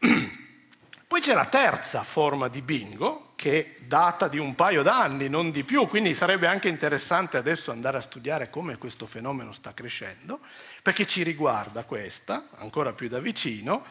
Poi 1.06 1.20
c'è 1.20 1.34
la 1.34 1.44
terza 1.44 2.02
forma 2.02 2.48
di 2.48 2.62
bingo, 2.62 3.34
che 3.36 3.76
data 3.86 4.26
di 4.26 4.38
un 4.38 4.56
paio 4.56 4.82
d'anni, 4.82 5.28
non 5.28 5.52
di 5.52 5.62
più, 5.62 5.86
quindi 5.86 6.14
sarebbe 6.14 6.48
anche 6.48 6.66
interessante 6.66 7.36
adesso 7.36 7.70
andare 7.70 7.98
a 7.98 8.00
studiare 8.00 8.50
come 8.50 8.76
questo 8.76 9.06
fenomeno 9.06 9.52
sta 9.52 9.72
crescendo, 9.72 10.40
perché 10.82 11.06
ci 11.06 11.22
riguarda 11.22 11.84
questa, 11.84 12.48
ancora 12.56 12.92
più 12.92 13.06
da 13.06 13.20
vicino. 13.20 13.84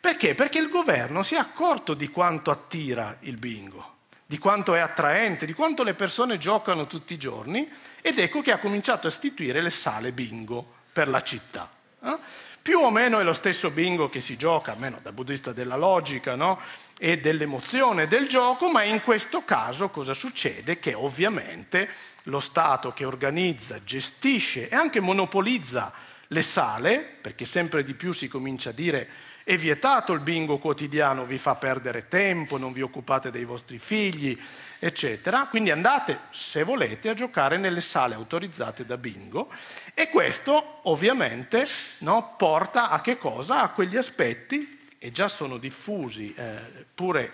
Perché? 0.00 0.34
Perché 0.34 0.58
il 0.58 0.70
governo 0.70 1.22
si 1.22 1.34
è 1.34 1.38
accorto 1.38 1.92
di 1.92 2.08
quanto 2.08 2.50
attira 2.50 3.18
il 3.20 3.36
bingo, 3.36 3.96
di 4.26 4.38
quanto 4.38 4.74
è 4.74 4.80
attraente, 4.80 5.46
di 5.46 5.52
quanto 5.52 5.82
le 5.82 5.94
persone 5.94 6.38
giocano 6.38 6.86
tutti 6.86 7.14
i 7.14 7.18
giorni 7.18 7.68
ed 8.00 8.18
ecco 8.18 8.40
che 8.40 8.52
ha 8.52 8.58
cominciato 8.58 9.06
a 9.06 9.10
istituire 9.10 9.60
le 9.60 9.70
sale 9.70 10.12
bingo 10.12 10.74
per 10.92 11.08
la 11.08 11.22
città. 11.22 11.70
Eh? 12.02 12.16
Più 12.62 12.78
o 12.78 12.90
meno 12.90 13.20
è 13.20 13.22
lo 13.24 13.34
stesso 13.34 13.70
bingo 13.70 14.08
che 14.08 14.22
si 14.22 14.38
gioca, 14.38 14.72
almeno 14.72 14.98
dal 15.02 15.12
vista 15.12 15.52
della 15.52 15.76
logica 15.76 16.34
no? 16.34 16.58
e 16.98 17.18
dell'emozione 17.18 18.08
del 18.08 18.26
gioco, 18.26 18.70
ma 18.70 18.82
in 18.82 19.02
questo 19.02 19.44
caso 19.44 19.90
cosa 19.90 20.14
succede? 20.14 20.78
Che 20.78 20.94
ovviamente 20.94 21.90
lo 22.24 22.40
Stato 22.40 22.92
che 22.94 23.04
organizza, 23.04 23.82
gestisce 23.84 24.70
e 24.70 24.74
anche 24.74 25.00
monopolizza 25.00 25.92
le 26.28 26.40
sale, 26.40 27.00
perché 27.20 27.44
sempre 27.44 27.84
di 27.84 27.92
più 27.92 28.12
si 28.12 28.28
comincia 28.28 28.70
a 28.70 28.72
dire 28.72 29.08
è 29.44 29.58
vietato 29.58 30.14
il 30.14 30.20
bingo 30.20 30.56
quotidiano, 30.56 31.26
vi 31.26 31.36
fa 31.36 31.54
perdere 31.56 32.08
tempo, 32.08 32.56
non 32.56 32.72
vi 32.72 32.80
occupate 32.80 33.30
dei 33.30 33.44
vostri 33.44 33.76
figli, 33.76 34.38
eccetera. 34.78 35.46
Quindi 35.48 35.70
andate, 35.70 36.20
se 36.30 36.62
volete, 36.62 37.10
a 37.10 37.14
giocare 37.14 37.58
nelle 37.58 37.82
sale 37.82 38.14
autorizzate 38.14 38.86
da 38.86 38.96
bingo 38.96 39.52
e 39.92 40.08
questo 40.08 40.80
ovviamente 40.84 41.66
no, 41.98 42.34
porta 42.38 42.88
a 42.88 43.02
che 43.02 43.18
cosa? 43.18 43.60
A 43.60 43.68
quegli 43.68 43.98
aspetti, 43.98 44.80
e 44.98 45.12
già 45.12 45.28
sono 45.28 45.58
diffusi 45.58 46.32
eh, 46.34 46.86
pure 46.94 47.30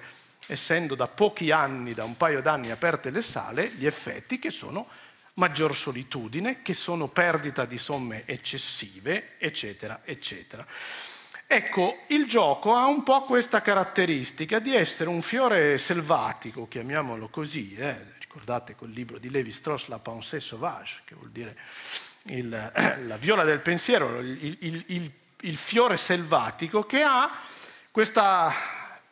essendo 0.47 0.97
da 0.97 1.07
pochi 1.07 1.53
anni, 1.53 1.95
da 1.95 2.03
un 2.03 2.17
paio 2.17 2.43
d'anni 2.43 2.73
aperte 2.73 3.11
le 3.11 3.23
sale, 3.23 3.69
gli 3.69 3.87
effetti 3.87 4.41
che 4.41 4.51
sono 4.51 4.89
maggior 5.35 5.77
solitudine, 5.77 6.63
che 6.63 6.75
sono 6.75 7.07
perdita 7.07 7.65
di 7.65 7.79
somme 7.79 8.25
eccessive, 8.27 9.39
eccetera, 9.39 10.01
eccetera. 10.05 10.67
Ecco, 11.53 12.05
il 12.11 12.29
gioco 12.29 12.77
ha 12.77 12.87
un 12.87 13.03
po' 13.03 13.23
questa 13.23 13.61
caratteristica 13.61 14.61
di 14.61 14.73
essere 14.73 15.11
un 15.11 15.21
fiore 15.21 15.79
selvatico, 15.79 16.69
chiamiamolo 16.69 17.27
così, 17.27 17.75
eh? 17.75 18.13
ricordate 18.21 18.77
quel 18.77 18.91
libro 18.91 19.19
di 19.19 19.31
Levi 19.31 19.51
Strauss, 19.51 19.89
La 19.89 19.99
pensée 19.99 20.39
sauvage, 20.39 21.01
che 21.05 21.17
vuol 21.17 21.31
dire 21.33 21.59
il, 22.27 22.49
la 23.05 23.17
viola 23.17 23.43
del 23.43 23.59
pensiero, 23.63 24.21
il, 24.21 24.59
il, 24.61 25.13
il 25.41 25.57
fiore 25.57 25.97
selvatico, 25.97 26.85
che 26.85 27.03
ha 27.03 27.29
questo 27.91 28.23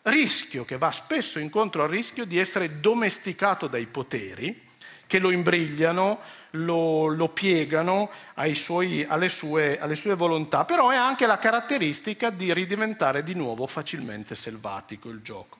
rischio, 0.03 0.65
che 0.65 0.79
va 0.79 0.93
spesso 0.93 1.41
incontro 1.41 1.83
al 1.83 1.89
rischio 1.89 2.25
di 2.25 2.39
essere 2.39 2.79
domesticato 2.79 3.67
dai 3.67 3.87
poteri, 3.87 4.68
che 5.09 5.19
lo 5.19 5.31
imbrigliano, 5.31 6.21
lo, 6.51 7.07
lo 7.09 7.29
piegano 7.31 8.11
suoi, 8.55 9.05
alle, 9.09 9.29
sue, 9.29 9.79
alle, 9.81 9.97
sue, 9.97 10.15
volontà, 10.15 10.65
però 10.65 10.91
è 10.91 10.97
anche 10.97 11.27
la 11.27 11.39
caratteristica 11.39 12.31
di 12.31 12.53
ridiventare 12.53 13.25
di 13.25 13.35
nuovo 13.35 13.67
facilmente 13.67 14.37
selvatico 14.37 15.09
il 15.09 15.23
gioco. 15.23 15.59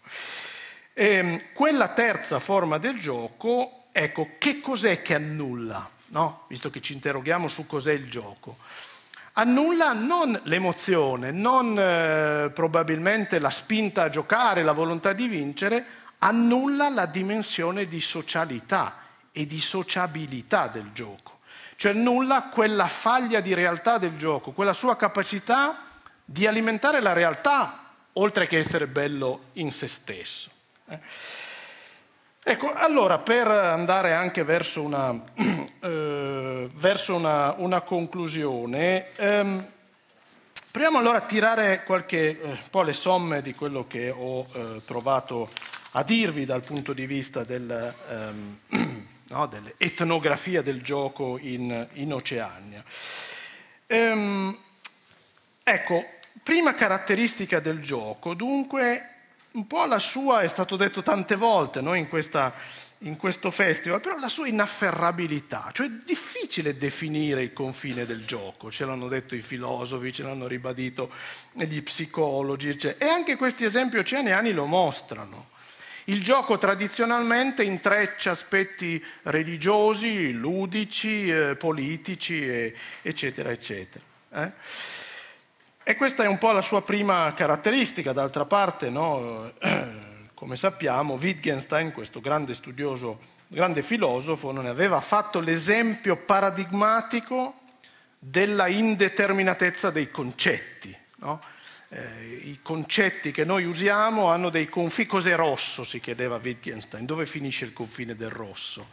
E, 0.93 1.07
ehm, 1.07 1.43
quella 1.55 1.89
terza 1.89 2.39
forma 2.39 2.79
del 2.79 3.01
gioco, 3.01 3.87
ecco, 3.91 4.29
che 4.39 4.61
cos'è 4.61 5.03
che 5.03 5.15
annulla? 5.15 5.91
No? 6.09 6.45
Visto 6.49 6.71
che 6.71 6.81
ci 6.81 6.93
interroghiamo 6.93 7.49
su 7.49 7.67
cos'è 7.67 7.93
il 7.93 8.09
gioco. 8.09 8.59
Annulla 9.33 9.93
non 9.93 10.39
l'emozione, 10.45 11.31
non 11.31 11.79
eh, 11.79 12.51
probabilmente 12.53 13.39
la 13.39 13.51
spinta 13.51 14.03
a 14.05 14.11
giocare, 14.11 14.63
la 14.63 14.73
volontà 14.73 15.13
di 15.13 15.27
vincere, 15.27 15.85
annulla 16.19 16.89
la 16.89 17.07
dimensione 17.07 17.87
di 17.87 18.01
socialità 18.01 19.07
e 19.33 19.47
di 19.47 19.61
sociabilità 19.61 20.69
del 20.69 20.91
gioco. 20.93 21.39
Cioè 21.77 21.93
nulla 21.93 22.51
quella 22.53 22.89
faglia 22.89 23.41
di 23.41 23.55
realtà 23.55 23.99
del 23.99 24.17
gioco, 24.17 24.53
quella 24.53 24.73
sua 24.73 24.97
capacità 24.97 25.85
di 26.25 26.47
alimentare 26.47 27.01
la 27.01 27.13
realtà, 27.13 27.85
oltre 28.15 28.47
che 28.47 28.59
essere 28.59 28.87
bello 28.87 29.45
in 29.55 29.71
se 29.71 29.89
stesso. 29.89 30.51
Eh? 30.89 30.99
Ecco, 32.51 32.73
allora 32.73 33.19
per 33.19 33.47
andare 33.47 34.15
anche 34.15 34.43
verso 34.43 34.81
una, 34.81 35.13
eh, 35.81 36.71
verso 36.73 37.15
una, 37.15 37.55
una 37.59 37.83
conclusione, 37.83 39.15
ehm, 39.17 39.67
proviamo 40.71 40.99
allora 40.99 41.19
a 41.19 41.27
tirare 41.27 41.85
qualche 41.85 42.41
eh, 42.41 42.59
po' 42.71 42.83
le 42.83 42.95
somme 42.95 43.43
di 43.43 43.55
quello 43.55 43.87
che 43.87 44.09
ho 44.11 44.47
eh, 44.51 44.81
provato 44.85 45.51
a 45.93 46.03
dirvi 46.03 46.47
dal 46.47 46.63
punto 46.63 46.95
di 46.95 47.07
vista 47.07 47.45
del, 47.45 47.95
ehm, 48.09 48.59
no, 49.29 49.47
dell'etnografia 49.47 50.63
del 50.63 50.83
gioco 50.83 51.39
in, 51.39 51.87
in 51.95 52.13
Oceania. 52.13 52.83
Ehm, 53.87 54.57
ecco, 55.63 56.05
prima 56.43 56.75
caratteristica 56.75 57.61
del 57.61 57.81
gioco, 57.81 58.35
dunque, 58.35 59.15
un 59.53 59.67
po' 59.67 59.85
la 59.85 59.99
sua, 59.99 60.43
è 60.43 60.49
stato 60.49 60.77
detto 60.77 61.03
tante 61.03 61.37
volte 61.37 61.81
no, 61.81 61.95
in, 61.95 62.09
questa, 62.09 62.55
in 62.99 63.17
questo 63.17 63.51
festival, 63.51 64.01
però 64.01 64.19
la 64.19 64.29
sua 64.29 64.49
inafferrabilità, 64.49 65.71
cioè 65.73 65.87
è 65.87 65.91
difficile 66.05 66.77
definire 66.77 67.43
il 67.43 67.53
confine 67.53 68.07
del 68.07 68.25
gioco, 68.25 68.71
ce 68.71 68.85
l'hanno 68.85 69.09
detto 69.09 69.35
i 69.35 69.43
filosofi, 69.43 70.13
ce 70.13 70.23
l'hanno 70.23 70.47
ribadito 70.47 71.11
gli 71.53 71.83
psicologi, 71.83 72.79
cioè, 72.79 72.97
e 72.99 73.07
anche 73.07 73.37
questi 73.37 73.65
esempi 73.65 73.99
oceaniani 73.99 74.53
lo 74.53 74.67
mostrano. 74.67 75.57
Il 76.09 76.23
gioco 76.23 76.57
tradizionalmente 76.57 77.63
intreccia 77.63 78.31
aspetti 78.31 79.03
religiosi, 79.25 80.33
ludici, 80.33 81.29
eh, 81.29 81.55
politici, 81.55 82.41
e, 82.41 82.75
eccetera, 83.03 83.51
eccetera. 83.51 84.03
Eh? 84.33 84.53
E 85.83 85.97
questa 85.97 86.25
è 86.25 86.27
un 86.27 86.39
po' 86.39 86.53
la 86.53 86.63
sua 86.63 86.83
prima 86.83 87.35
caratteristica, 87.35 88.15
d'altra 88.15 88.47
parte, 88.47 88.89
no? 88.89 89.53
come 90.33 90.57
sappiamo, 90.57 91.19
Wittgenstein, 91.21 91.93
questo 91.93 92.21
grande 92.21 92.55
studioso, 92.55 93.21
grande 93.47 93.83
filosofo, 93.83 94.51
non 94.51 94.65
aveva 94.65 95.03
fatto 95.03 95.41
l'esempio 95.41 96.17
paradigmatico 96.17 97.55
della 98.19 98.67
indeterminatezza 98.69 99.91
dei 99.91 100.11
concetti. 100.11 100.97
No? 101.17 101.43
Eh, 101.91 102.41
i 102.43 102.59
concetti 102.63 103.31
che 103.31 103.45
noi 103.45 103.65
usiamo 103.65 104.29
hanno 104.29 104.51
dei 104.51 104.67
confini. 104.67 105.09
Cos'è 105.09 105.35
rosso? 105.35 105.85
si 105.85 106.01
chiedeva 106.01 106.41
Wittgenstein. 106.43 107.07
Dove 107.07 107.27
finisce 107.27 107.65
il 107.65 107.73
confine 107.73 108.15
del 108.15 108.31
rosso? 108.31 108.87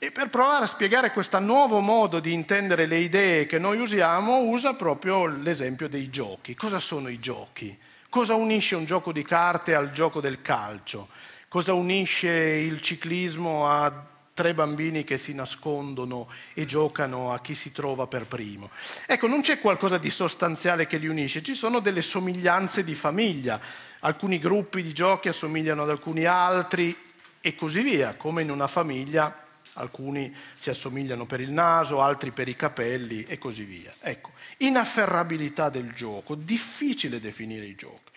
E 0.00 0.12
per 0.12 0.28
provare 0.28 0.64
a 0.64 0.68
spiegare 0.68 1.12
questo 1.12 1.38
nuovo 1.40 1.80
modo 1.80 2.20
di 2.20 2.32
intendere 2.32 2.86
le 2.86 2.98
idee 2.98 3.46
che 3.46 3.58
noi 3.58 3.80
usiamo, 3.80 4.42
usa 4.42 4.74
proprio 4.74 5.26
l'esempio 5.26 5.88
dei 5.88 6.08
giochi. 6.08 6.54
Cosa 6.54 6.78
sono 6.78 7.08
i 7.08 7.18
giochi? 7.18 7.76
Cosa 8.08 8.34
unisce 8.34 8.76
un 8.76 8.84
gioco 8.84 9.12
di 9.12 9.22
carte 9.22 9.74
al 9.74 9.92
gioco 9.92 10.20
del 10.20 10.40
calcio? 10.40 11.08
Cosa 11.48 11.72
unisce 11.72 12.30
il 12.30 12.80
ciclismo 12.80 13.66
a 13.68 14.06
tre 14.38 14.54
bambini 14.54 15.02
che 15.02 15.18
si 15.18 15.34
nascondono 15.34 16.28
e 16.54 16.64
giocano 16.64 17.32
a 17.32 17.40
chi 17.40 17.56
si 17.56 17.72
trova 17.72 18.06
per 18.06 18.26
primo. 18.26 18.70
Ecco, 19.04 19.26
non 19.26 19.40
c'è 19.40 19.58
qualcosa 19.58 19.98
di 19.98 20.10
sostanziale 20.10 20.86
che 20.86 20.98
li 20.98 21.08
unisce, 21.08 21.42
ci 21.42 21.56
sono 21.56 21.80
delle 21.80 22.02
somiglianze 22.02 22.84
di 22.84 22.94
famiglia. 22.94 23.60
Alcuni 23.98 24.38
gruppi 24.38 24.80
di 24.84 24.92
giochi 24.92 25.26
assomigliano 25.26 25.82
ad 25.82 25.90
alcuni 25.90 26.24
altri 26.24 26.96
e 27.40 27.56
così 27.56 27.80
via, 27.80 28.14
come 28.14 28.42
in 28.42 28.52
una 28.52 28.68
famiglia 28.68 29.44
alcuni 29.72 30.32
si 30.54 30.70
assomigliano 30.70 31.26
per 31.26 31.40
il 31.40 31.50
naso, 31.50 32.00
altri 32.00 32.30
per 32.30 32.46
i 32.46 32.54
capelli 32.54 33.24
e 33.24 33.38
così 33.38 33.64
via. 33.64 33.92
Ecco, 33.98 34.30
inafferrabilità 34.58 35.68
del 35.68 35.92
gioco, 35.94 36.36
difficile 36.36 37.18
definire 37.18 37.66
i 37.66 37.74
giochi. 37.74 38.12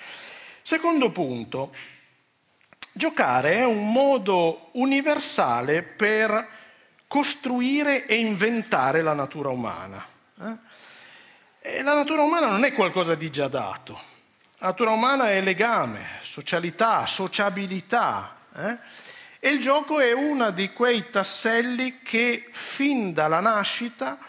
Secondo 0.62 1.10
punto, 1.10 1.74
Giocare 2.94 3.56
è 3.56 3.66
un 3.66 3.92
modo 3.92 4.70
universale 4.74 5.82
per 5.84 6.48
costruire 7.08 8.06
e 8.06 8.16
inventare 8.16 9.02
la 9.02 9.14
natura 9.14 9.50
umana. 9.50 10.06
Eh? 10.40 11.82
La 11.84 11.94
natura 11.94 12.24
umana 12.24 12.48
non 12.48 12.64
è 12.64 12.74
qualcosa 12.74 13.16
di 13.16 13.30
già 13.30 13.48
dato. 13.48 13.94
La 14.58 14.68
natura 14.68 14.92
umana 14.92 15.30
è 15.30 15.42
legame, 15.42 16.20
socialità, 16.22 17.06
sociabilità. 17.06 18.36
Eh? 18.56 18.78
E 19.40 19.50
il 19.50 19.60
gioco 19.60 20.00
è 20.00 20.12
uno 20.12 20.52
di 20.52 20.72
quei 20.72 21.10
tasselli 21.10 22.02
che 22.04 22.50
fin 22.52 23.14
dalla 23.14 23.40
nascita 23.40 24.20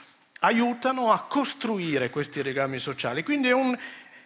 aiutano 0.41 1.13
a 1.13 1.21
costruire 1.29 2.11
questi 2.11 2.43
legami 2.43 2.79
sociali. 2.79 3.23
Quindi 3.23 3.49
è 3.49 3.53
un, 3.53 3.77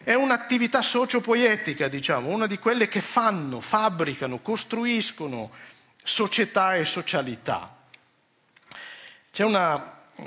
è 0.03 0.15
un'attività 0.15 0.83
sociopoetica, 0.83 1.89
diciamo, 1.89 2.29
una 2.29 2.47
di 2.47 2.59
quelle 2.59 2.89
che 2.89 3.01
fanno, 3.01 3.61
fabbricano, 3.61 4.39
costruiscono 4.39 5.51
società 6.03 6.77
e 6.77 6.85
socialità. 6.85 7.77
C'è 9.33 9.45
una 9.45 10.01
eh, 10.15 10.25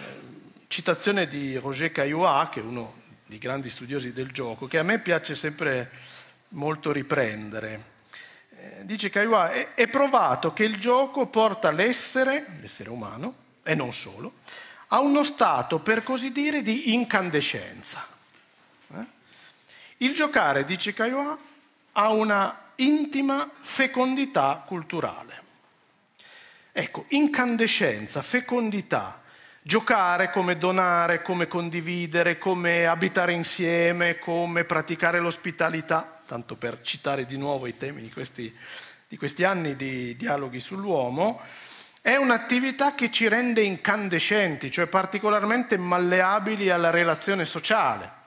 citazione 0.67 1.27
di 1.27 1.55
Roger 1.57 1.91
Caillois, 1.91 2.49
che 2.49 2.59
è 2.59 2.63
uno 2.63 3.01
dei 3.25 3.37
grandi 3.37 3.69
studiosi 3.69 4.11
del 4.11 4.31
gioco, 4.31 4.67
che 4.67 4.77
a 4.77 4.83
me 4.83 4.99
piace 4.99 5.35
sempre 5.35 5.89
molto 6.49 6.91
riprendere. 6.91 7.97
Eh, 8.51 8.85
dice 8.85 9.09
Caillois, 9.09 9.67
è, 9.75 9.87
provato 9.87 10.51
che 10.51 10.65
il 10.65 10.77
gioco 10.77 11.27
porta 11.27 11.71
l'essere, 11.71 12.45
l'essere 12.59 12.89
umano, 12.89 13.35
e 13.63 13.75
non 13.75 13.93
solo, 13.93 14.33
a 14.87 14.99
uno 14.99 15.23
stato, 15.23 15.79
per 15.79 16.03
così 16.03 16.31
dire, 16.31 16.61
di 16.61 16.93
incandescenza. 16.93 18.05
Il 20.01 20.13
giocare, 20.13 20.63
dice 20.63 20.93
Caioa, 20.93 21.37
ha 21.91 22.09
una 22.09 22.71
intima 22.75 23.49
fecondità 23.61 24.63
culturale. 24.65 25.41
Ecco, 26.71 27.05
incandescenza, 27.09 28.21
fecondità. 28.21 29.21
Giocare 29.61 30.31
come 30.31 30.57
donare, 30.57 31.21
come 31.21 31.47
condividere, 31.47 32.37
come 32.37 32.85
abitare 32.85 33.33
insieme, 33.33 34.17
come 34.19 34.63
praticare 34.63 35.19
l'ospitalità, 35.19 36.21
tanto 36.25 36.55
per 36.55 36.79
citare 36.81 37.25
di 37.25 37.37
nuovo 37.37 37.67
i 37.67 37.75
temi 37.75 38.01
di 38.01 38.09
questi, 38.09 38.55
di 39.05 39.17
questi 39.17 39.43
anni 39.43 39.75
di 39.75 40.15
dialoghi 40.15 40.61
sull'uomo, 40.61 41.41
è 41.99 42.15
un'attività 42.15 42.95
che 42.95 43.11
ci 43.11 43.27
rende 43.27 43.61
incandescenti, 43.61 44.71
cioè 44.71 44.87
particolarmente 44.87 45.77
malleabili 45.77 46.69
alla 46.69 46.89
relazione 46.89 47.43
sociale. 47.43 48.18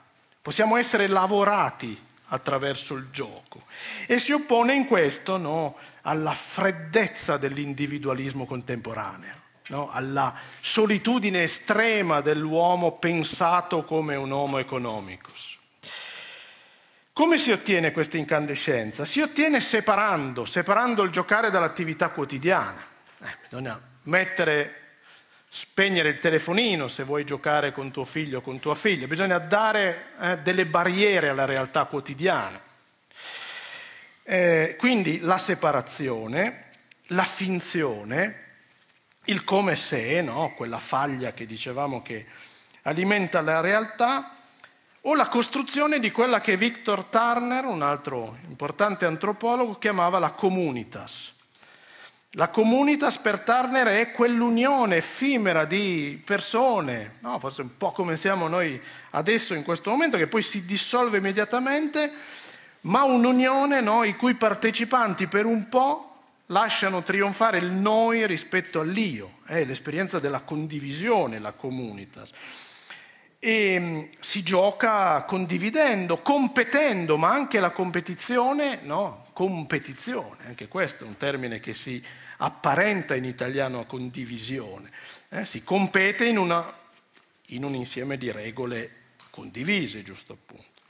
Possiamo 0.43 0.75
essere 0.75 1.07
lavorati 1.07 1.97
attraverso 2.25 2.95
il 2.95 3.07
gioco 3.11 3.63
e 4.07 4.19
si 4.19 4.33
oppone 4.33 4.73
in 4.73 4.87
questo 4.87 5.37
no, 5.37 5.77
alla 6.01 6.33
freddezza 6.33 7.37
dell'individualismo 7.37 8.45
contemporaneo, 8.45 9.33
no, 9.69 9.89
alla 9.89 10.35
solitudine 10.59 11.43
estrema 11.43 12.19
dell'uomo 12.19 12.97
pensato 12.97 13.85
come 13.85 14.15
un 14.15 14.33
homo 14.33 14.57
economicus. 14.57 15.57
Come 17.13 17.37
si 17.37 17.51
ottiene 17.51 17.93
questa 17.93 18.17
incandescenza? 18.17 19.05
Si 19.05 19.21
ottiene 19.21 19.61
separando, 19.61 20.43
separando 20.43 21.03
il 21.03 21.11
giocare 21.11 21.51
dall'attività 21.51 22.09
quotidiana. 22.09 22.85
Eh, 23.21 23.37
bisogna 23.47 23.79
mettere, 24.03 24.82
spegnere 25.55 26.09
il 26.09 26.19
telefonino 26.19 26.87
se 26.87 27.03
vuoi 27.03 27.25
giocare 27.25 27.73
con 27.73 27.91
tuo 27.91 28.05
figlio 28.05 28.39
o 28.39 28.41
con 28.41 28.59
tua 28.59 28.73
figlia, 28.73 29.05
bisogna 29.05 29.37
dare 29.37 30.05
eh, 30.19 30.37
delle 30.39 30.65
barriere 30.65 31.29
alla 31.29 31.45
realtà 31.45 31.85
quotidiana. 31.85 32.59
Eh, 34.23 34.75
quindi 34.79 35.19
la 35.19 35.37
separazione, 35.37 36.71
la 37.07 37.23
finzione, 37.23 38.45
il 39.25 39.43
come 39.43 39.75
se, 39.75 40.23
no? 40.23 40.55
quella 40.55 40.79
faglia 40.79 41.33
che 41.33 41.45
dicevamo 41.45 42.01
che 42.01 42.25
alimenta 42.81 43.39
la 43.41 43.59
realtà, 43.59 44.35
o 45.01 45.13
la 45.13 45.27
costruzione 45.27 45.99
di 45.99 46.09
quella 46.09 46.41
che 46.41 46.57
Victor 46.57 47.03
Turner, 47.05 47.65
un 47.65 47.83
altro 47.83 48.37
importante 48.47 49.05
antropologo, 49.05 49.77
chiamava 49.77 50.17
la 50.17 50.31
communitas. 50.31 51.31
La 52.35 52.47
communitas 52.49 53.19
per 53.19 53.41
Turner 53.41 53.85
è 53.85 54.11
quell'unione 54.11 54.95
effimera 54.95 55.65
di 55.65 56.19
persone, 56.25 57.17
no? 57.19 57.37
forse 57.37 57.61
un 57.61 57.77
po' 57.77 57.91
come 57.91 58.17
siamo 58.17 58.47
noi 58.47 58.81
adesso 59.11 59.53
in 59.53 59.61
questo 59.61 59.91
momento, 59.91 60.17
che 60.17 60.25
poi 60.25 60.41
si 60.41 60.65
dissolve 60.65 61.19
immediatamente, 61.19 62.11
ma 62.81 63.03
un'unione 63.03 63.81
no? 63.81 64.03
i 64.03 64.15
cui 64.15 64.33
partecipanti 64.33 65.27
per 65.27 65.45
un 65.45 65.69
po' 65.69 66.13
lasciano 66.47 67.03
trionfare 67.03 67.59
il 67.59 67.69
noi 67.69 68.25
rispetto 68.25 68.79
all'io, 68.79 69.33
è 69.45 69.63
l'esperienza 69.63 70.17
della 70.17 70.41
condivisione, 70.41 71.37
la 71.37 71.51
communitas. 71.51 72.31
E 73.45 73.77
mm, 73.77 74.01
si 74.21 74.41
gioca 74.41 75.23
condividendo, 75.23 76.19
competendo, 76.19 77.17
ma 77.17 77.33
anche 77.33 77.59
la 77.59 77.71
competizione, 77.71 78.79
no, 78.83 79.25
competizione, 79.33 80.45
anche 80.45 80.69
questo 80.69 81.03
è 81.03 81.07
un 81.07 81.17
termine 81.17 81.59
che 81.59 81.73
si 81.73 82.01
apparenta 82.37 83.15
in 83.15 83.25
italiano 83.25 83.81
a 83.81 83.85
condivisione, 83.85 84.89
eh? 85.27 85.45
si 85.45 85.61
compete 85.61 86.25
in, 86.25 86.37
una, 86.37 86.73
in 87.47 87.65
un 87.65 87.75
insieme 87.75 88.17
di 88.17 88.31
regole 88.31 88.91
condivise, 89.29 90.03
giusto 90.03 90.31
appunto. 90.31 90.81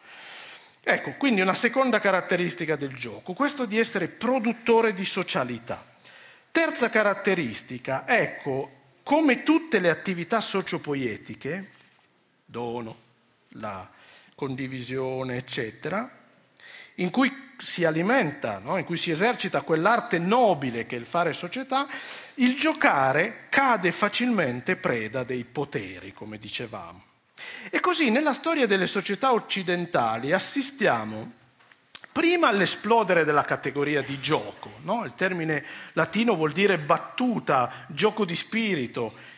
Ecco, 0.83 1.13
quindi 1.13 1.41
una 1.41 1.55
seconda 1.55 1.99
caratteristica 1.99 2.75
del 2.75 2.93
gioco, 2.93 3.33
questo 3.33 3.65
di 3.65 3.79
essere 3.79 4.09
produttore 4.09 4.93
di 4.93 5.05
socialità. 5.05 5.83
Terza 6.51 6.91
caratteristica, 6.91 8.05
ecco, 8.05 8.69
come 9.01 9.41
tutte 9.41 9.79
le 9.79 9.89
attività 9.89 10.39
sociopoietiche, 10.39 11.69
dono, 12.53 12.95
la 13.53 13.89
condivisione, 14.35 15.37
eccetera, 15.37 16.07
in 16.95 17.09
cui 17.09 17.51
si 17.57 17.83
alimenta, 17.83 18.59
no? 18.59 18.77
in 18.77 18.85
cui 18.85 18.97
si 18.97 19.09
esercita 19.09 19.61
quell'arte 19.61 20.19
nobile 20.19 20.85
che 20.85 20.95
è 20.95 20.99
il 20.99 21.07
fare 21.07 21.33
società, 21.33 21.87
il 22.35 22.55
giocare 22.55 23.47
cade 23.49 23.91
facilmente 23.91 24.75
preda 24.75 25.23
dei 25.23 25.45
poteri, 25.45 26.13
come 26.13 26.37
dicevamo. 26.37 27.03
E 27.71 27.79
così 27.79 28.11
nella 28.11 28.33
storia 28.33 28.67
delle 28.67 28.87
società 28.87 29.33
occidentali 29.33 30.31
assistiamo 30.31 31.41
prima 32.11 32.49
all'esplodere 32.49 33.25
della 33.25 33.43
categoria 33.43 34.03
di 34.03 34.19
gioco, 34.19 34.73
no? 34.83 35.03
il 35.05 35.15
termine 35.15 35.65
latino 35.93 36.35
vuol 36.35 36.51
dire 36.51 36.77
battuta, 36.77 37.85
gioco 37.87 38.25
di 38.25 38.35
spirito, 38.35 39.31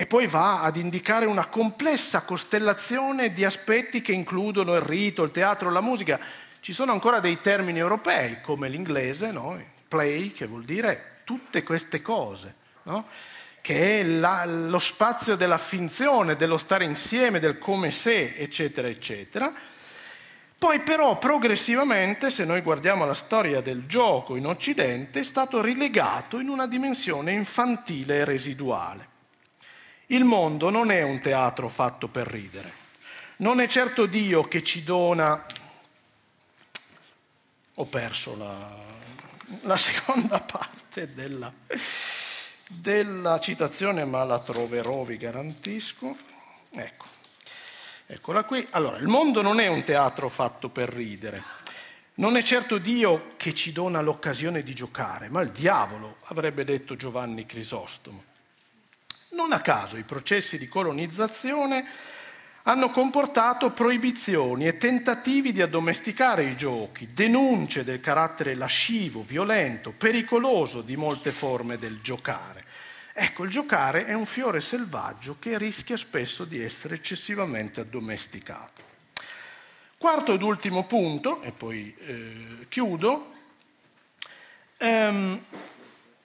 e 0.00 0.06
poi 0.06 0.26
va 0.26 0.62
ad 0.62 0.76
indicare 0.76 1.26
una 1.26 1.44
complessa 1.44 2.22
costellazione 2.22 3.34
di 3.34 3.44
aspetti 3.44 4.00
che 4.00 4.12
includono 4.12 4.74
il 4.74 4.80
rito, 4.80 5.22
il 5.24 5.30
teatro, 5.30 5.68
la 5.68 5.82
musica. 5.82 6.18
Ci 6.60 6.72
sono 6.72 6.92
ancora 6.92 7.20
dei 7.20 7.42
termini 7.42 7.80
europei, 7.80 8.40
come 8.40 8.70
l'inglese, 8.70 9.30
no? 9.30 9.62
play, 9.88 10.32
che 10.32 10.46
vuol 10.46 10.64
dire 10.64 11.18
tutte 11.24 11.62
queste 11.62 12.00
cose. 12.00 12.54
No? 12.84 13.06
che 13.60 14.00
è 14.00 14.02
la, 14.02 14.46
lo 14.46 14.78
spazio 14.78 15.36
della 15.36 15.58
finzione, 15.58 16.34
dello 16.34 16.56
stare 16.56 16.84
insieme, 16.84 17.38
del 17.38 17.58
come 17.58 17.90
se, 17.90 18.36
eccetera, 18.38 18.88
eccetera. 18.88 19.52
Poi 20.56 20.80
però 20.80 21.18
progressivamente, 21.18 22.30
se 22.30 22.46
noi 22.46 22.62
guardiamo 22.62 23.04
la 23.04 23.12
storia 23.12 23.60
del 23.60 23.84
gioco 23.84 24.36
in 24.36 24.46
Occidente, 24.46 25.20
è 25.20 25.24
stato 25.24 25.60
rilegato 25.60 26.38
in 26.38 26.48
una 26.48 26.66
dimensione 26.66 27.34
infantile 27.34 28.20
e 28.20 28.24
residuale. 28.24 29.09
Il 30.10 30.24
mondo 30.24 30.70
non 30.70 30.90
è 30.90 31.02
un 31.02 31.20
teatro 31.20 31.68
fatto 31.68 32.08
per 32.08 32.26
ridere. 32.26 32.72
Non 33.36 33.60
è 33.60 33.68
certo 33.68 34.06
Dio 34.06 34.46
che 34.48 34.62
ci 34.62 34.82
dona... 34.84 35.44
Ho 37.74 37.86
perso 37.86 38.36
la, 38.36 38.76
la 39.62 39.76
seconda 39.76 40.40
parte 40.44 41.12
della 41.12 41.50
della 42.70 43.40
citazione, 43.40 44.04
ma 44.04 44.22
la 44.22 44.38
troverò, 44.38 45.02
vi 45.02 45.16
garantisco. 45.16 46.16
Ecco, 46.70 47.06
eccola 48.06 48.44
qui. 48.44 48.64
Allora, 48.70 48.98
il 48.98 49.08
mondo 49.08 49.42
non 49.42 49.58
è 49.58 49.66
un 49.66 49.82
teatro 49.82 50.28
fatto 50.28 50.68
per 50.68 50.88
ridere. 50.88 51.42
Non 52.14 52.36
è 52.36 52.42
certo 52.42 52.78
Dio 52.78 53.32
che 53.36 53.54
ci 53.54 53.72
dona 53.72 54.00
l'occasione 54.00 54.62
di 54.62 54.74
giocare, 54.74 55.28
ma 55.28 55.40
il 55.40 55.50
diavolo, 55.50 56.18
avrebbe 56.24 56.64
detto 56.64 56.94
Giovanni 56.94 57.44
Crisostomo. 57.44 58.24
Non 59.30 59.52
a 59.52 59.60
caso 59.60 59.96
i 59.96 60.02
processi 60.02 60.58
di 60.58 60.66
colonizzazione 60.66 61.86
hanno 62.64 62.90
comportato 62.90 63.70
proibizioni 63.70 64.66
e 64.66 64.76
tentativi 64.76 65.52
di 65.52 65.62
addomesticare 65.62 66.44
i 66.44 66.56
giochi, 66.56 67.12
denunce 67.14 67.84
del 67.84 68.00
carattere 68.00 68.54
lascivo, 68.54 69.22
violento, 69.22 69.92
pericoloso 69.92 70.82
di 70.82 70.96
molte 70.96 71.30
forme 71.30 71.78
del 71.78 72.00
giocare. 72.02 72.64
Ecco, 73.12 73.44
il 73.44 73.50
giocare 73.50 74.04
è 74.04 74.12
un 74.12 74.26
fiore 74.26 74.60
selvaggio 74.60 75.36
che 75.38 75.58
rischia 75.58 75.96
spesso 75.96 76.44
di 76.44 76.62
essere 76.62 76.96
eccessivamente 76.96 77.80
addomesticato. 77.80 78.82
Quarto 79.96 80.34
ed 80.34 80.42
ultimo 80.42 80.86
punto, 80.86 81.42
e 81.42 81.52
poi 81.52 81.94
eh, 81.98 82.66
chiudo, 82.68 83.32
ehm, 84.78 85.40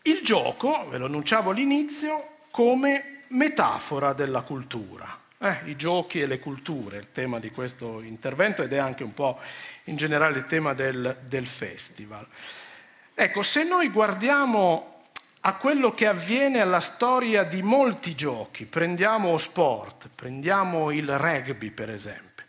il 0.03 0.20
gioco, 0.22 0.88
ve 0.89 0.97
lo 0.97 1.06
annunciavo 1.06 1.49
all'inizio, 1.51 2.34
come 2.56 3.24
metafora 3.28 4.14
della 4.14 4.39
cultura. 4.39 5.20
Eh, 5.39 5.58
I 5.66 5.76
giochi 5.76 6.22
e 6.22 6.26
le 6.26 6.39
culture, 6.39 6.99
il 6.99 7.12
tema 7.12 7.38
di 7.38 7.51
questo 7.51 7.99
intervento 7.99 8.64
ed 8.64 8.72
è 8.72 8.78
anche 8.78 9.03
un 9.03 9.14
po' 9.14 9.38
in 9.86 9.97
generale 9.97 10.38
il 10.38 10.45
tema 10.45 10.74
del, 10.74 11.18
del 11.28 11.47
festival. 11.47 12.26
Ecco, 13.14 13.43
se 13.43 13.66
noi 13.66 13.89
guardiamo 13.89 15.03
a 15.41 15.56
quello 15.56 15.93
che 15.93 16.08
avviene 16.08 16.62
alla 16.62 16.80
storia 16.80 17.43
di 17.43 17.62
molti 17.62 18.16
giochi, 18.16 18.64
prendiamo 18.64 19.38
sport, 19.38 20.08
prendiamo 20.16 20.91
il 20.91 21.20
rugby 21.20 21.72
per 21.72 21.89
esempio. 21.89 22.45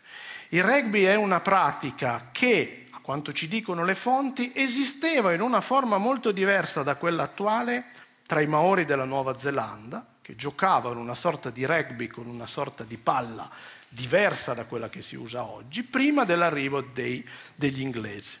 Il 0.49 0.63
rugby 0.63 1.03
è 1.03 1.15
una 1.15 1.41
pratica 1.41 2.29
che, 2.31 2.85
a 2.91 2.99
quanto 3.01 3.33
ci 3.33 3.49
dicono 3.49 3.83
le 3.83 3.95
fonti, 3.95 4.53
esisteva 4.55 5.33
in 5.33 5.41
una 5.41 5.59
forma 5.59 5.97
molto 5.97 6.31
diversa 6.31 6.81
da 6.81 6.95
quella 6.95 7.23
attuale 7.23 7.91
tra 8.27 8.41
i 8.41 8.45
Maori 8.45 8.85
della 8.85 9.05
Nuova 9.05 9.37
Zelanda, 9.37 10.05
che 10.21 10.35
giocavano 10.35 10.99
una 10.99 11.15
sorta 11.15 11.49
di 11.49 11.65
rugby 11.65 12.07
con 12.07 12.27
una 12.27 12.45
sorta 12.45 12.83
di 12.83 12.97
palla 12.97 13.49
diversa 13.87 14.53
da 14.53 14.65
quella 14.65 14.89
che 14.89 15.01
si 15.01 15.15
usa 15.15 15.45
oggi, 15.45 15.83
prima 15.83 16.25
dell'arrivo 16.25 16.81
dei, 16.81 17.25
degli 17.55 17.79
inglesi. 17.79 18.37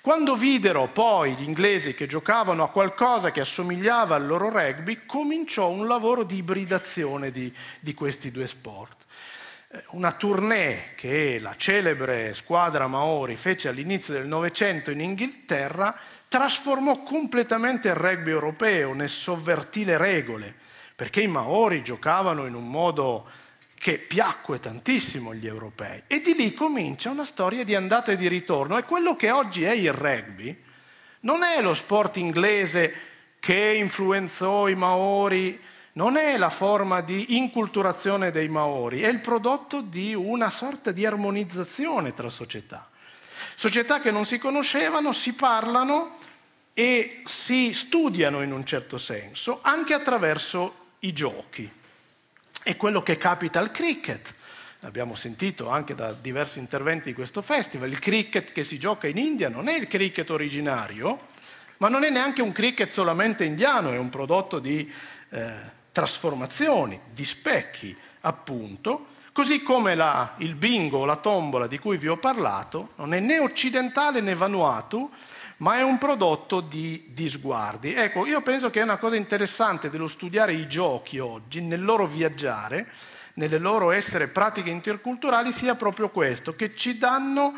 Quando 0.00 0.36
videro 0.36 0.86
poi 0.86 1.34
gli 1.34 1.42
inglesi 1.42 1.92
che 1.92 2.06
giocavano 2.06 2.62
a 2.62 2.70
qualcosa 2.70 3.32
che 3.32 3.40
assomigliava 3.40 4.14
al 4.14 4.26
loro 4.26 4.48
rugby, 4.48 5.04
cominciò 5.04 5.68
un 5.68 5.88
lavoro 5.88 6.22
di 6.22 6.36
ibridazione 6.36 7.32
di, 7.32 7.52
di 7.80 7.92
questi 7.92 8.30
due 8.30 8.46
sport. 8.46 9.04
Eh, 9.72 9.84
una 9.90 10.12
tournée 10.12 10.94
che 10.96 11.38
la 11.40 11.54
celebre 11.56 12.32
squadra 12.32 12.86
Maori 12.86 13.36
fece 13.36 13.68
all'inizio 13.68 14.14
del 14.14 14.26
Novecento 14.26 14.90
in 14.90 15.00
Inghilterra 15.00 15.94
trasformò 16.30 17.02
completamente 17.02 17.88
il 17.88 17.96
rugby 17.96 18.30
europeo 18.30 18.94
nel 18.94 19.08
sovvertire 19.08 19.96
regole 19.98 20.54
perché 20.94 21.20
i 21.22 21.26
Maori 21.26 21.82
giocavano 21.82 22.46
in 22.46 22.54
un 22.54 22.70
modo 22.70 23.28
che 23.74 23.98
piacque 23.98 24.60
tantissimo 24.60 25.30
agli 25.30 25.48
europei. 25.48 26.02
E 26.06 26.20
di 26.20 26.34
lì 26.34 26.54
comincia 26.54 27.10
una 27.10 27.24
storia 27.24 27.64
di 27.64 27.74
andata 27.74 28.12
e 28.12 28.16
di 28.16 28.28
ritorno. 28.28 28.76
E 28.78 28.84
quello 28.84 29.16
che 29.16 29.30
oggi 29.32 29.64
è 29.64 29.72
il 29.72 29.92
rugby 29.92 30.56
non 31.20 31.42
è 31.42 31.60
lo 31.62 31.74
sport 31.74 32.18
inglese 32.18 32.94
che 33.40 33.74
influenzò 33.74 34.68
i 34.68 34.74
Maori, 34.76 35.58
non 35.94 36.16
è 36.16 36.36
la 36.36 36.50
forma 36.50 37.00
di 37.00 37.38
inculturazione 37.38 38.30
dei 38.30 38.48
Maori, 38.48 39.00
è 39.00 39.08
il 39.08 39.20
prodotto 39.20 39.80
di 39.80 40.14
una 40.14 40.50
sorta 40.50 40.92
di 40.92 41.04
armonizzazione 41.04 42.12
tra 42.12 42.28
società. 42.28 42.88
Società 43.56 44.00
che 44.00 44.10
non 44.10 44.26
si 44.26 44.38
conoscevano, 44.38 45.12
si 45.12 45.34
parlano 45.34 46.18
e 46.74 47.22
si 47.24 47.72
studiano 47.72 48.42
in 48.42 48.52
un 48.52 48.64
certo 48.64 48.98
senso, 48.98 49.60
anche 49.62 49.94
attraverso 49.94 50.74
i 51.00 51.12
giochi. 51.12 51.70
È 52.62 52.76
quello 52.76 53.02
che 53.02 53.16
capita 53.16 53.58
al 53.58 53.70
cricket. 53.70 54.34
abbiamo 54.82 55.14
sentito 55.14 55.68
anche 55.68 55.94
da 55.94 56.12
diversi 56.12 56.58
interventi 56.58 57.08
di 57.08 57.14
questo 57.14 57.42
festival, 57.42 57.90
il 57.90 57.98
cricket 57.98 58.52
che 58.52 58.64
si 58.64 58.78
gioca 58.78 59.06
in 59.08 59.18
India 59.18 59.48
non 59.48 59.68
è 59.68 59.76
il 59.76 59.88
cricket 59.88 60.30
originario, 60.30 61.28
ma 61.78 61.88
non 61.88 62.04
è 62.04 62.10
neanche 62.10 62.42
un 62.42 62.52
cricket 62.52 62.88
solamente 62.88 63.44
indiano, 63.44 63.90
è 63.90 63.98
un 63.98 64.10
prodotto 64.10 64.58
di 64.58 64.90
eh, 65.30 65.78
trasformazioni, 65.92 66.98
di 67.12 67.24
specchi, 67.24 67.96
appunto, 68.20 69.08
così 69.32 69.62
come 69.62 69.94
la, 69.94 70.34
il 70.38 70.54
bingo, 70.54 71.04
la 71.04 71.16
tombola 71.16 71.66
di 71.66 71.78
cui 71.78 71.96
vi 71.96 72.08
ho 72.08 72.18
parlato, 72.18 72.90
non 72.96 73.14
è 73.14 73.20
né 73.20 73.38
occidentale 73.38 74.20
né 74.20 74.34
Vanuatu, 74.34 75.10
ma 75.60 75.76
è 75.76 75.82
un 75.82 75.98
prodotto 75.98 76.60
di, 76.60 77.08
di 77.08 77.28
sguardi. 77.28 77.92
Ecco, 77.92 78.26
io 78.26 78.40
penso 78.42 78.70
che 78.70 78.80
è 78.80 78.82
una 78.82 78.96
cosa 78.96 79.16
interessante 79.16 79.90
dello 79.90 80.08
studiare 80.08 80.52
i 80.52 80.66
giochi 80.66 81.18
oggi, 81.18 81.60
nel 81.60 81.82
loro 81.82 82.06
viaggiare, 82.06 82.88
nelle 83.34 83.58
loro 83.58 83.90
essere 83.90 84.28
pratiche 84.28 84.70
interculturali, 84.70 85.52
sia 85.52 85.74
proprio 85.74 86.08
questo, 86.10 86.54
che 86.54 86.74
ci 86.74 86.96
danno 86.96 87.54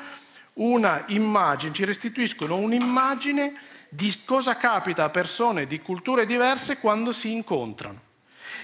una 0.54 1.04
immagine, 1.08 1.72
ci 1.72 1.84
restituiscono 1.84 2.56
un'immagine 2.56 3.54
di 3.88 4.12
cosa 4.24 4.56
capita 4.56 5.04
a 5.04 5.10
persone 5.10 5.66
di 5.66 5.80
culture 5.80 6.26
diverse 6.26 6.78
quando 6.78 7.12
si 7.12 7.30
incontrano. 7.30 8.10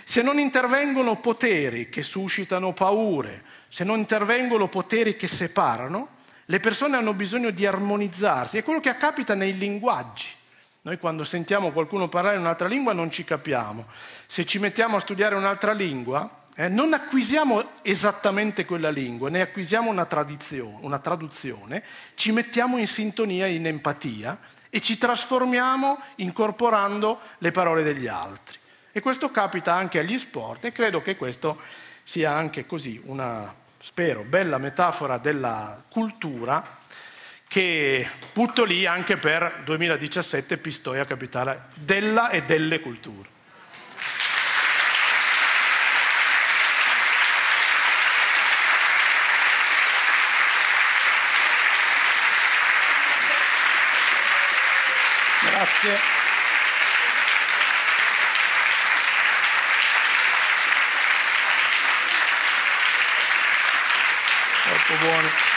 Se 0.05 0.21
non 0.21 0.39
intervengono 0.39 1.21
poteri 1.21 1.89
che 1.89 2.03
suscitano 2.03 2.73
paure, 2.73 3.45
se 3.69 3.85
non 3.85 3.99
intervengono 3.99 4.69
poteri 4.69 5.17
che 5.17 5.29
separano, 5.29 6.17
le 6.51 6.61
persone 6.61 6.97
hanno 6.97 7.13
bisogno 7.13 7.51
di 7.51 7.67
armonizzarsi, 7.67 8.57
è 8.57 8.63
quello 8.63 8.81
che 8.81 8.97
capita 8.97 9.35
nei 9.35 9.59
linguaggi. 9.59 10.29
Noi 10.81 10.99
quando 10.99 11.23
sentiamo 11.23 11.73
qualcuno 11.73 12.09
parlare 12.09 12.39
un'altra 12.39 12.69
lingua 12.69 12.95
non 12.95 13.11
ci 13.11 13.23
capiamo. 13.23 13.87
Se 14.27 14.47
ci 14.47 14.59
mettiamo 14.59 14.97
a 14.97 15.01
studiare 15.01 15.35
un'altra 15.35 15.73
lingua, 15.73 16.47
eh, 16.55 16.69
non 16.69 16.95
acquisiamo 16.95 17.63
esattamente 17.83 18.65
quella 18.65 18.89
lingua, 18.89 19.29
ne 19.29 19.43
acquisiamo 19.43 19.91
una, 19.91 20.09
una 20.81 20.99
traduzione, 20.99 21.85
ci 22.15 22.33
mettiamo 22.33 22.79
in 22.79 22.87
sintonia, 22.87 23.47
in 23.47 23.67
empatia 23.67 24.39
e 24.71 24.81
ci 24.81 24.97
trasformiamo 24.97 26.01
incorporando 26.17 27.21
le 27.39 27.51
parole 27.51 27.83
degli 27.83 28.07
altri. 28.07 28.57
E 28.91 29.01
questo 29.03 29.31
capita 29.31 29.75
anche 29.75 29.99
agli 29.99 30.19
sport 30.19 30.65
e 30.65 30.73
credo 30.73 31.03
che 31.03 31.15
questo 31.15 31.61
sia 32.05 32.33
anche 32.33 32.65
così 32.65 32.99
una 33.05 33.55
spero, 33.79 34.23
bella 34.23 34.59
metafora 34.59 35.19
della 35.19 35.83
cultura 35.89 36.77
che 37.49 38.09
butto 38.35 38.65
lì 38.65 38.85
anche 38.85 39.17
per 39.17 39.63
2017 39.65 40.59
Pistoia 40.59 41.05
capitale 41.07 41.69
della 41.75 42.29
e 42.29 42.43
delle 42.43 42.81
culture. 42.81 43.37
Grazie. 55.41 56.28
Troppo 64.89 65.05
buoni. 65.05 65.48